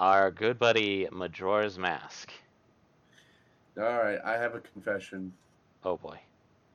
our 0.00 0.30
good 0.30 0.58
buddy 0.58 1.06
Majora's 1.12 1.78
Mask. 1.78 2.30
all 3.78 3.84
right. 3.84 4.18
I 4.24 4.32
have 4.34 4.54
a 4.54 4.60
confession. 4.60 5.32
Oh 5.84 5.96
boy. 5.96 6.18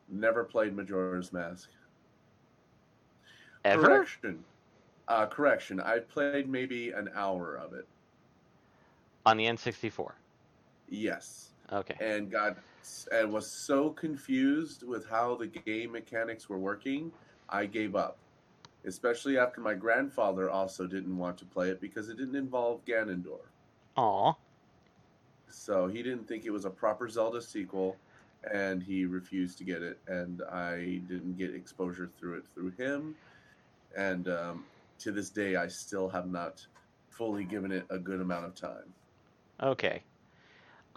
Never 0.09 0.43
played 0.43 0.75
Majora's 0.75 1.31
Mask. 1.33 1.69
Ever? 3.65 3.87
Correction. 3.87 4.43
Uh, 5.07 5.25
correction. 5.25 5.79
I 5.79 5.99
played 5.99 6.47
maybe 6.47 6.91
an 6.91 7.09
hour 7.15 7.55
of 7.55 7.73
it. 7.73 7.87
On 9.25 9.37
the 9.37 9.45
N64. 9.45 10.11
Yes, 10.89 11.49
Okay. 11.71 11.95
and 11.99 12.31
got 12.31 12.57
and 13.11 13.31
was 13.31 13.51
so 13.65 13.89
confused 13.91 14.83
with 14.83 15.07
how 15.07 15.35
the 15.35 15.47
game 15.47 15.91
mechanics 15.91 16.49
were 16.49 16.57
working, 16.57 17.11
I 17.49 17.65
gave 17.65 17.95
up. 17.95 18.17
Especially 18.85 19.37
after 19.37 19.59
my 19.61 19.73
grandfather 19.73 20.49
also 20.49 20.87
didn't 20.87 21.17
want 21.17 21.37
to 21.39 21.45
play 21.45 21.69
it 21.69 21.81
because 21.81 22.09
it 22.09 22.17
didn't 22.17 22.35
involve 22.35 22.83
Ganondorf. 22.85 23.39
Aw. 23.97 24.33
So 25.49 25.87
he 25.87 26.01
didn't 26.01 26.27
think 26.27 26.45
it 26.45 26.51
was 26.51 26.65
a 26.65 26.69
proper 26.69 27.09
Zelda 27.09 27.41
sequel, 27.41 27.97
and 28.51 28.81
he 28.81 29.05
refused 29.05 29.57
to 29.57 29.63
get 29.63 29.81
it. 29.81 29.99
And 30.07 30.41
I 30.49 31.01
didn't 31.07 31.37
get 31.37 31.53
exposure 31.53 32.09
through 32.17 32.37
it 32.37 32.45
through 32.53 32.71
him. 32.71 33.15
And 33.97 34.29
um, 34.29 34.65
to 34.99 35.11
this 35.11 35.29
day, 35.29 35.57
I 35.57 35.67
still 35.67 36.07
have 36.09 36.27
not 36.27 36.65
fully 37.09 37.43
given 37.43 37.71
it 37.71 37.85
a 37.89 37.99
good 37.99 38.21
amount 38.21 38.45
of 38.45 38.55
time. 38.55 38.93
Okay. 39.61 40.03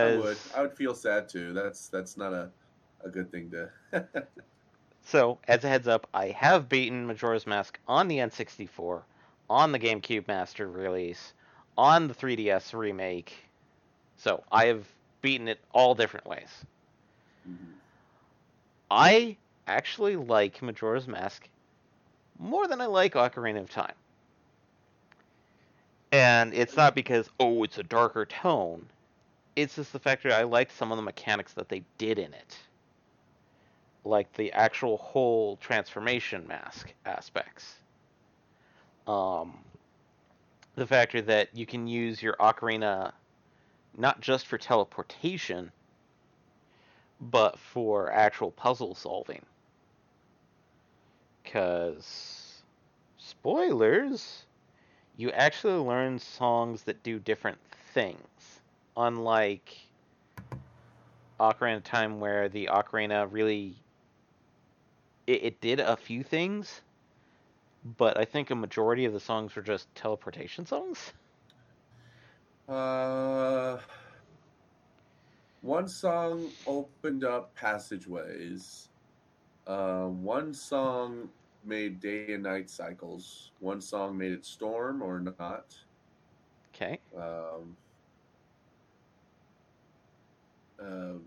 I 0.00 0.06
because 0.06 0.08
would. 0.08 0.50
I 0.54 0.62
would 0.62 0.76
feel 0.76 0.94
sad 0.94 1.28
too. 1.28 1.52
That's 1.52 1.88
that's 1.88 2.16
not 2.16 2.32
a, 2.32 2.50
a 3.04 3.10
good 3.10 3.30
thing 3.30 3.50
to. 3.50 3.70
So, 5.02 5.40
as 5.46 5.64
a 5.64 5.68
heads 5.68 5.86
up, 5.86 6.08
I 6.14 6.28
have 6.30 6.68
beaten 6.68 7.06
Majora's 7.06 7.46
Mask 7.46 7.78
on 7.86 8.08
the 8.08 8.18
N64, 8.20 9.06
on 9.48 9.72
the 9.72 9.78
GameCube 9.78 10.26
Master 10.26 10.68
release, 10.68 11.34
on 11.76 12.08
the 12.08 12.14
3DS 12.14 12.72
remake. 12.72 13.50
So, 14.16 14.44
I 14.50 14.66
have 14.66 14.96
beaten 15.22 15.48
it 15.48 15.64
all 15.72 15.94
different 15.94 16.26
ways. 16.26 16.66
Mhm. 17.44 17.81
I 18.92 19.38
actually 19.66 20.16
like 20.16 20.60
Majora's 20.60 21.08
Mask 21.08 21.48
more 22.38 22.68
than 22.68 22.82
I 22.82 22.86
like 22.86 23.14
Ocarina 23.14 23.62
of 23.62 23.70
Time. 23.70 23.94
And 26.12 26.52
it's 26.52 26.76
not 26.76 26.94
because, 26.94 27.30
oh, 27.40 27.62
it's 27.62 27.78
a 27.78 27.82
darker 27.82 28.26
tone. 28.26 28.84
It's 29.56 29.76
just 29.76 29.94
the 29.94 29.98
fact 29.98 30.24
that 30.24 30.32
I 30.32 30.42
liked 30.42 30.76
some 30.76 30.92
of 30.92 30.96
the 30.96 31.02
mechanics 31.02 31.54
that 31.54 31.70
they 31.70 31.84
did 31.96 32.18
in 32.18 32.34
it. 32.34 32.58
Like 34.04 34.30
the 34.34 34.52
actual 34.52 34.98
whole 34.98 35.56
transformation 35.56 36.46
mask 36.46 36.92
aspects. 37.06 37.76
Um, 39.06 39.56
the 40.74 40.86
factor 40.86 41.22
that 41.22 41.48
you 41.54 41.64
can 41.64 41.86
use 41.86 42.20
your 42.22 42.36
ocarina 42.38 43.12
not 43.96 44.20
just 44.20 44.46
for 44.46 44.58
teleportation, 44.58 45.72
but 47.30 47.58
for 47.58 48.10
actual 48.10 48.50
puzzle 48.50 48.94
solving. 48.94 49.42
Because, 51.42 52.62
spoilers, 53.16 54.44
you 55.16 55.30
actually 55.30 55.74
learn 55.74 56.18
songs 56.18 56.82
that 56.84 57.02
do 57.02 57.18
different 57.18 57.58
things. 57.94 58.60
Unlike 58.96 59.74
Ocarina 61.38 61.76
of 61.76 61.84
Time, 61.84 62.20
where 62.20 62.48
the 62.48 62.68
Ocarina 62.72 63.28
really. 63.30 63.76
It, 65.26 65.44
it 65.44 65.60
did 65.60 65.78
a 65.78 65.96
few 65.96 66.24
things, 66.24 66.80
but 67.96 68.18
I 68.18 68.24
think 68.24 68.50
a 68.50 68.56
majority 68.56 69.04
of 69.04 69.12
the 69.12 69.20
songs 69.20 69.54
were 69.54 69.62
just 69.62 69.92
teleportation 69.94 70.66
songs. 70.66 71.12
Uh, 72.68 73.78
one 75.62 75.88
song 75.88 76.50
opened 76.66 77.24
up 77.24 77.54
passageways. 77.54 78.88
Uh, 79.66 80.06
one 80.06 80.52
song 80.52 81.28
made 81.64 82.00
day 82.00 82.34
and 82.34 82.42
night 82.42 82.68
cycles. 82.68 83.52
One 83.60 83.80
song 83.80 84.18
made 84.18 84.32
it 84.32 84.44
storm 84.44 85.02
or 85.02 85.20
not. 85.20 85.76
Okay. 86.74 86.98
Um, 87.16 87.76
um, 90.80 91.22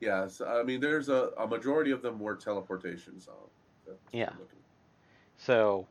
yeah, 0.00 0.26
so, 0.26 0.46
I 0.46 0.62
mean, 0.62 0.80
there's 0.80 1.08
a, 1.10 1.30
a 1.38 1.46
majority 1.46 1.90
of 1.90 2.02
them 2.02 2.18
were 2.18 2.34
teleportation 2.34 3.20
songs. 3.20 3.50
That's 3.86 3.98
what 4.10 4.14
I'm 4.14 4.18
Yeah. 4.18 4.32
So, 5.36 5.86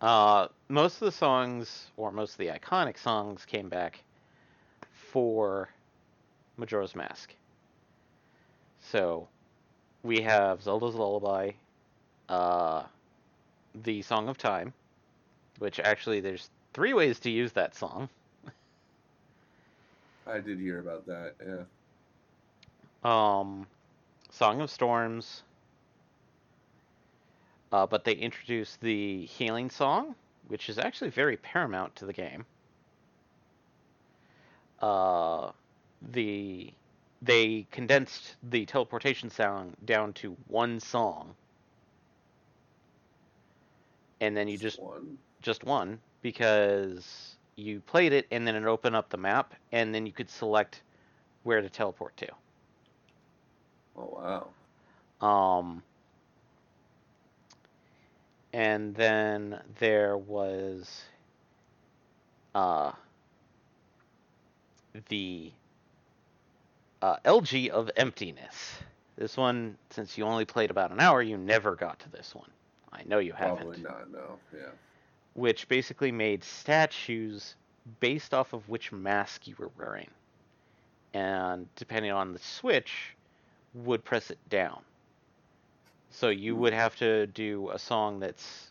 uh, 0.00 0.48
most 0.68 0.94
of 0.94 1.06
the 1.06 1.12
songs, 1.12 1.92
or 1.96 2.10
most 2.10 2.32
of 2.32 2.38
the 2.38 2.48
iconic 2.48 2.98
songs, 2.98 3.44
came 3.44 3.68
back 3.68 4.02
for 5.14 5.68
Majora's 6.56 6.96
Mask. 6.96 7.32
So, 8.80 9.28
we 10.02 10.20
have 10.22 10.60
Zelda's 10.60 10.96
Lullaby, 10.96 11.52
uh, 12.28 12.82
the 13.84 14.02
Song 14.02 14.28
of 14.28 14.38
Time, 14.38 14.72
which 15.60 15.78
actually 15.78 16.18
there's 16.18 16.50
three 16.72 16.94
ways 16.94 17.20
to 17.20 17.30
use 17.30 17.52
that 17.52 17.76
song. 17.76 18.08
I 20.26 20.40
did 20.40 20.58
hear 20.58 20.80
about 20.80 21.06
that. 21.06 21.34
Yeah. 21.46 21.62
Um, 23.04 23.68
Song 24.32 24.60
of 24.62 24.68
Storms. 24.68 25.44
Uh, 27.70 27.86
but 27.86 28.02
they 28.02 28.14
introduced 28.14 28.80
the 28.80 29.26
healing 29.26 29.70
song, 29.70 30.16
which 30.48 30.68
is 30.68 30.76
actually 30.76 31.10
very 31.10 31.36
paramount 31.36 31.94
to 31.94 32.04
the 32.04 32.12
game. 32.12 32.44
Uh, 34.80 35.50
the 36.12 36.72
they 37.22 37.66
condensed 37.70 38.36
the 38.42 38.66
teleportation 38.66 39.30
sound 39.30 39.76
down 39.84 40.12
to 40.12 40.36
one 40.48 40.78
song, 40.80 41.34
and 44.20 44.36
then 44.36 44.48
you 44.48 44.58
just 44.58 44.80
one. 44.80 45.18
just 45.42 45.64
one 45.64 45.98
because 46.22 47.36
you 47.56 47.80
played 47.80 48.12
it 48.12 48.26
and 48.30 48.46
then 48.46 48.56
it 48.56 48.64
opened 48.64 48.96
up 48.96 49.08
the 49.10 49.16
map 49.16 49.54
and 49.72 49.94
then 49.94 50.06
you 50.06 50.12
could 50.12 50.28
select 50.28 50.82
where 51.44 51.60
to 51.60 51.68
teleport 51.68 52.16
to. 52.16 52.28
Oh 53.96 54.48
wow. 55.22 55.26
Um, 55.26 55.82
and 58.52 58.94
then 58.94 59.60
there 59.78 60.16
was 60.16 61.02
uh, 62.54 62.92
the 65.08 65.50
uh, 67.02 67.16
Elegy 67.24 67.70
of 67.70 67.90
Emptiness, 67.96 68.78
This 69.16 69.36
one, 69.36 69.76
since 69.90 70.16
you 70.16 70.24
only 70.24 70.44
played 70.44 70.70
about 70.70 70.90
an 70.90 71.00
hour, 71.00 71.22
you 71.22 71.36
never 71.36 71.74
got 71.74 71.98
to 72.00 72.10
this 72.10 72.34
one. 72.34 72.50
I 72.92 73.02
know 73.06 73.18
you 73.18 73.32
haven't. 73.32 73.56
Probably 73.58 73.82
not. 73.82 74.10
No. 74.10 74.38
Yeah. 74.52 74.68
Which 75.34 75.68
basically 75.68 76.12
made 76.12 76.44
statues 76.44 77.56
based 78.00 78.32
off 78.32 78.52
of 78.52 78.68
which 78.68 78.92
mask 78.92 79.46
you 79.46 79.54
were 79.58 79.70
wearing. 79.76 80.08
And 81.12 81.68
depending 81.76 82.12
on 82.12 82.32
the 82.32 82.38
switch, 82.38 83.14
would 83.74 84.04
press 84.04 84.30
it 84.30 84.38
down. 84.48 84.80
So 86.10 86.28
you 86.28 86.54
would 86.56 86.72
have 86.72 86.96
to 86.96 87.26
do 87.26 87.70
a 87.70 87.78
song 87.78 88.20
that's 88.20 88.70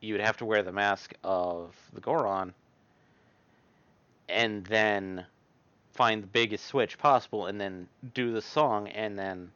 you 0.00 0.12
would 0.12 0.20
have 0.20 0.36
to 0.36 0.44
wear 0.44 0.62
the 0.62 0.72
mask 0.72 1.14
of 1.24 1.74
the 1.94 2.00
Goron 2.00 2.52
and 4.28 4.64
then 4.66 5.24
find 5.96 6.22
the 6.22 6.28
biggest 6.28 6.66
switch 6.66 6.98
possible 6.98 7.46
and 7.46 7.60
then 7.60 7.88
do 8.14 8.32
the 8.32 8.42
song 8.42 8.88
and 8.88 9.18
then 9.18 9.50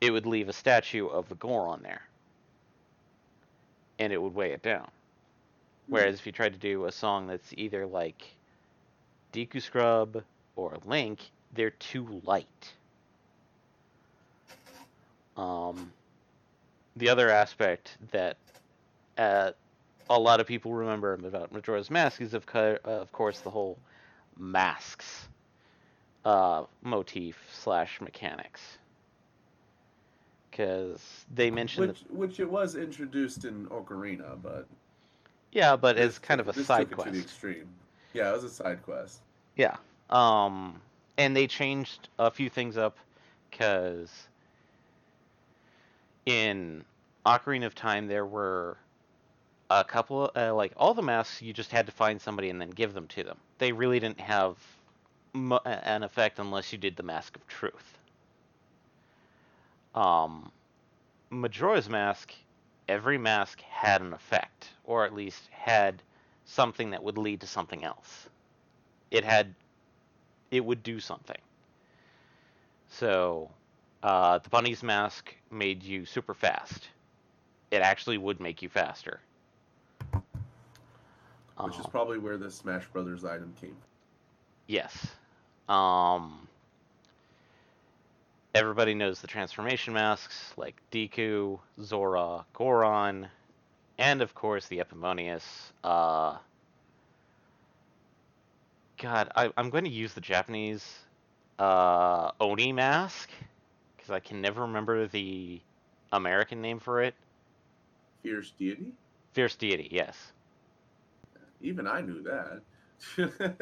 it 0.00 0.10
would 0.10 0.26
leave 0.26 0.48
a 0.48 0.52
statue 0.52 1.06
of 1.08 1.28
the 1.28 1.34
Goron 1.34 1.80
there. 1.82 2.02
And 3.98 4.12
it 4.12 4.22
would 4.22 4.34
weigh 4.34 4.52
it 4.52 4.62
down. 4.62 4.88
Whereas 5.88 6.16
if 6.20 6.26
you 6.26 6.32
tried 6.32 6.52
to 6.52 6.58
do 6.58 6.84
a 6.84 6.92
song 6.92 7.26
that's 7.26 7.52
either 7.56 7.86
like 7.86 8.22
Deku 9.32 9.60
Scrub 9.60 10.22
or 10.54 10.76
Link, 10.84 11.18
they're 11.54 11.70
too 11.70 12.20
light. 12.24 12.72
Um, 15.36 15.90
the 16.96 17.08
other 17.08 17.30
aspect 17.30 17.96
that 18.10 18.36
uh, 19.16 19.52
a 20.10 20.18
lot 20.18 20.40
of 20.40 20.46
people 20.46 20.72
remember 20.72 21.14
about 21.14 21.52
Majora's 21.52 21.90
Mask 21.90 22.20
is, 22.20 22.34
of, 22.34 22.44
co- 22.44 22.78
of 22.84 23.10
course, 23.12 23.40
the 23.40 23.50
whole 23.50 23.78
masks 24.38 25.28
uh, 26.24 26.64
motif 26.82 27.36
slash 27.52 28.00
mechanics. 28.00 28.78
Because 30.50 31.24
they 31.34 31.50
mentioned 31.50 31.88
Which, 31.88 32.02
which 32.10 32.40
it 32.40 32.50
was 32.50 32.74
introduced 32.74 33.44
in 33.44 33.66
Ocarina, 33.66 34.36
but 34.42 34.66
yeah, 35.52 35.76
but 35.76 35.96
it's 35.96 36.18
kind 36.18 36.40
of 36.40 36.48
a 36.48 36.52
side 36.52 36.90
quest. 36.90 37.06
to 37.06 37.12
the 37.12 37.20
extreme. 37.20 37.68
Yeah, 38.12 38.30
it 38.30 38.32
was 38.34 38.44
a 38.44 38.50
side 38.50 38.82
quest. 38.82 39.20
Yeah. 39.56 39.76
Um, 40.10 40.80
and 41.16 41.36
they 41.36 41.46
changed 41.46 42.08
a 42.18 42.30
few 42.30 42.48
things 42.48 42.76
up 42.76 42.96
because 43.50 44.10
in 46.26 46.84
Ocarina 47.24 47.66
of 47.66 47.74
Time 47.74 48.06
there 48.06 48.26
were 48.26 48.76
a 49.70 49.84
couple 49.84 50.30
uh, 50.34 50.54
like 50.54 50.72
all 50.76 50.94
the 50.94 51.02
masks 51.02 51.42
you 51.42 51.52
just 51.52 51.70
had 51.70 51.86
to 51.86 51.92
find 51.92 52.20
somebody 52.20 52.50
and 52.50 52.60
then 52.60 52.70
give 52.70 52.94
them 52.94 53.06
to 53.08 53.22
them. 53.22 53.38
They 53.58 53.72
really 53.72 54.00
didn't 54.00 54.20
have 54.20 54.56
an 55.34 56.02
effect 56.02 56.38
unless 56.38 56.72
you 56.72 56.78
did 56.78 56.96
the 56.96 57.02
Mask 57.02 57.36
of 57.36 57.46
Truth. 57.46 57.98
Um, 59.94 60.50
Majora's 61.30 61.88
Mask, 61.88 62.32
every 62.88 63.18
mask 63.18 63.60
had 63.62 64.00
an 64.00 64.12
effect, 64.12 64.68
or 64.84 65.04
at 65.04 65.14
least 65.14 65.48
had 65.50 66.02
something 66.44 66.90
that 66.90 67.02
would 67.02 67.18
lead 67.18 67.40
to 67.40 67.46
something 67.46 67.84
else 67.84 68.28
it 69.10 69.24
had 69.24 69.54
it 70.50 70.64
would 70.64 70.82
do 70.82 71.00
something. 71.00 71.40
So 72.88 73.50
uh, 74.02 74.38
the 74.38 74.48
bunny's 74.48 74.82
mask 74.82 75.34
made 75.50 75.82
you 75.82 76.06
super 76.06 76.34
fast. 76.34 76.88
It 77.70 77.82
actually 77.82 78.18
would 78.18 78.40
make 78.40 78.62
you 78.62 78.68
faster. 78.68 79.20
Which 81.60 81.78
is 81.78 81.84
Um, 81.84 81.90
probably 81.90 82.18
where 82.18 82.36
the 82.36 82.50
Smash 82.50 82.86
Brothers 82.88 83.24
item 83.24 83.52
came. 83.60 83.70
from. 83.70 83.82
yes. 84.66 85.06
Um, 85.68 86.48
everybody 88.54 88.94
knows 88.94 89.20
the 89.20 89.26
transformation 89.26 89.92
masks 89.92 90.52
like 90.56 90.80
Deku, 90.90 91.58
Zora, 91.82 92.44
Goron, 92.54 93.28
and 93.98 94.22
of 94.22 94.34
course 94.34 94.66
the 94.68 94.78
Epimonius. 94.78 95.44
Uh, 95.84 96.38
God, 98.98 99.30
I, 99.36 99.50
I'm 99.56 99.70
going 99.70 99.84
to 99.84 99.90
use 99.90 100.12
the 100.14 100.20
Japanese 100.20 100.84
uh, 101.58 102.30
Oni 102.40 102.72
mask 102.72 103.30
because 103.96 104.10
I 104.10 104.20
can 104.20 104.40
never 104.40 104.62
remember 104.62 105.06
the 105.06 105.60
American 106.12 106.60
name 106.62 106.78
for 106.80 107.02
it. 107.02 107.14
Fierce 108.22 108.50
deity. 108.58 108.92
Fierce 109.34 109.54
Deity, 109.56 109.88
yes. 109.92 110.32
Even 111.60 111.86
I 111.86 112.00
knew 112.00 112.22
that. 112.22 112.60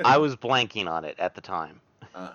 I 0.04 0.16
was 0.18 0.36
blanking 0.36 0.88
on 0.88 1.04
it 1.04 1.16
at 1.18 1.34
the 1.34 1.40
time. 1.40 1.80
uh, 2.14 2.32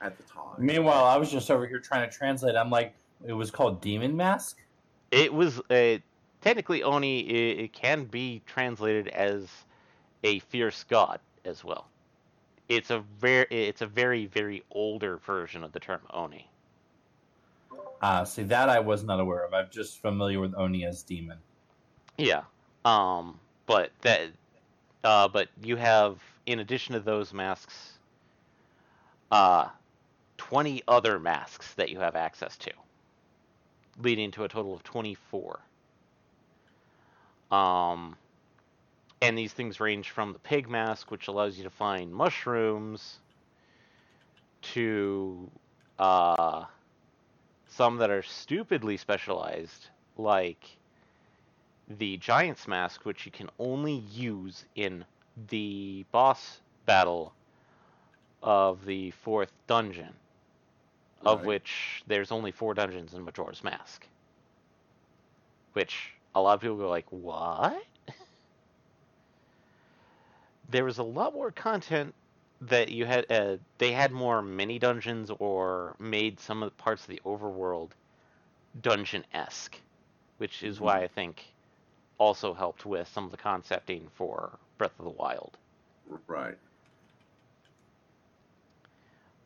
at 0.00 0.16
the 0.16 0.22
time. 0.24 0.42
Meanwhile, 0.58 1.04
I 1.04 1.16
was 1.16 1.30
just 1.30 1.50
over 1.50 1.66
here 1.66 1.78
trying 1.78 2.08
to 2.08 2.16
translate. 2.16 2.56
I'm 2.56 2.70
like, 2.70 2.94
it 3.24 3.32
was 3.32 3.50
called 3.50 3.80
Demon 3.80 4.16
Mask. 4.16 4.60
It 5.10 5.32
was 5.32 5.60
uh, 5.70 5.98
technically 6.40 6.82
Oni. 6.82 7.20
It, 7.20 7.60
it 7.64 7.72
can 7.72 8.04
be 8.04 8.42
translated 8.46 9.08
as 9.08 9.48
a 10.24 10.38
fierce 10.40 10.84
god 10.84 11.20
as 11.44 11.64
well. 11.64 11.86
It's 12.68 12.90
a 12.90 13.00
very, 13.20 13.46
it's 13.50 13.82
a 13.82 13.86
very, 13.86 14.26
very 14.26 14.64
older 14.70 15.18
version 15.18 15.62
of 15.62 15.72
the 15.72 15.80
term 15.80 16.00
Oni. 16.10 16.48
Ah, 18.00 18.24
see 18.24 18.42
that 18.44 18.68
I 18.68 18.80
was 18.80 19.04
not 19.04 19.20
aware 19.20 19.44
of. 19.44 19.54
I'm 19.54 19.68
just 19.70 20.00
familiar 20.02 20.40
with 20.40 20.54
Oni 20.56 20.84
as 20.84 21.02
demon. 21.02 21.38
Yeah. 22.18 22.42
Um. 22.84 23.38
But 23.66 23.92
that. 24.02 24.30
Uh. 25.04 25.28
But 25.28 25.48
you 25.62 25.76
have, 25.76 26.18
in 26.46 26.58
addition 26.58 26.94
to 26.94 27.00
those 27.00 27.32
masks, 27.32 27.92
uh, 29.30 29.68
twenty 30.36 30.82
other 30.88 31.18
masks 31.18 31.74
that 31.74 31.90
you 31.90 31.98
have 32.00 32.16
access 32.16 32.56
to, 32.58 32.72
leading 34.00 34.30
to 34.32 34.44
a 34.44 34.48
total 34.48 34.74
of 34.74 34.82
twenty-four. 34.82 35.60
Um. 37.50 38.16
And 39.20 39.38
these 39.38 39.52
things 39.52 39.78
range 39.78 40.10
from 40.10 40.32
the 40.32 40.40
pig 40.40 40.68
mask, 40.68 41.12
which 41.12 41.28
allows 41.28 41.56
you 41.56 41.62
to 41.62 41.70
find 41.70 42.12
mushrooms, 42.12 43.20
to 44.62 45.48
uh, 45.96 46.64
some 47.68 47.98
that 47.98 48.10
are 48.10 48.24
stupidly 48.24 48.96
specialized, 48.96 49.90
like 50.18 50.58
the 51.98 52.16
Giant's 52.18 52.66
Mask, 52.68 53.04
which 53.04 53.26
you 53.26 53.32
can 53.32 53.50
only 53.58 53.94
use 53.94 54.64
in 54.74 55.04
the 55.48 56.04
boss 56.12 56.60
battle 56.86 57.34
of 58.42 58.84
the 58.84 59.10
fourth 59.10 59.52
dungeon, 59.66 60.14
of 61.24 61.44
which 61.44 62.02
there's 62.06 62.30
only 62.32 62.50
four 62.50 62.74
dungeons 62.74 63.14
in 63.14 63.24
Majora's 63.24 63.62
Mask. 63.62 64.06
Which 65.72 66.14
a 66.34 66.40
lot 66.40 66.54
of 66.54 66.60
people 66.60 66.76
go 66.76 66.88
like, 66.88 67.06
what? 67.10 67.82
there 70.70 70.84
was 70.84 70.98
a 70.98 71.02
lot 71.02 71.32
more 71.34 71.50
content 71.50 72.14
that 72.60 72.90
you 72.90 73.04
had. 73.06 73.30
Uh, 73.30 73.56
they 73.78 73.92
had 73.92 74.12
more 74.12 74.42
mini 74.42 74.78
dungeons 74.78 75.30
or 75.38 75.94
made 75.98 76.40
some 76.40 76.62
of 76.62 76.70
the 76.70 76.82
parts 76.82 77.02
of 77.02 77.08
the 77.08 77.20
overworld 77.24 77.90
dungeon 78.80 79.24
esque, 79.32 79.76
which 80.38 80.62
is 80.62 80.78
Mhm. 80.80 80.80
why 80.80 81.02
I 81.02 81.08
think 81.08 81.51
also 82.22 82.54
helped 82.54 82.86
with 82.86 83.08
some 83.08 83.24
of 83.24 83.32
the 83.32 83.36
concepting 83.36 84.06
for 84.14 84.50
Breath 84.78 84.92
of 84.98 85.04
the 85.04 85.10
Wild. 85.10 85.58
Right. 86.28 86.56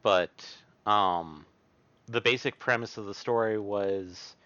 But 0.03 0.47
um, 0.87 1.47
the 2.07 2.20
basic 2.20 2.59
premise 2.59 2.99
of 2.99 3.07
the 3.07 3.14
story 3.14 3.59
was 3.59 4.37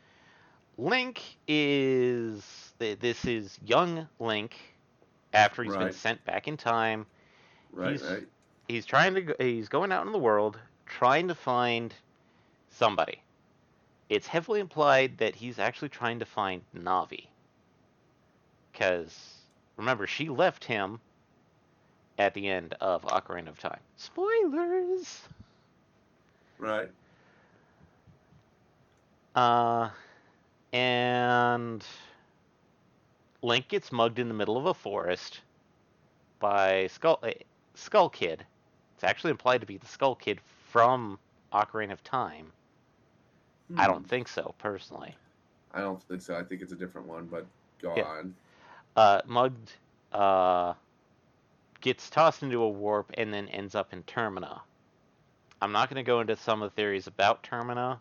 Link 0.79 1.21
is 1.49 2.73
this 2.79 3.25
is 3.25 3.59
young 3.67 4.07
Link 4.21 4.57
after 5.35 5.65
he's 5.65 5.75
been 5.77 5.93
sent 5.93 6.25
back 6.25 6.47
in 6.47 6.57
time. 6.57 7.07
Right. 7.73 7.91
He's- 7.91 8.03
right. 8.11 8.27
He's 8.69 8.87
trying 8.87 9.15
to 9.15 9.23
go, 9.23 9.35
he's 9.41 9.69
going 9.69 9.91
out 9.91 10.07
in 10.07 10.13
the 10.13 10.19
world 10.19 10.57
trying 10.87 11.27
to 11.27 11.35
find 11.35 11.93
somebody. 12.69 13.21
It's 14.09 14.29
heavily 14.29 14.61
implied 14.61 15.19
that 15.19 15.35
he's 15.35 15.59
actually 15.59 15.89
trying 15.89 16.21
to 16.21 16.25
find 16.25 16.63
Navi. 16.73 17.27
Cuz 18.75 19.45
remember 19.77 20.07
she 20.07 20.29
left 20.29 20.65
him 20.65 21.01
at 22.19 22.35
the 22.35 22.49
end 22.49 22.75
of 22.81 23.03
Ocarina 23.03 23.49
of 23.49 23.59
Time. 23.59 23.81
Spoilers. 23.97 25.29
Right. 26.59 26.91
Uh, 29.35 29.89
and 30.73 31.85
Link 33.43 33.69
gets 33.69 33.91
mugged 33.93 34.19
in 34.19 34.29
the 34.29 34.35
middle 34.35 34.57
of 34.57 34.67
a 34.67 34.75
forest 34.75 35.41
by 36.41 36.87
Skull 36.89 37.19
uh, 37.23 37.31
Skull 37.75 38.11
Kid. 38.11 38.45
It's 38.95 39.05
actually 39.05 39.31
implied 39.31 39.61
to 39.63 39.67
be 39.67 39.79
the 39.79 39.87
Skull 39.87 40.15
Kid 40.15 40.41
from 40.71 41.19
Ocarina 41.53 41.93
of 41.93 42.03
Time. 42.05 42.53
I 43.77 43.87
Hmm. 43.87 43.87
don't 43.87 44.07
think 44.07 44.29
so, 44.29 44.55
personally. 44.59 45.17
I 45.73 45.81
don't 45.81 46.03
think 46.03 46.23
so. 46.23 46.37
I 46.37 46.43
think 46.43 46.63
it's 46.63 46.73
a 46.73 46.77
different 46.77 47.07
one, 47.07 47.27
but 47.27 47.47
go 47.81 47.93
Yeah. 47.97 48.03
on. 48.03 48.35
Uh, 49.01 49.23
mugged, 49.27 49.73
uh, 50.13 50.75
gets 51.81 52.11
tossed 52.11 52.43
into 52.43 52.63
a 52.63 52.69
warp 52.69 53.11
and 53.17 53.33
then 53.33 53.49
ends 53.49 53.75
up 53.75 53.95
in 53.95 54.03
Termina. 54.03 54.61
I'm 55.63 55.73
not 55.73 55.89
going 55.89 56.05
to 56.05 56.07
go 56.07 56.21
into 56.21 56.37
some 56.37 56.61
of 56.61 56.71
the 56.71 56.75
theories 56.77 57.07
about 57.07 57.43
Termina 57.43 57.99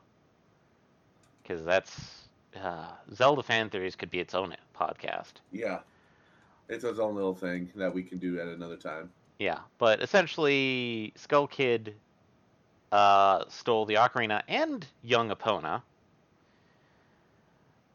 because 1.41 1.63
that's 1.63 2.27
uh, 2.61 2.91
Zelda 3.13 3.43
fan 3.43 3.69
theories 3.69 3.95
could 3.95 4.11
be 4.11 4.19
its 4.19 4.33
own 4.33 4.53
podcast. 4.77 5.35
Yeah, 5.53 5.79
it's 6.67 6.83
its 6.83 6.99
own 6.99 7.15
little 7.15 7.33
thing 7.33 7.69
that 7.75 7.93
we 7.93 8.03
can 8.03 8.17
do 8.17 8.37
at 8.37 8.49
another 8.49 8.75
time. 8.75 9.09
Yeah, 9.39 9.59
but 9.77 10.01
essentially, 10.03 11.13
Skull 11.15 11.47
Kid 11.47 11.95
uh, 12.91 13.45
stole 13.47 13.85
the 13.85 13.95
Ocarina 13.95 14.41
and 14.49 14.85
young 15.01 15.29
Epona. 15.29 15.81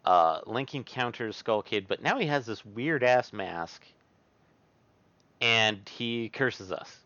Uh, 0.05 0.41
Link 0.47 0.75
encounters 0.75 1.37
Skull 1.37 1.63
Kid, 1.63 1.87
but 1.89 2.03
now 2.03 2.19
he 2.19 2.27
has 2.27 2.45
this 2.45 2.65
weird 2.65 3.03
ass 3.03 3.33
mask, 3.33 3.83
and 5.41 5.81
he 5.89 6.29
curses 6.29 6.71
us 6.73 6.99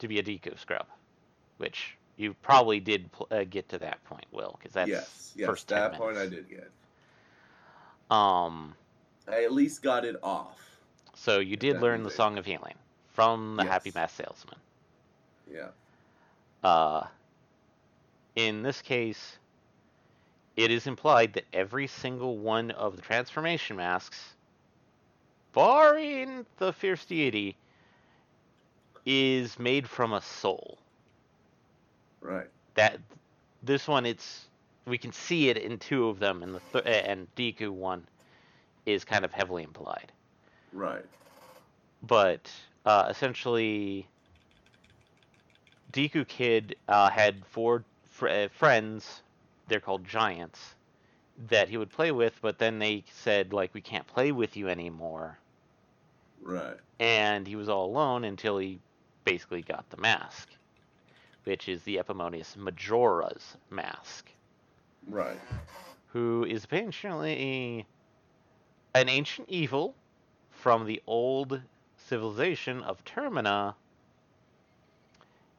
to 0.00 0.08
be 0.08 0.18
a 0.18 0.22
Deku 0.22 0.58
scrub, 0.58 0.86
which 1.56 1.96
you 2.18 2.34
probably 2.42 2.78
did 2.80 3.10
pl- 3.12 3.28
uh, 3.30 3.44
get 3.44 3.68
to 3.70 3.78
that 3.78 4.02
point, 4.04 4.26
Will, 4.32 4.56
because 4.58 4.74
that's 4.74 4.90
yes, 4.90 5.32
yes, 5.34 5.48
first 5.48 5.68
10 5.68 5.78
that 5.78 5.92
point 5.94 6.16
I 6.18 6.26
did 6.26 6.48
get. 6.50 6.70
Um, 8.10 8.74
I 9.26 9.42
at 9.44 9.52
least 9.52 9.82
got 9.82 10.04
it 10.04 10.16
off. 10.22 10.60
so 11.14 11.38
you 11.40 11.56
did 11.56 11.80
learn 11.80 12.02
the 12.02 12.10
Song 12.10 12.36
of 12.38 12.44
Healing 12.44 12.74
from 13.14 13.56
the 13.56 13.64
Happy 13.64 13.88
Yes. 13.88 13.94
Mask 13.94 14.16
Salesman. 14.16 14.58
Yeah. 15.52 15.68
Uh, 16.62 17.06
in 18.36 18.62
this 18.62 18.82
case, 18.82 19.38
it 20.56 20.70
is 20.70 20.86
implied 20.86 21.34
that 21.34 21.44
every 21.52 21.86
single 21.86 22.38
one 22.38 22.70
of 22.72 22.96
the 22.96 23.02
transformation 23.02 23.76
masks, 23.76 24.36
barring 25.52 26.46
the 26.58 26.72
fierce 26.72 27.04
deity, 27.06 27.56
is 29.06 29.58
made 29.58 29.88
from 29.88 30.12
a 30.12 30.20
soul. 30.22 30.78
Right. 32.20 32.48
That 32.74 33.00
this 33.62 33.88
one, 33.88 34.06
it's 34.06 34.46
we 34.86 34.98
can 34.98 35.12
see 35.12 35.48
it 35.50 35.58
in 35.58 35.78
two 35.78 36.08
of 36.08 36.18
them, 36.20 36.42
and 36.42 36.54
the 36.54 36.60
th- 36.82 37.04
and 37.06 37.28
Deku 37.36 37.70
one 37.70 38.06
is 38.86 39.04
kind 39.04 39.24
of 39.24 39.32
heavily 39.32 39.62
implied. 39.64 40.12
Right. 40.72 41.04
but 42.02 42.50
uh, 42.84 43.06
essentially, 43.10 44.08
Deku 45.92 46.26
Kid 46.28 46.76
uh, 46.88 47.10
had 47.10 47.44
four 47.46 47.84
fr- 48.10 48.28
uh, 48.28 48.48
friends. 48.48 49.22
They're 49.68 49.80
called 49.80 50.04
giants 50.04 50.74
that 51.48 51.68
he 51.68 51.76
would 51.76 51.90
play 51.90 52.12
with, 52.12 52.38
but 52.40 52.58
then 52.58 52.78
they 52.78 53.04
said 53.12 53.52
like 53.52 53.74
we 53.74 53.80
can't 53.80 54.06
play 54.06 54.32
with 54.32 54.56
you 54.56 54.68
anymore, 54.68 55.38
Right. 56.40 56.76
and 56.98 57.46
he 57.46 57.56
was 57.56 57.68
all 57.68 57.86
alone 57.86 58.24
until 58.24 58.58
he 58.58 58.80
basically 59.24 59.62
got 59.62 59.88
the 59.90 59.96
mask, 59.98 60.48
which 61.44 61.68
is 61.68 61.82
the 61.82 61.98
eponymous 61.98 62.56
Majora's 62.56 63.56
mask, 63.70 64.30
Right. 65.08 65.38
who 66.08 66.44
is 66.44 66.64
apparently 66.64 67.86
an 68.94 69.08
ancient 69.08 69.48
evil 69.48 69.94
from 70.50 70.86
the 70.86 71.02
old 71.06 71.60
civilization 71.96 72.82
of 72.82 73.04
Termina 73.04 73.74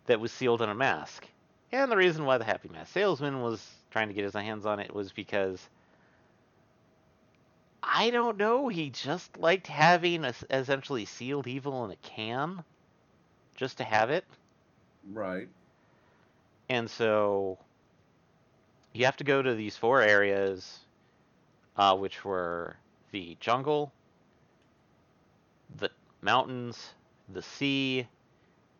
that 0.07 0.19
was 0.19 0.31
sealed 0.31 0.61
in 0.61 0.69
a 0.69 0.75
mask. 0.75 1.27
And 1.71 1.91
the 1.91 1.97
reason 1.97 2.25
why 2.25 2.37
the 2.37 2.45
Happy 2.45 2.69
Mask 2.69 2.93
salesman 2.93 3.41
was 3.41 3.76
trying 3.91 4.07
to 4.07 4.13
get 4.13 4.23
his 4.23 4.33
hands 4.33 4.65
on 4.65 4.79
it 4.79 4.93
was 4.93 5.11
because 5.11 5.67
I 7.81 8.09
don't 8.09 8.37
know, 8.37 8.67
he 8.67 8.89
just 8.89 9.37
liked 9.37 9.67
having 9.67 10.25
a, 10.25 10.33
essentially 10.49 11.05
sealed 11.05 11.47
evil 11.47 11.85
in 11.85 11.91
a 11.91 11.95
can 11.97 12.63
just 13.55 13.77
to 13.77 13.83
have 13.83 14.09
it. 14.09 14.25
Right. 15.11 15.47
And 16.69 16.89
so 16.89 17.57
you 18.93 19.05
have 19.05 19.17
to 19.17 19.23
go 19.23 19.41
to 19.41 19.55
these 19.55 19.77
four 19.77 20.01
areas, 20.01 20.79
uh, 21.77 21.95
which 21.95 22.25
were 22.25 22.75
the 23.11 23.37
jungle, 23.39 23.93
the 25.77 25.89
mountains, 26.21 26.93
the 27.29 27.41
sea, 27.41 28.07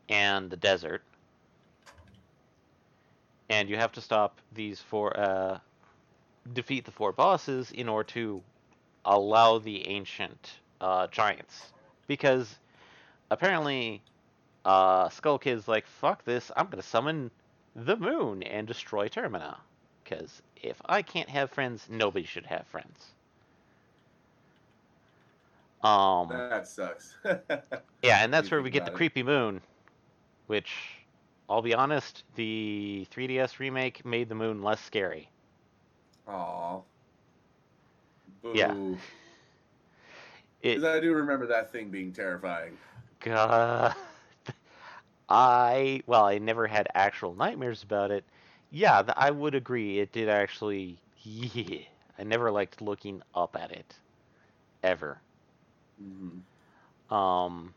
and 0.09 0.49
the 0.49 0.57
desert. 0.57 1.01
And 3.49 3.69
you 3.69 3.77
have 3.77 3.91
to 3.93 4.01
stop 4.01 4.41
these 4.53 4.79
four, 4.81 5.17
uh, 5.19 5.59
defeat 6.53 6.85
the 6.85 6.91
four 6.91 7.11
bosses 7.11 7.71
in 7.71 7.87
order 7.89 8.07
to 8.13 8.43
allow 9.05 9.57
the 9.59 9.87
ancient 9.87 10.59
uh, 10.81 11.07
giants. 11.07 11.71
Because 12.07 12.59
apparently, 13.31 14.01
uh, 14.65 15.09
Skull 15.09 15.39
Kid's 15.39 15.67
like, 15.67 15.87
fuck 15.87 16.23
this, 16.25 16.51
I'm 16.55 16.67
gonna 16.67 16.81
summon 16.81 17.31
the 17.75 17.95
moon 17.95 18.43
and 18.43 18.67
destroy 18.67 19.07
Termina. 19.07 19.57
Because 20.03 20.41
if 20.55 20.81
I 20.85 21.01
can't 21.01 21.29
have 21.29 21.51
friends, 21.51 21.87
nobody 21.89 22.25
should 22.25 22.45
have 22.47 22.67
friends. 22.67 23.13
Um, 25.83 26.29
That 26.29 26.67
sucks. 26.67 27.15
yeah, 28.03 28.23
and 28.23 28.33
that's 28.33 28.51
where 28.51 28.61
we 28.61 28.69
get 28.69 28.85
the 28.85 28.91
creepy 28.91 29.23
moon, 29.23 29.61
which, 30.47 30.96
I'll 31.49 31.61
be 31.61 31.73
honest, 31.73 32.23
the 32.35 33.07
3DS 33.11 33.59
remake 33.59 34.05
made 34.05 34.29
the 34.29 34.35
moon 34.35 34.61
less 34.61 34.81
scary. 34.81 35.29
Aw. 36.27 36.81
Boo. 38.41 38.53
Yeah. 38.53 38.73
Because 40.61 40.83
I 40.83 40.99
do 40.99 41.13
remember 41.13 41.47
that 41.47 41.71
thing 41.71 41.89
being 41.89 42.11
terrifying. 42.11 42.77
God, 43.19 43.95
I 45.29 46.01
well, 46.05 46.25
I 46.25 46.37
never 46.39 46.67
had 46.67 46.87
actual 46.93 47.33
nightmares 47.35 47.83
about 47.83 48.11
it. 48.11 48.23
Yeah, 48.71 49.03
I 49.15 49.31
would 49.31 49.55
agree. 49.55 49.99
It 49.99 50.11
did 50.11 50.29
actually. 50.29 50.99
Yeah, 51.23 51.79
I 52.17 52.23
never 52.23 52.51
liked 52.51 52.81
looking 52.81 53.21
up 53.35 53.55
at 53.55 53.71
it, 53.71 53.95
ever. 54.83 55.19
Mm-hmm. 56.01 57.13
Um. 57.13 57.73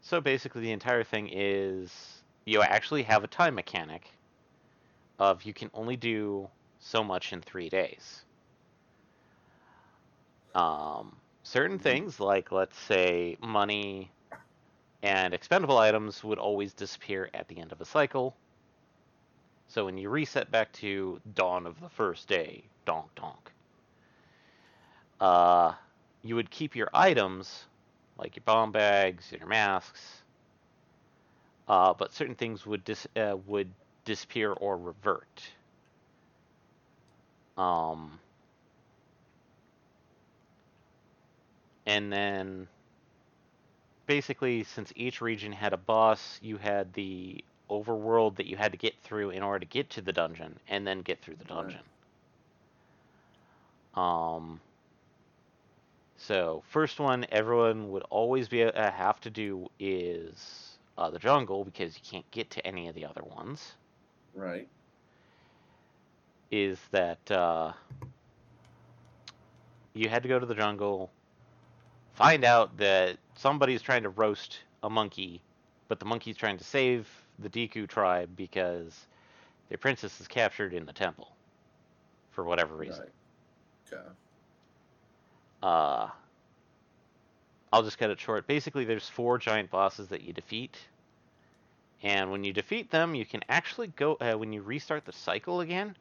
So 0.00 0.20
basically, 0.20 0.62
the 0.62 0.72
entire 0.72 1.04
thing 1.04 1.28
is 1.32 2.17
you 2.48 2.62
actually 2.62 3.02
have 3.04 3.24
a 3.24 3.28
time 3.28 3.54
mechanic 3.54 4.10
of 5.18 5.44
you 5.44 5.52
can 5.52 5.70
only 5.74 5.96
do 5.96 6.48
so 6.78 7.04
much 7.04 7.32
in 7.32 7.42
three 7.42 7.68
days. 7.68 8.24
Um, 10.54 11.20
certain 11.42 11.78
Mhm. 11.78 11.78
things, 11.78 12.20
like 12.20 12.50
let's 12.52 12.78
say 12.78 13.36
money 13.40 14.10
and 15.02 15.34
expendable 15.34 15.78
items, 15.78 16.24
would 16.24 16.38
always 16.38 16.74
disappear 16.74 17.30
at 17.34 17.48
the 17.48 17.58
end 17.60 17.72
of 17.72 17.80
a 17.80 17.84
cycle. 17.84 18.36
So 19.68 19.84
when 19.84 19.98
you 19.98 20.10
reset 20.10 20.50
back 20.50 20.72
to 20.74 21.20
dawn 21.34 21.66
of 21.66 21.80
the 21.80 21.90
first 21.90 22.28
day, 22.28 22.70
donk 22.86 23.14
donk, 23.14 23.52
uh, 25.20 25.74
you 26.22 26.34
would 26.36 26.50
keep 26.50 26.74
your 26.76 26.90
items, 26.94 27.66
like 28.16 28.36
your 28.36 28.44
bomb 28.44 28.72
bags, 28.72 29.30
your 29.32 29.46
masks, 29.46 30.17
uh, 31.68 31.94
but 31.94 32.12
certain 32.12 32.34
things 32.34 32.66
would 32.66 32.84
dis- 32.84 33.06
uh, 33.16 33.36
would 33.46 33.70
disappear 34.04 34.52
or 34.52 34.76
revert. 34.76 35.50
Um, 37.56 38.20
and 41.86 42.12
then 42.12 42.68
basically, 44.06 44.64
since 44.64 44.92
each 44.96 45.20
region 45.20 45.52
had 45.52 45.72
a 45.72 45.76
boss, 45.76 46.38
you 46.42 46.56
had 46.56 46.92
the 46.94 47.44
overworld 47.70 48.36
that 48.36 48.46
you 48.46 48.56
had 48.56 48.72
to 48.72 48.78
get 48.78 48.98
through 49.02 49.30
in 49.30 49.42
order 49.42 49.60
to 49.60 49.66
get 49.66 49.90
to 49.90 50.00
the 50.02 50.12
dungeon, 50.12 50.58
and 50.68 50.86
then 50.86 51.00
get 51.02 51.20
through 51.22 51.36
the 51.36 51.44
Right. 51.50 51.76
dungeon. 51.76 51.84
Um. 53.94 54.60
So 56.16 56.62
first 56.68 57.00
one, 57.00 57.26
everyone 57.30 57.90
would 57.90 58.02
always 58.10 58.48
be 58.48 58.62
uh, 58.62 58.90
have 58.90 59.20
to 59.20 59.30
do 59.30 59.68
is 59.78 60.67
uh, 60.98 61.10
the 61.10 61.18
jungle 61.18 61.64
because 61.64 61.96
you 61.96 62.02
can't 62.10 62.30
get 62.32 62.50
to 62.50 62.66
any 62.66 62.88
of 62.88 62.94
the 62.96 63.06
other 63.06 63.22
ones. 63.22 63.76
Right. 64.34 64.68
Is 66.50 66.78
that 66.90 67.30
uh, 67.30 67.72
you 69.94 70.08
had 70.08 70.22
to 70.22 70.28
go 70.28 70.38
to 70.38 70.46
the 70.46 70.54
jungle, 70.54 71.10
find 72.14 72.44
out 72.44 72.76
that 72.78 73.18
somebody's 73.36 73.82
trying 73.82 74.02
to 74.02 74.10
roast 74.10 74.60
a 74.82 74.90
monkey, 74.90 75.42
but 75.88 76.00
the 76.00 76.06
monkey's 76.06 76.36
trying 76.36 76.58
to 76.58 76.64
save 76.64 77.08
the 77.38 77.48
Deku 77.48 77.88
tribe 77.88 78.30
because 78.36 79.06
their 79.68 79.78
princess 79.78 80.20
is 80.20 80.28
captured 80.28 80.74
in 80.74 80.86
the 80.86 80.92
temple 80.92 81.32
for 82.30 82.44
whatever 82.44 82.76
reason. 82.76 83.04
Right. 83.04 83.12
Okay. 83.92 84.02
uh 85.62 86.08
I'll 87.72 87.82
just 87.82 87.98
cut 87.98 88.10
it 88.10 88.20
short. 88.20 88.46
Basically, 88.46 88.84
there's 88.84 89.08
four 89.08 89.38
giant 89.38 89.70
bosses 89.70 90.08
that 90.08 90.22
you 90.22 90.32
defeat, 90.32 90.76
and 92.02 92.30
when 92.30 92.44
you 92.44 92.52
defeat 92.52 92.90
them, 92.90 93.14
you 93.14 93.26
can 93.26 93.42
actually 93.48 93.88
go 93.88 94.16
uh, 94.20 94.34
when 94.34 94.52
you 94.52 94.62
restart 94.62 95.04
the 95.04 95.12
cycle 95.12 95.60
again. 95.60 95.96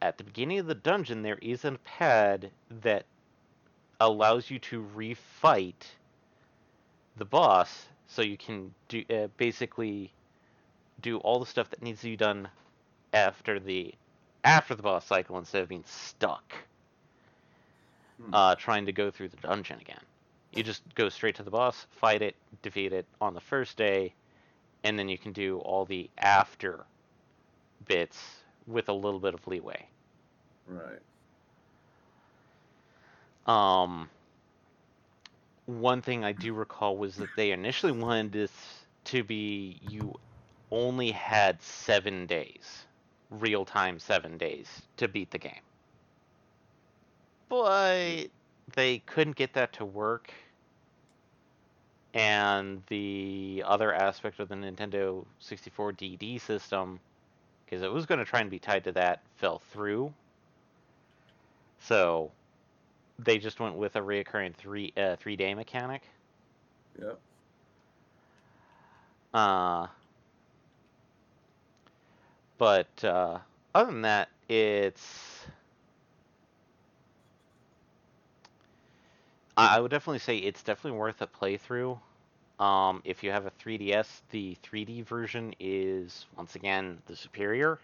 At 0.00 0.16
the 0.16 0.24
beginning 0.24 0.60
of 0.60 0.66
the 0.66 0.74
dungeon, 0.74 1.22
there 1.22 1.38
is 1.42 1.64
a 1.64 1.72
pad 1.84 2.50
that 2.82 3.04
allows 4.00 4.50
you 4.50 4.58
to 4.60 4.86
refight 4.96 5.74
the 7.16 7.24
boss, 7.24 7.86
so 8.06 8.22
you 8.22 8.38
can 8.38 8.72
do 8.88 9.04
uh, 9.10 9.26
basically 9.36 10.12
do 11.00 11.18
all 11.18 11.40
the 11.40 11.46
stuff 11.46 11.70
that 11.70 11.82
needs 11.82 12.00
to 12.00 12.08
be 12.08 12.16
done 12.16 12.48
after 13.12 13.58
the 13.58 13.94
after 14.44 14.74
the 14.74 14.82
boss 14.82 15.04
cycle 15.04 15.36
instead 15.36 15.62
of 15.62 15.68
being 15.68 15.84
stuck 15.86 16.54
Hmm. 18.20 18.34
uh, 18.34 18.54
trying 18.56 18.86
to 18.86 18.92
go 18.92 19.10
through 19.10 19.28
the 19.28 19.36
dungeon 19.36 19.78
again. 19.80 20.00
You 20.52 20.62
just 20.62 20.82
go 20.94 21.08
straight 21.08 21.36
to 21.36 21.42
the 21.42 21.50
boss, 21.50 21.86
fight 21.90 22.22
it, 22.22 22.34
defeat 22.62 22.92
it 22.92 23.06
on 23.20 23.34
the 23.34 23.40
first 23.40 23.76
day, 23.76 24.14
and 24.84 24.98
then 24.98 25.08
you 25.08 25.18
can 25.18 25.32
do 25.32 25.58
all 25.58 25.84
the 25.84 26.08
after 26.18 26.84
bits 27.86 28.18
with 28.66 28.88
a 28.88 28.92
little 28.92 29.20
bit 29.20 29.34
of 29.34 29.46
leeway. 29.46 29.86
Right. 30.66 31.00
Um, 33.46 34.10
one 35.66 36.02
thing 36.02 36.24
I 36.24 36.32
do 36.32 36.52
recall 36.52 36.96
was 36.96 37.16
that 37.16 37.28
they 37.36 37.52
initially 37.52 37.92
wanted 37.92 38.32
this 38.32 38.52
to 39.04 39.22
be 39.24 39.80
you 39.88 40.14
only 40.70 41.10
had 41.10 41.60
seven 41.62 42.26
days, 42.26 42.84
real 43.30 43.64
time 43.64 43.98
seven 43.98 44.36
days 44.36 44.82
to 44.98 45.08
beat 45.08 45.30
the 45.30 45.38
game. 45.38 45.60
But 47.48 48.26
they 48.78 48.98
couldn't 49.06 49.34
get 49.34 49.54
that 49.54 49.72
to 49.72 49.84
work. 49.84 50.32
And 52.14 52.80
the 52.86 53.64
other 53.66 53.92
aspect 53.92 54.38
of 54.38 54.48
the 54.48 54.54
Nintendo 54.54 55.24
64 55.40 55.94
DD 55.94 56.40
system, 56.40 57.00
because 57.64 57.82
it 57.82 57.92
was 57.92 58.06
going 58.06 58.20
to 58.20 58.24
try 58.24 58.38
and 58.38 58.48
be 58.48 58.60
tied 58.60 58.84
to 58.84 58.92
that, 58.92 59.20
fell 59.34 59.60
through. 59.72 60.14
So 61.80 62.30
they 63.18 63.38
just 63.38 63.58
went 63.58 63.74
with 63.74 63.96
a 63.96 64.00
reoccurring 64.00 64.54
three 64.54 64.92
uh, 64.96 65.16
three 65.16 65.34
day 65.34 65.54
mechanic. 65.54 66.02
Yep. 67.00 67.18
Uh, 69.34 69.86
but 72.58 73.04
uh, 73.04 73.38
other 73.74 73.90
than 73.90 74.02
that, 74.02 74.28
it's. 74.48 75.37
I 79.58 79.80
would 79.80 79.90
definitely 79.90 80.20
say 80.20 80.38
it's 80.38 80.62
definitely 80.62 80.98
worth 80.98 81.20
a 81.20 81.26
playthrough. 81.26 81.98
Um, 82.60 83.02
if 83.04 83.22
you 83.22 83.30
have 83.30 83.46
a 83.46 83.50
3DS, 83.50 84.22
the 84.30 84.56
3D 84.64 85.04
version 85.04 85.54
is 85.60 86.26
once 86.36 86.54
again 86.54 86.98
the 87.06 87.16
superior. 87.16 87.78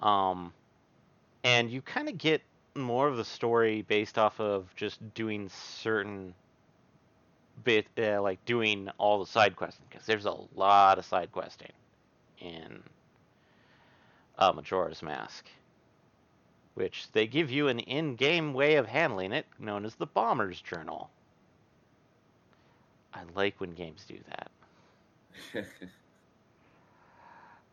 Um, 0.00 0.52
and 1.44 1.70
you 1.70 1.82
kind 1.82 2.08
of 2.08 2.18
get 2.18 2.42
more 2.74 3.08
of 3.08 3.16
the 3.16 3.24
story 3.24 3.82
based 3.82 4.18
off 4.18 4.40
of 4.40 4.74
just 4.76 4.98
doing 5.14 5.48
certain 5.48 6.34
bit 7.64 7.86
uh, 7.98 8.22
like 8.22 8.44
doing 8.44 8.88
all 8.98 9.18
the 9.18 9.26
side 9.26 9.56
questing 9.56 9.84
because 9.90 10.06
there's 10.06 10.26
a 10.26 10.36
lot 10.54 10.98
of 10.98 11.04
side 11.04 11.32
questing 11.32 11.72
in 12.38 12.82
uh, 14.38 14.52
Majora's 14.52 15.02
Mask, 15.02 15.44
which 16.78 17.12
they 17.12 17.26
give 17.26 17.50
you 17.50 17.68
an 17.68 17.80
in-game 17.80 18.54
way 18.54 18.76
of 18.76 18.86
handling 18.86 19.32
it 19.32 19.46
known 19.58 19.84
as 19.84 19.96
the 19.96 20.06
Bomber's 20.06 20.60
Journal. 20.62 21.10
I 23.14 23.22
like 23.34 23.60
when 23.60 23.70
games 23.72 24.04
do 24.06 24.18
that. 24.28 24.50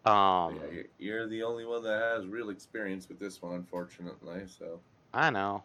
Um, 0.05 0.55
yeah, 0.55 0.65
you're- 0.71 0.89
you're 0.97 1.27
the 1.27 1.43
only 1.43 1.65
one 1.65 1.83
that 1.83 1.99
has 1.99 2.27
real 2.27 2.49
experience 2.49 3.07
with 3.09 3.19
this 3.19 3.41
one, 3.41 3.55
unfortunately. 3.55 4.47
So. 4.47 4.81
I 5.13 5.29
know. 5.31 5.63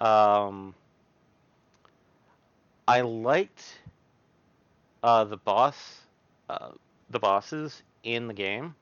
Um, 0.00 0.74
I 2.88 3.00
liked 3.02 3.80
uh, 5.02 5.24
the 5.24 5.36
boss, 5.36 6.06
uh, 6.48 6.72
the 7.08 7.18
bosses 7.18 7.82
in 8.02 8.28
the 8.28 8.34
game, 8.34 8.76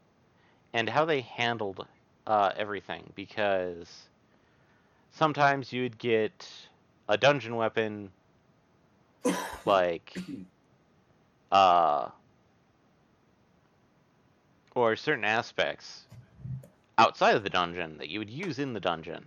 and 0.72 0.88
how 0.90 1.04
they 1.04 1.20
handled 1.20 1.86
uh, 2.26 2.52
everything. 2.56 3.12
Because 3.14 3.88
sometimes 5.12 5.72
you'd 5.72 5.98
get 5.98 6.48
a 7.08 7.16
dungeon 7.16 7.56
weapon, 7.56 8.10
like, 9.64 10.16
uh, 11.52 12.08
or 14.74 14.96
certain 14.96 15.24
aspects 15.24 16.04
outside 16.98 17.36
of 17.36 17.42
the 17.42 17.50
dungeon 17.50 17.98
that 17.98 18.08
you 18.08 18.18
would 18.18 18.30
use 18.30 18.58
in 18.58 18.72
the 18.72 18.80
dungeon. 18.80 19.26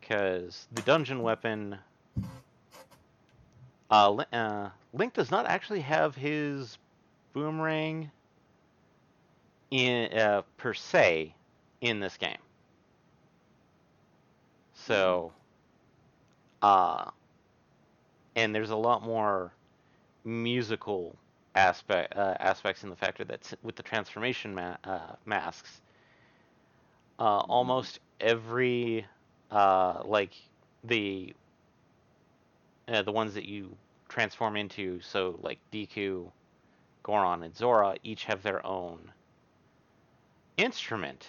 Because 0.00 0.66
the 0.72 0.82
dungeon 0.82 1.22
weapon. 1.22 1.78
Uh, 3.90 4.24
uh, 4.32 4.70
Link 4.94 5.12
does 5.12 5.30
not 5.30 5.46
actually 5.46 5.80
have 5.80 6.16
his 6.16 6.78
boomerang 7.34 8.10
in 9.72 10.12
uh, 10.18 10.42
per 10.58 10.74
se 10.74 11.34
in 11.80 11.98
this 11.98 12.16
game. 12.18 12.36
So, 14.74 15.32
uh, 16.60 17.10
and 18.36 18.54
there's 18.54 18.70
a 18.70 18.76
lot 18.76 19.02
more 19.02 19.52
musical 20.24 21.16
aspect 21.54 22.14
uh, 22.16 22.34
aspects 22.38 22.84
in 22.84 22.90
the 22.90 22.96
factor 22.96 23.24
that 23.24 23.52
with 23.62 23.76
the 23.76 23.82
transformation 23.82 24.54
ma- 24.54 24.76
uh, 24.84 25.14
masks. 25.24 25.80
Uh, 27.18 27.38
almost 27.38 28.00
every 28.20 29.06
uh, 29.50 30.02
like 30.04 30.34
the 30.84 31.32
uh, 32.88 33.00
the 33.02 33.12
ones 33.12 33.32
that 33.34 33.46
you 33.46 33.74
transform 34.08 34.56
into, 34.56 35.00
so 35.00 35.38
like 35.42 35.58
Deku, 35.72 36.30
Goron, 37.02 37.42
and 37.42 37.56
Zora, 37.56 37.96
each 38.02 38.24
have 38.24 38.42
their 38.42 38.64
own 38.66 38.98
instrument, 40.56 41.26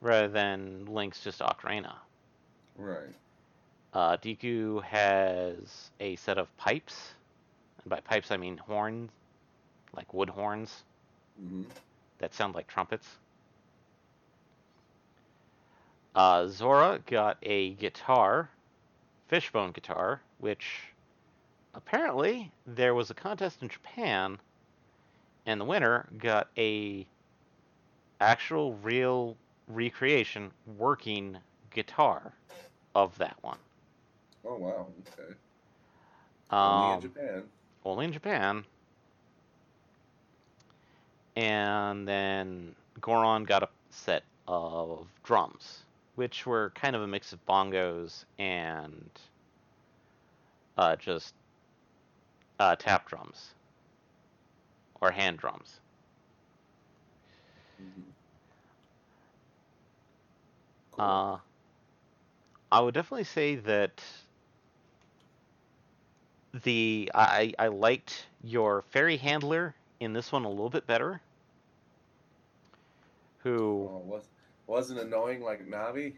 rather 0.00 0.28
than 0.28 0.86
Link's 0.86 1.22
just 1.22 1.40
Ocarina. 1.40 1.94
Right. 2.76 3.14
Uh, 3.92 4.16
Deku 4.16 4.82
has 4.84 5.90
a 6.00 6.16
set 6.16 6.38
of 6.38 6.54
pipes, 6.56 7.14
and 7.82 7.90
by 7.90 8.00
pipes 8.00 8.30
I 8.30 8.36
mean 8.36 8.56
horns, 8.56 9.10
like 9.94 10.12
wood 10.14 10.30
horns 10.30 10.84
hmm 11.38 11.62
that 12.18 12.34
sound 12.34 12.54
like 12.54 12.68
trumpets. 12.68 13.18
Uh, 16.14 16.46
Zora 16.46 17.00
got 17.06 17.36
a 17.42 17.70
guitar, 17.74 18.48
fishbone 19.28 19.72
guitar, 19.72 20.20
which 20.38 20.82
apparently 21.74 22.52
there 22.66 22.94
was 22.94 23.10
a 23.10 23.14
contest 23.14 23.60
in 23.60 23.68
Japan, 23.68 24.38
and 25.46 25.60
the 25.60 25.64
winner 25.64 26.08
got 26.16 26.48
a 26.56 27.06
actual 28.22 28.74
real 28.74 29.36
recreation 29.68 30.52
working 30.66 31.38
guitar 31.70 32.34
of 32.94 33.18
that 33.18 33.36
one. 33.42 33.58
Oh 34.44 34.56
wow. 34.56 34.88
Okay. 35.00 35.34
Only 36.60 36.90
in 36.90 37.00
Um, 37.00 37.00
Japan. 37.00 37.44
only 37.84 38.06
in 38.06 38.12
Japan. 38.12 38.64
And 41.36 42.08
then 42.08 42.76
Goron 43.00 43.44
got 43.44 43.62
a 43.62 43.68
set 43.90 44.24
of 44.46 45.08
drums, 45.22 45.84
which 46.14 46.46
were 46.46 46.70
kind 46.74 46.96
of 46.96 47.02
a 47.02 47.06
mix 47.08 47.32
of 47.32 47.44
bongos 47.46 48.24
and 48.38 49.10
uh, 50.78 50.96
just 50.96 51.34
uh, 52.58 52.76
tap 52.76 53.08
drums 53.08 53.54
or 55.00 55.10
hand 55.12 55.38
drums. 55.38 55.80
Mhm. 57.78 58.11
Cool. 60.92 61.18
Uh, 61.18 61.38
I 62.72 62.80
would 62.80 62.94
definitely 62.94 63.24
say 63.24 63.54
that 63.56 64.02
the 66.52 67.10
I 67.14 67.52
I 67.58 67.68
liked 67.68 68.26
your 68.42 68.82
fairy 68.82 69.16
handler 69.18 69.74
in 70.00 70.12
this 70.14 70.32
one 70.32 70.44
a 70.44 70.48
little 70.50 70.70
bit 70.70 70.86
better. 70.86 71.22
Who 73.42 73.90
oh, 73.90 73.98
was 73.98 74.28
wasn't 74.66 75.00
annoying 75.00 75.42
like 75.42 75.66
Navi. 75.66 76.14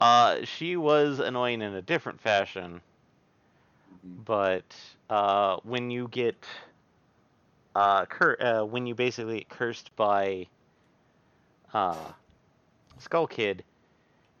uh 0.00 0.44
she 0.44 0.76
was 0.76 1.18
annoying 1.18 1.62
in 1.62 1.74
a 1.74 1.82
different 1.82 2.20
fashion, 2.20 2.82
Mhm. 3.90 4.20
but 4.26 4.76
uh 5.10 5.56
when 5.62 5.90
you 5.90 6.08
get 6.08 6.46
uh, 7.74 8.04
cur- 8.06 8.36
uh 8.40 8.64
when 8.64 8.86
you 8.86 8.94
basically 8.94 9.38
get 9.38 9.48
cursed 9.48 9.94
by 9.96 10.46
uh 11.72 12.12
Skull 12.98 13.26
Kid, 13.26 13.64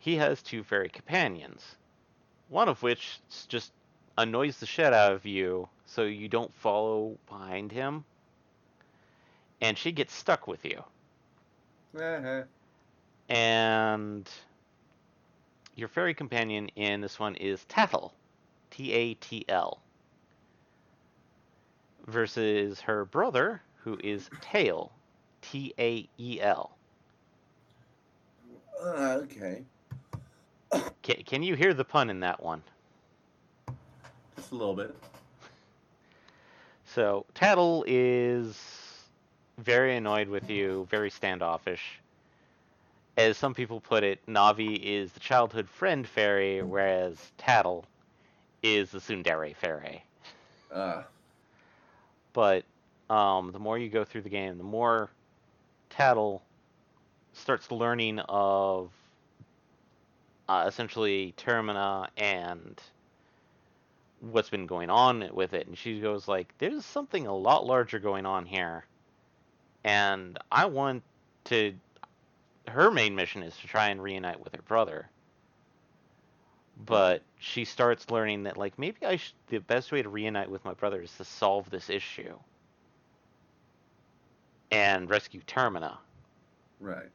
he 0.06 0.14
has 0.14 0.40
two 0.40 0.62
fairy 0.62 0.88
companions. 0.88 1.74
One 2.48 2.68
of 2.68 2.80
which 2.80 3.18
just 3.48 3.72
annoys 4.16 4.56
the 4.58 4.66
shit 4.66 4.92
out 4.92 5.12
of 5.12 5.26
you, 5.26 5.68
so 5.84 6.04
you 6.04 6.28
don't 6.28 6.54
follow 6.54 7.18
behind 7.28 7.72
him. 7.72 8.04
And 9.60 9.76
she 9.76 9.90
gets 9.90 10.14
stuck 10.14 10.46
with 10.46 10.64
you. 10.64 10.84
Uh-huh. 11.98 12.44
And 13.28 14.30
your 15.74 15.88
fairy 15.88 16.14
companion 16.14 16.68
in 16.76 17.00
this 17.00 17.18
one 17.18 17.34
is 17.34 17.66
Tatl. 17.68 18.12
T 18.70 18.92
A 18.92 19.14
T 19.14 19.44
L. 19.48 19.80
versus 22.06 22.80
her 22.80 23.04
brother, 23.04 23.60
who 23.78 23.98
is 24.02 24.30
Tael, 24.40 24.92
T 25.42 25.74
A 25.78 26.08
E 26.18 26.40
L. 26.40 26.76
Uh, 28.80 29.20
okay, 29.22 29.62
Can, 31.02 31.16
can 31.24 31.42
you 31.42 31.54
hear 31.54 31.72
the 31.74 31.84
pun 31.84 32.10
in 32.10 32.20
that 32.20 32.42
one? 32.42 32.62
just 34.36 34.52
a 34.52 34.54
little 34.54 34.74
bit. 34.74 34.94
So 36.84 37.26
Tatl 37.34 37.84
is 37.86 38.60
very 39.58 39.96
annoyed 39.96 40.28
with 40.28 40.50
you, 40.50 40.86
very 40.90 41.10
standoffish. 41.10 42.00
As 43.16 43.36
some 43.38 43.54
people 43.54 43.80
put 43.80 44.04
it, 44.04 44.24
Navi 44.26 44.78
is 44.82 45.12
the 45.12 45.20
childhood 45.20 45.68
friend 45.68 46.06
fairy, 46.06 46.62
whereas 46.62 47.32
Tatl 47.38 47.84
is 48.62 48.90
the 48.90 48.98
tsundere 48.98 49.54
fairy. 49.56 50.04
Uh, 50.72 51.02
But 52.34 52.64
um, 53.08 53.52
the 53.52 53.58
more 53.58 53.78
you 53.78 53.88
go 53.88 54.04
through 54.04 54.22
the 54.22 54.28
game, 54.28 54.58
the 54.58 54.64
more 54.64 55.08
Tatl 55.90 56.40
starts 57.32 57.70
learning 57.70 58.18
of 58.20 58.90
uh, 60.48 60.64
essentially 60.68 61.34
Termina 61.36 62.08
and 62.16 62.80
what's 64.20 64.50
been 64.50 64.66
going 64.66 64.90
on 64.90 65.28
with 65.32 65.54
it, 65.54 65.66
and 65.66 65.76
she 65.76 66.00
goes 66.00 66.28
like, 66.28 66.54
"There's 66.58 66.84
something 66.84 67.26
a 67.26 67.34
lot 67.34 67.66
larger 67.66 67.98
going 67.98 68.26
on 68.26 68.46
here, 68.46 68.84
and 69.84 70.38
I 70.50 70.66
want 70.66 71.02
to." 71.44 71.74
Her 72.68 72.90
main 72.90 73.14
mission 73.14 73.42
is 73.42 73.56
to 73.58 73.68
try 73.68 73.88
and 73.90 74.02
reunite 74.02 74.40
with 74.40 74.54
her 74.54 74.62
brother, 74.62 75.08
but 76.84 77.22
she 77.38 77.64
starts 77.64 78.10
learning 78.10 78.44
that 78.44 78.56
like 78.56 78.78
maybe 78.78 79.06
I 79.06 79.16
should, 79.16 79.34
the 79.48 79.58
best 79.58 79.92
way 79.92 80.02
to 80.02 80.08
reunite 80.08 80.50
with 80.50 80.64
my 80.64 80.74
brother 80.74 81.00
is 81.02 81.16
to 81.18 81.24
solve 81.24 81.70
this 81.70 81.90
issue 81.90 82.36
and 84.70 85.08
rescue 85.08 85.40
Termina. 85.46 85.98
right. 86.80 87.10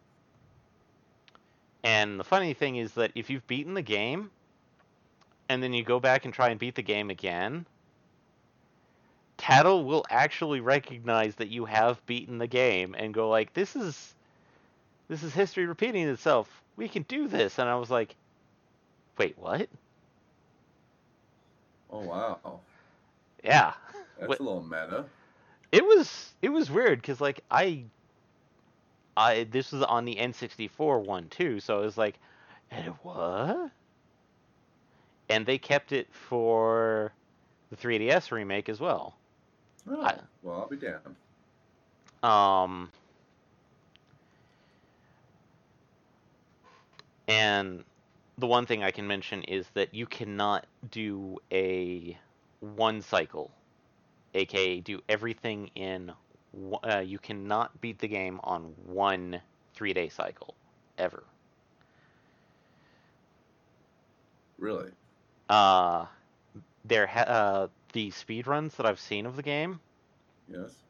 And 1.83 2.19
the 2.19 2.23
funny 2.23 2.53
thing 2.53 2.75
is 2.75 2.93
that 2.93 3.11
if 3.15 3.29
you've 3.29 3.47
beaten 3.47 3.73
the 3.73 3.81
game, 3.81 4.31
and 5.49 5.61
then 5.63 5.73
you 5.73 5.83
go 5.83 5.99
back 5.99 6.25
and 6.25 6.33
try 6.33 6.49
and 6.49 6.59
beat 6.59 6.75
the 6.75 6.81
game 6.83 7.09
again, 7.09 7.65
Tatl 9.37 9.85
will 9.85 10.05
actually 10.09 10.59
recognize 10.61 11.35
that 11.35 11.49
you 11.49 11.65
have 11.65 12.05
beaten 12.05 12.37
the 12.37 12.47
game 12.47 12.93
and 12.97 13.13
go 13.13 13.29
like, 13.29 13.53
"This 13.53 13.75
is, 13.75 14.15
this 15.07 15.23
is 15.23 15.33
history 15.33 15.65
repeating 15.65 16.07
itself. 16.07 16.61
We 16.75 16.87
can 16.87 17.03
do 17.03 17.27
this." 17.27 17.57
And 17.59 17.69
I 17.69 17.75
was 17.75 17.89
like, 17.89 18.15
"Wait, 19.17 19.37
what?" 19.37 19.69
Oh 21.91 21.99
wow, 22.01 22.61
Yeah, 23.43 23.73
that's 24.19 24.27
What- 24.29 24.39
a 24.39 24.43
little 24.43 24.61
meta. 24.63 25.05
it 25.71 25.83
was 25.85 26.33
it 26.41 26.49
was 26.49 26.69
weird 26.69 27.01
because 27.01 27.21
like 27.21 27.41
I, 27.49 27.85
I 29.17 29.43
this 29.43 29.71
was 29.71 29.83
on 29.83 30.05
the 30.05 30.15
N64 30.15 31.03
one 31.05 31.27
too, 31.29 31.59
so 31.59 31.79
it 31.81 31.85
was 31.85 31.97
like, 31.97 32.19
"Eh, 32.71 32.87
what? 33.03 33.71
And 35.29 35.45
they 35.45 35.57
kept 35.57 35.91
it 35.91 36.13
for 36.13 37.13
the 37.69 37.77
3DS 37.77 38.31
remake 38.31 38.69
as 38.69 38.79
well. 38.79 39.15
Oh, 39.89 40.01
I- 40.01 40.19
well, 40.43 40.61
I'll 40.61 40.67
be 40.67 40.77
damned. 40.77 41.15
Um, 42.23 42.91
and 47.27 47.83
the 48.37 48.47
one 48.47 48.65
thing 48.65 48.83
I 48.83 48.91
can 48.91 49.07
mention 49.07 49.43
is 49.43 49.67
that 49.73 49.93
you 49.93 50.05
cannot 50.05 50.65
do 50.91 51.37
a 51.51 52.17
one 52.59 53.01
cycle, 53.01 53.51
aka 54.33 54.79
do 54.81 55.01
everything 55.09 55.71
in. 55.75 56.11
Uh, 56.83 56.99
you 56.99 57.19
cannot 57.19 57.79
beat 57.81 57.99
the 57.99 58.07
game 58.07 58.39
on 58.43 58.73
one 58.85 59.41
three 59.73 59.93
day 59.93 60.09
cycle, 60.09 60.55
ever. 60.97 61.23
Really? 64.57 64.91
Uh, 65.49 66.05
there 66.85 67.07
ha- 67.07 67.21
uh, 67.21 67.67
the 67.93 68.11
speed 68.11 68.47
runs 68.47 68.75
that 68.75 68.85
I've 68.85 68.99
seen 68.99 69.25
of 69.25 69.35
the 69.35 69.43
game, 69.43 69.79
Yes. 70.47 70.83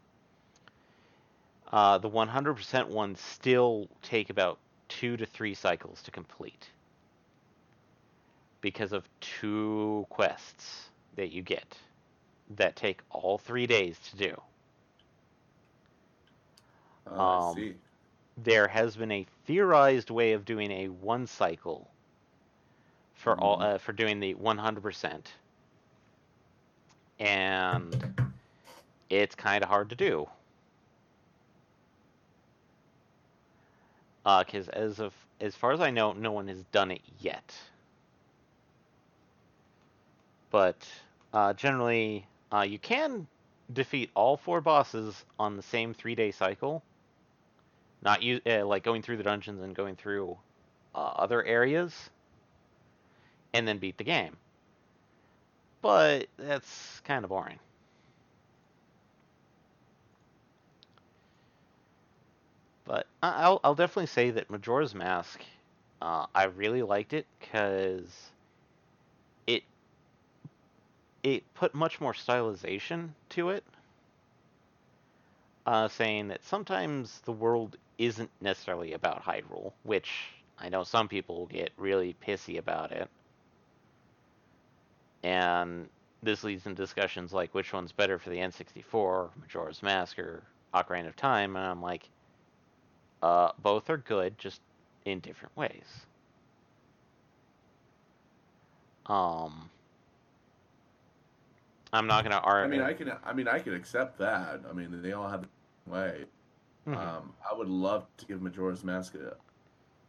uh, 1.71 1.97
the 1.97 2.09
100% 2.09 2.89
ones 2.89 3.19
still 3.19 3.87
take 4.01 4.29
about 4.29 4.59
two 4.89 5.17
to 5.17 5.25
three 5.25 5.53
cycles 5.53 6.01
to 6.03 6.11
complete 6.11 6.69
because 8.61 8.91
of 8.93 9.07
two 9.21 10.05
quests 10.09 10.89
that 11.15 11.31
you 11.31 11.41
get 11.41 11.77
that 12.49 12.75
take 12.75 13.01
all 13.09 13.37
three 13.37 13.67
days 13.67 13.97
to 13.99 14.17
do. 14.17 14.41
Oh, 17.11 17.21
Um, 17.21 17.35
I 17.37 17.39
see. 17.41 17.75
There 18.37 18.67
has 18.67 18.95
been 18.97 19.11
a 19.11 19.25
theorized 19.45 20.09
way 20.09 20.33
of 20.33 20.45
doing 20.45 20.71
a 20.71 20.89
one 20.89 21.27
cycle 21.27 21.91
for 23.15 23.39
all 23.39 23.57
Mhm. 23.57 23.61
uh, 23.61 23.77
for 23.79 23.93
doing 23.93 24.19
the 24.19 24.33
100%, 24.35 25.33
and 27.19 28.03
it's 29.09 29.35
kind 29.35 29.63
of 29.63 29.69
hard 29.69 29.89
to 29.89 29.95
do. 29.95 30.29
because 34.23 34.69
as 34.69 34.99
of 34.99 35.13
as 35.41 35.55
far 35.55 35.71
as 35.71 35.81
I 35.81 35.91
know, 35.91 36.13
no 36.13 36.31
one 36.31 36.47
has 36.47 36.63
done 36.65 36.91
it 36.91 37.01
yet. 37.19 37.55
But 40.51 40.87
uh, 41.33 41.53
generally, 41.53 42.27
uh, 42.53 42.61
you 42.61 42.79
can 42.79 43.27
defeat 43.71 44.11
all 44.15 44.37
four 44.37 44.61
bosses 44.61 45.25
on 45.39 45.55
the 45.57 45.63
same 45.63 45.93
three-day 45.93 46.31
cycle. 46.31 46.83
Not 48.01 48.23
you 48.23 48.41
uh, 48.45 48.65
like 48.65 48.83
going 48.83 49.01
through 49.01 49.17
the 49.17 49.23
dungeons 49.23 49.61
and 49.61 49.75
going 49.75 49.95
through 49.95 50.37
uh, 50.95 51.13
other 51.15 51.43
areas, 51.43 52.09
and 53.53 53.67
then 53.67 53.77
beat 53.77 53.97
the 53.97 54.03
game. 54.03 54.37
But 55.81 56.27
that's 56.37 57.01
kind 57.01 57.23
of 57.23 57.29
boring. 57.29 57.59
But 62.85 63.07
I'll 63.23 63.59
I'll 63.63 63.75
definitely 63.75 64.07
say 64.07 64.31
that 64.31 64.49
Majora's 64.49 64.93
Mask, 64.95 65.41
uh, 66.01 66.25
I 66.33 66.45
really 66.45 66.81
liked 66.81 67.13
it 67.13 67.25
because 67.39 68.31
it 69.47 69.63
it 71.23 71.43
put 71.53 71.73
much 71.73 72.01
more 72.01 72.13
stylization 72.13 73.09
to 73.29 73.49
it. 73.49 73.63
Uh, 75.65 75.87
saying 75.87 76.29
that 76.29 76.43
sometimes 76.43 77.21
the 77.25 77.31
world 77.31 77.77
isn't 77.99 78.31
necessarily 78.41 78.93
about 78.93 79.23
Hyrule, 79.23 79.73
which 79.83 80.11
I 80.57 80.69
know 80.69 80.83
some 80.83 81.07
people 81.07 81.45
get 81.47 81.71
really 81.77 82.15
pissy 82.25 82.57
about 82.57 82.91
it. 82.91 83.09
And 85.23 85.87
this 86.23 86.43
leads 86.43 86.65
in 86.65 86.73
discussions 86.73 87.31
like 87.31 87.53
which 87.53 87.73
one's 87.73 87.91
better 87.91 88.17
for 88.17 88.29
the 88.29 88.37
N64, 88.37 89.29
Majora's 89.39 89.83
Mask, 89.83 90.17
or 90.17 90.43
Ocarina 90.73 91.07
of 91.07 91.15
Time, 91.15 91.55
and 91.55 91.65
I'm 91.65 91.81
like, 91.81 92.09
uh, 93.21 93.51
both 93.59 93.89
are 93.89 93.97
good, 93.97 94.37
just 94.39 94.61
in 95.05 95.19
different 95.19 95.55
ways. 95.55 96.05
Um, 99.05 99.69
I'm 101.93 102.07
not 102.07 102.23
gonna 102.23 102.37
argue. 102.37 102.81
I 102.81 102.83
argue. 102.83 103.03
mean, 103.03 103.09
I 103.09 103.13
can. 103.15 103.17
I 103.23 103.33
mean, 103.33 103.47
I 103.47 103.59
can 103.59 103.73
accept 103.73 104.17
that. 104.19 104.61
I 104.69 104.73
mean, 104.73 105.01
they 105.01 105.11
all 105.13 105.27
have 105.29 105.41
their 105.41 105.93
way. 105.93 106.25
Mhm. 106.87 106.95
Um, 106.97 107.33
I 107.49 107.53
would 107.53 107.67
love 107.67 108.07
to 108.17 108.25
give 108.25 108.41
Majora's 108.41 108.83
Mask 108.83 109.15
a 109.15 109.35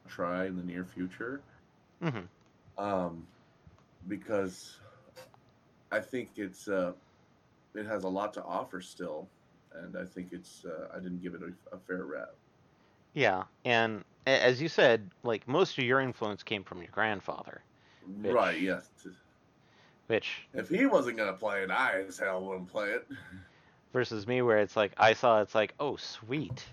try 0.09 0.47
in 0.47 0.57
the 0.57 0.63
near 0.63 0.85
future, 0.85 1.43
Mhm. 2.03 2.29
um, 2.79 3.27
because 4.09 4.81
I 5.91 6.01
think 6.01 6.31
it's 6.37 6.69
uh, 6.69 6.93
it 7.75 7.87
has 7.87 8.05
a 8.05 8.09
lot 8.09 8.33
to 8.35 8.45
offer 8.45 8.81
still, 8.81 9.29
and 9.75 9.97
I 9.97 10.05
think 10.05 10.33
it's 10.33 10.65
uh, 10.65 10.89
I 10.95 10.99
didn't 10.99 11.23
give 11.23 11.35
it 11.35 11.43
a, 11.43 11.75
a 11.75 11.79
fair 11.79 12.05
rep. 12.05 12.35
Yeah, 13.15 13.45
and 13.65 14.05
as 14.27 14.63
you 14.63 14.69
said, 14.69 15.11
like 15.23 15.47
most 15.47 15.77
of 15.79 15.85
your 15.85 16.01
influence 16.01 16.43
came 16.43 16.65
from 16.65 16.79
your 16.81 16.91
grandfather, 16.93 17.63
Bitch. 18.23 18.33
Right? 18.35 18.61
Yes. 18.61 18.91
Which 20.07 20.47
If 20.55 20.69
he 20.69 20.87
wasn't 20.87 21.17
gonna 21.17 21.33
play 21.33 21.63
it, 21.63 21.71
I 21.71 22.03
as 22.03 22.19
hell 22.19 22.43
wouldn't 22.45 22.69
play 22.69 22.91
it. 22.91 23.07
versus 23.93 24.27
me, 24.27 24.43
where 24.43 24.59
it's 24.59 24.77
like 24.77 24.93
I 24.99 25.13
saw 25.15 25.41
it's 25.41 25.55
like, 25.55 25.75
oh 25.81 25.97
sweet. 25.97 26.65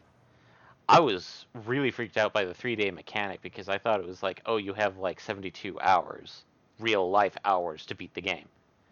I 0.87 0.99
was 1.01 1.45
really 1.65 1.91
freaked 1.91 2.17
out 2.17 2.33
by 2.33 2.45
the 2.45 2.53
three 2.53 2.75
day 2.75 2.89
mechanic 2.89 3.41
because 3.43 3.69
I 3.69 3.77
thought 3.77 3.99
it 3.99 4.07
was 4.07 4.23
like, 4.23 4.41
oh, 4.47 4.57
you 4.57 4.73
have 4.73 4.97
like 4.97 5.19
72 5.19 5.79
hours, 5.79 6.43
real 6.79 7.09
life 7.11 7.37
hours 7.45 7.85
to 7.87 7.95
beat 7.95 8.13
the 8.15 8.21
game. 8.21 8.47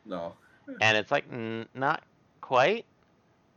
No. 0.06 0.34
And 0.80 0.96
it's 0.96 1.10
like, 1.12 1.26
n- 1.32 1.66
not 1.74 2.04
quite, 2.42 2.86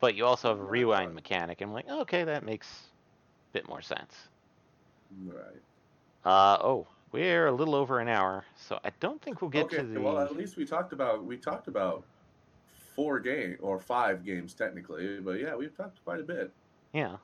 but 0.01 0.15
you 0.15 0.25
also 0.25 0.49
have 0.49 0.59
a 0.59 0.65
rewind 0.65 1.15
mechanic. 1.15 1.61
And 1.61 1.69
I'm 1.69 1.75
like, 1.75 1.89
okay, 1.89 2.25
that 2.25 2.45
makes 2.45 2.67
a 2.67 3.53
bit 3.53 3.69
more 3.69 3.83
sense. 3.83 4.15
Right. 5.27 5.61
Uh, 6.25 6.57
oh, 6.63 6.87
we're 7.13 7.47
a 7.47 7.53
little 7.53 7.75
over 7.75 7.99
an 7.99 8.09
hour, 8.09 8.45
so 8.57 8.79
I 8.85 8.91
don't 9.01 9.21
think 9.21 9.43
we'll 9.43 9.51
get 9.51 9.65
okay. 9.67 9.79
to 9.79 9.83
the. 9.83 10.01
Well, 10.01 10.19
at 10.19 10.37
least 10.37 10.57
we 10.57 10.65
talked 10.65 10.93
about 10.93 11.25
we 11.25 11.37
talked 11.37 11.69
about 11.69 12.05
four 12.95 13.19
game 13.19 13.57
or 13.61 13.79
five 13.79 14.25
games 14.25 14.55
technically, 14.55 15.21
but 15.21 15.41
yeah, 15.41 15.55
we've 15.55 15.77
talked 15.77 16.05
quite 16.05 16.21
a 16.21 16.25
bit. 16.25 16.53
Yeah. 16.93 17.17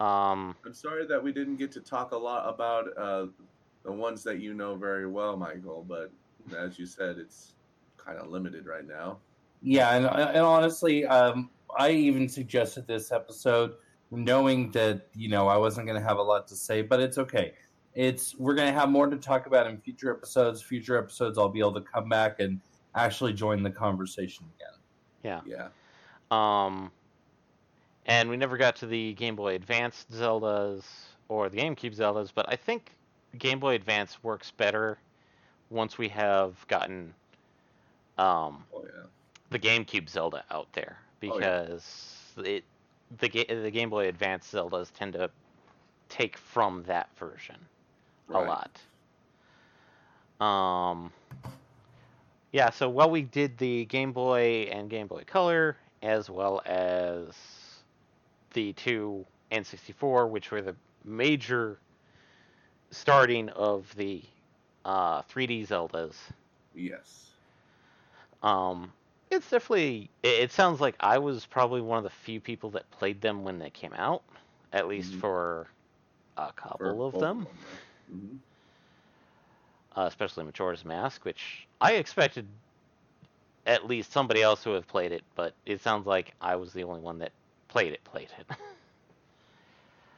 Um, 0.00 0.56
I'm 0.64 0.74
sorry 0.74 1.06
that 1.06 1.22
we 1.22 1.32
didn't 1.32 1.56
get 1.56 1.70
to 1.72 1.80
talk 1.80 2.12
a 2.12 2.16
lot 2.16 2.52
about 2.52 2.96
uh, 2.96 3.26
the 3.84 3.92
ones 3.92 4.22
that 4.24 4.40
you 4.40 4.54
know 4.54 4.74
very 4.74 5.06
well, 5.06 5.36
Michael. 5.36 5.84
But 5.86 6.10
as 6.56 6.78
you 6.78 6.86
said, 6.86 7.18
it's 7.18 7.52
kind 7.98 8.18
of 8.18 8.28
limited 8.28 8.66
right 8.66 8.86
now. 8.86 9.18
Yeah, 9.60 9.94
and, 9.94 10.06
and 10.06 10.38
honestly, 10.38 11.06
um, 11.06 11.50
I 11.78 11.90
even 11.90 12.28
suggested 12.28 12.86
this 12.86 13.12
episode 13.12 13.74
knowing 14.10 14.70
that 14.72 15.08
you 15.14 15.28
know 15.28 15.48
I 15.48 15.56
wasn't 15.56 15.86
going 15.86 16.00
to 16.00 16.06
have 16.06 16.18
a 16.18 16.22
lot 16.22 16.48
to 16.48 16.56
say, 16.56 16.82
but 16.82 17.00
it's 17.00 17.18
okay. 17.18 17.54
It's 17.94 18.34
we're 18.38 18.54
going 18.54 18.72
to 18.72 18.78
have 18.78 18.88
more 18.88 19.06
to 19.06 19.16
talk 19.16 19.46
about 19.46 19.66
in 19.66 19.76
future 19.78 20.10
episodes. 20.10 20.62
Future 20.62 20.96
episodes, 20.98 21.36
I'll 21.38 21.48
be 21.48 21.60
able 21.60 21.74
to 21.74 21.80
come 21.82 22.08
back 22.08 22.40
and 22.40 22.58
actually 22.94 23.32
join 23.34 23.62
the 23.62 23.70
conversation 23.70 24.46
again. 24.56 25.42
yeah. 25.46 25.68
Yeah. 26.30 26.66
Um, 26.66 26.90
and 28.06 28.30
we 28.30 28.36
never 28.36 28.56
got 28.56 28.76
to 28.76 28.86
the 28.86 29.12
Game 29.14 29.36
Boy 29.36 29.54
Advance 29.54 30.06
Zeldas 30.12 30.82
or 31.28 31.48
the 31.50 31.58
GameCube 31.58 31.94
Zeldas, 31.96 32.30
but 32.34 32.46
I 32.48 32.56
think 32.56 32.90
Game 33.38 33.60
Boy 33.60 33.74
Advance 33.74 34.22
works 34.24 34.50
better 34.50 34.98
once 35.70 35.98
we 35.98 36.08
have 36.08 36.54
gotten 36.68 37.14
um, 38.18 38.64
Oh 38.74 38.82
yeah. 38.84 39.02
the 39.50 39.58
GameCube 39.58 40.08
Zelda 40.08 40.44
out 40.50 40.68
there 40.72 40.96
Oh, 41.22 41.38
yeah. 41.38 41.64
because 41.66 42.16
it 42.38 42.64
the 43.18 43.28
the 43.28 43.70
Game 43.70 43.90
Boy 43.90 44.08
Advance 44.08 44.50
Zeldas 44.52 44.90
tend 44.92 45.12
to 45.12 45.30
take 46.08 46.36
from 46.38 46.82
that 46.84 47.08
version 47.18 47.56
Right. 48.28 48.36
a 48.38 48.40
lot. 48.40 48.80
Um, 50.40 51.12
yeah, 52.52 52.70
so 52.70 52.88
while 52.88 53.10
we 53.10 53.22
did 53.22 53.58
the 53.58 53.84
Game 53.86 54.12
Boy 54.12 54.68
and 54.70 54.88
Game 54.90 55.06
Boy 55.06 55.24
Color, 55.26 55.76
as 56.02 56.28
well 56.30 56.62
as 56.66 57.34
the 58.54 58.72
two 58.72 59.26
N64, 59.50 60.28
which 60.28 60.50
were 60.50 60.62
the 60.62 60.74
major 61.04 61.78
starting 62.90 63.48
of 63.50 63.94
the 63.96 64.22
uh, 64.84 65.22
3D 65.22 65.62
Zeldas, 65.62 66.14
Yes. 66.74 67.34
um, 68.42 68.92
it's 69.30 69.50
definitely. 69.50 70.10
It, 70.22 70.44
it 70.44 70.52
sounds 70.52 70.80
like 70.80 70.94
I 71.00 71.18
was 71.18 71.46
probably 71.46 71.80
one 71.80 71.98
of 71.98 72.04
the 72.04 72.10
few 72.10 72.40
people 72.40 72.70
that 72.70 72.90
played 72.90 73.20
them 73.20 73.44
when 73.44 73.58
they 73.58 73.70
came 73.70 73.92
out, 73.94 74.22
at 74.72 74.88
least 74.88 75.14
Mhm. 75.14 75.16
for 75.16 75.68
a 76.36 76.52
For 76.76 76.94
couple 76.94 77.04
of 77.04 77.16
both 77.16 77.18
them. 77.18 77.46
Mhm. 78.12 78.40
uh, 79.96 80.02
especially 80.02 80.44
Majora's 80.44 80.84
Mask, 80.84 81.24
which 81.24 81.68
I 81.80 81.94
expected 81.94 82.48
at 83.66 83.86
least 83.86 84.12
somebody 84.12 84.42
else 84.42 84.62
to 84.64 84.70
have 84.72 84.86
played 84.88 85.12
it, 85.12 85.24
but 85.34 85.54
it 85.66 85.80
sounds 85.80 86.06
like 86.06 86.34
I 86.40 86.56
was 86.56 86.72
the 86.74 86.84
only 86.84 87.00
one 87.00 87.18
that 87.20 87.32
played 87.68 87.92
it. 87.92 88.04
Played 88.04 88.30
it. 88.38 88.56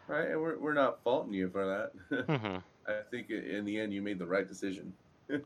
Right, 0.09 0.31
and 0.31 0.41
we're 0.41 0.59
we're 0.59 0.75
not 0.75 1.03
faulting 1.03 1.33
you 1.35 1.51
for 1.51 1.67
that. 1.67 2.29
Mhm. 2.29 2.63
I 2.89 3.01
think 3.11 3.31
in 3.31 3.65
the 3.65 3.79
end 3.79 3.93
you 3.93 4.03
made 4.03 4.19
the 4.19 4.27
right 4.27 4.47
decision. 4.47 4.95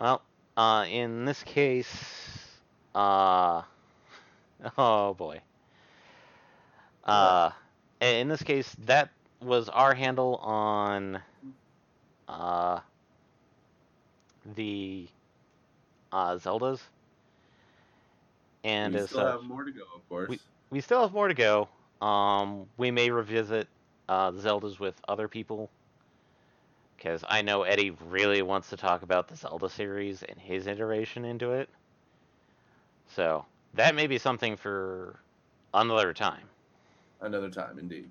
well, 0.00 0.22
uh, 0.56 0.86
in 0.88 1.24
this 1.24 1.42
case, 1.44 2.60
uh, 2.94 3.62
oh 4.78 5.14
boy. 5.14 5.42
Uh, 7.04 7.50
in 8.00 8.28
this 8.28 8.42
case, 8.42 8.74
that 8.80 9.10
was 9.46 9.68
our 9.68 9.94
handle 9.94 10.36
on 10.36 11.20
uh, 12.28 12.80
the 14.56 15.08
uh, 16.12 16.36
Zeldas. 16.36 16.80
And 18.64 18.94
we 18.94 19.00
as 19.00 19.08
still 19.08 19.20
such, 19.20 19.32
have 19.32 19.44
more 19.44 19.64
to 19.64 19.72
go, 19.72 19.84
of 19.94 20.08
course. 20.08 20.46
we 20.70 20.80
still 20.80 21.02
have 21.02 21.12
more 21.12 21.28
to 21.28 21.34
go. 21.34 21.68
Um, 22.00 22.66
we 22.76 22.90
may 22.90 23.10
revisit 23.10 23.68
uh, 24.08 24.30
the 24.32 24.40
Zeldas 24.40 24.78
with 24.78 25.00
other 25.08 25.28
people 25.28 25.70
because 26.96 27.24
I 27.28 27.42
know 27.42 27.62
Eddie 27.62 27.90
really 28.08 28.42
wants 28.42 28.70
to 28.70 28.76
talk 28.76 29.02
about 29.02 29.28
the 29.28 29.36
Zelda 29.36 29.68
series 29.68 30.22
and 30.22 30.38
his 30.38 30.66
iteration 30.66 31.24
into 31.24 31.52
it. 31.52 31.68
So 33.08 33.44
that 33.74 33.94
may 33.94 34.06
be 34.06 34.18
something 34.18 34.56
for 34.56 35.18
another 35.74 36.12
time. 36.12 36.48
Another 37.20 37.50
time, 37.50 37.78
indeed. 37.78 38.10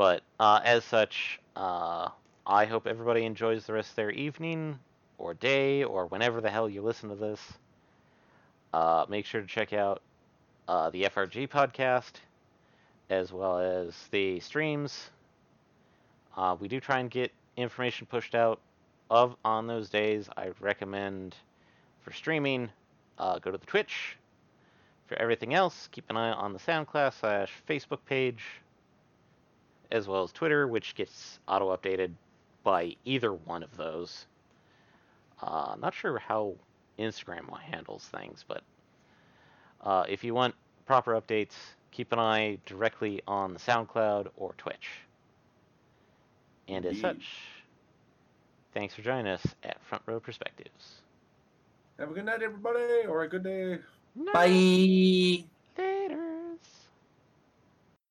But 0.00 0.22
uh, 0.38 0.62
as 0.64 0.82
such, 0.84 1.38
uh, 1.54 2.08
I 2.46 2.64
hope 2.64 2.86
everybody 2.86 3.26
enjoys 3.26 3.66
the 3.66 3.74
rest 3.74 3.90
of 3.90 3.96
their 3.96 4.10
evening 4.10 4.78
or 5.18 5.34
day 5.34 5.84
or 5.84 6.06
whenever 6.06 6.40
the 6.40 6.48
hell 6.48 6.70
you 6.70 6.80
listen 6.80 7.10
to 7.10 7.14
this. 7.14 7.38
Uh, 8.72 9.04
make 9.10 9.26
sure 9.26 9.42
to 9.42 9.46
check 9.46 9.74
out 9.74 10.00
uh, 10.68 10.88
the 10.88 11.02
FRG 11.02 11.50
podcast 11.50 12.12
as 13.10 13.30
well 13.30 13.58
as 13.58 13.94
the 14.10 14.40
streams. 14.40 15.10
Uh, 16.34 16.56
we 16.58 16.66
do 16.66 16.80
try 16.80 17.00
and 17.00 17.10
get 17.10 17.30
information 17.58 18.06
pushed 18.06 18.34
out 18.34 18.58
of 19.10 19.36
on 19.44 19.66
those 19.66 19.90
days. 19.90 20.30
I 20.34 20.52
recommend 20.60 21.36
for 22.00 22.14
streaming, 22.14 22.70
uh, 23.18 23.38
go 23.38 23.50
to 23.50 23.58
the 23.58 23.66
Twitch. 23.66 24.16
For 25.08 25.18
everything 25.18 25.52
else, 25.52 25.90
keep 25.92 26.08
an 26.08 26.16
eye 26.16 26.32
on 26.32 26.54
the 26.54 26.58
SoundCloud 26.58 27.12
slash 27.20 27.52
Facebook 27.68 27.98
page 28.06 28.42
as 29.90 30.06
well 30.06 30.22
as 30.22 30.32
Twitter, 30.32 30.66
which 30.66 30.94
gets 30.94 31.38
auto 31.48 31.74
updated 31.76 32.10
by 32.62 32.96
either 33.04 33.32
one 33.32 33.62
of 33.62 33.76
those. 33.76 34.26
Uh, 35.42 35.76
not 35.80 35.94
sure 35.94 36.18
how 36.18 36.54
Instagram 36.98 37.58
handles 37.60 38.04
things, 38.04 38.44
but 38.46 38.62
uh, 39.82 40.04
if 40.08 40.22
you 40.22 40.34
want 40.34 40.54
proper 40.86 41.20
updates, 41.20 41.54
keep 41.90 42.12
an 42.12 42.18
eye 42.18 42.58
directly 42.66 43.22
on 43.26 43.52
the 43.52 43.58
SoundCloud 43.58 44.28
or 44.36 44.54
Twitch. 44.58 44.90
And 46.68 46.84
as 46.84 46.90
Indeed. 46.90 47.00
such, 47.00 47.26
thanks 48.74 48.94
for 48.94 49.02
joining 49.02 49.26
us 49.26 49.44
at 49.64 49.82
Front 49.82 50.04
Row 50.06 50.20
Perspectives. 50.20 51.00
Have 51.98 52.10
a 52.10 52.14
good 52.14 52.24
night, 52.24 52.42
everybody, 52.42 53.06
or 53.08 53.22
a 53.22 53.28
good 53.28 53.44
day. 53.44 53.78
Bye. 54.32 55.44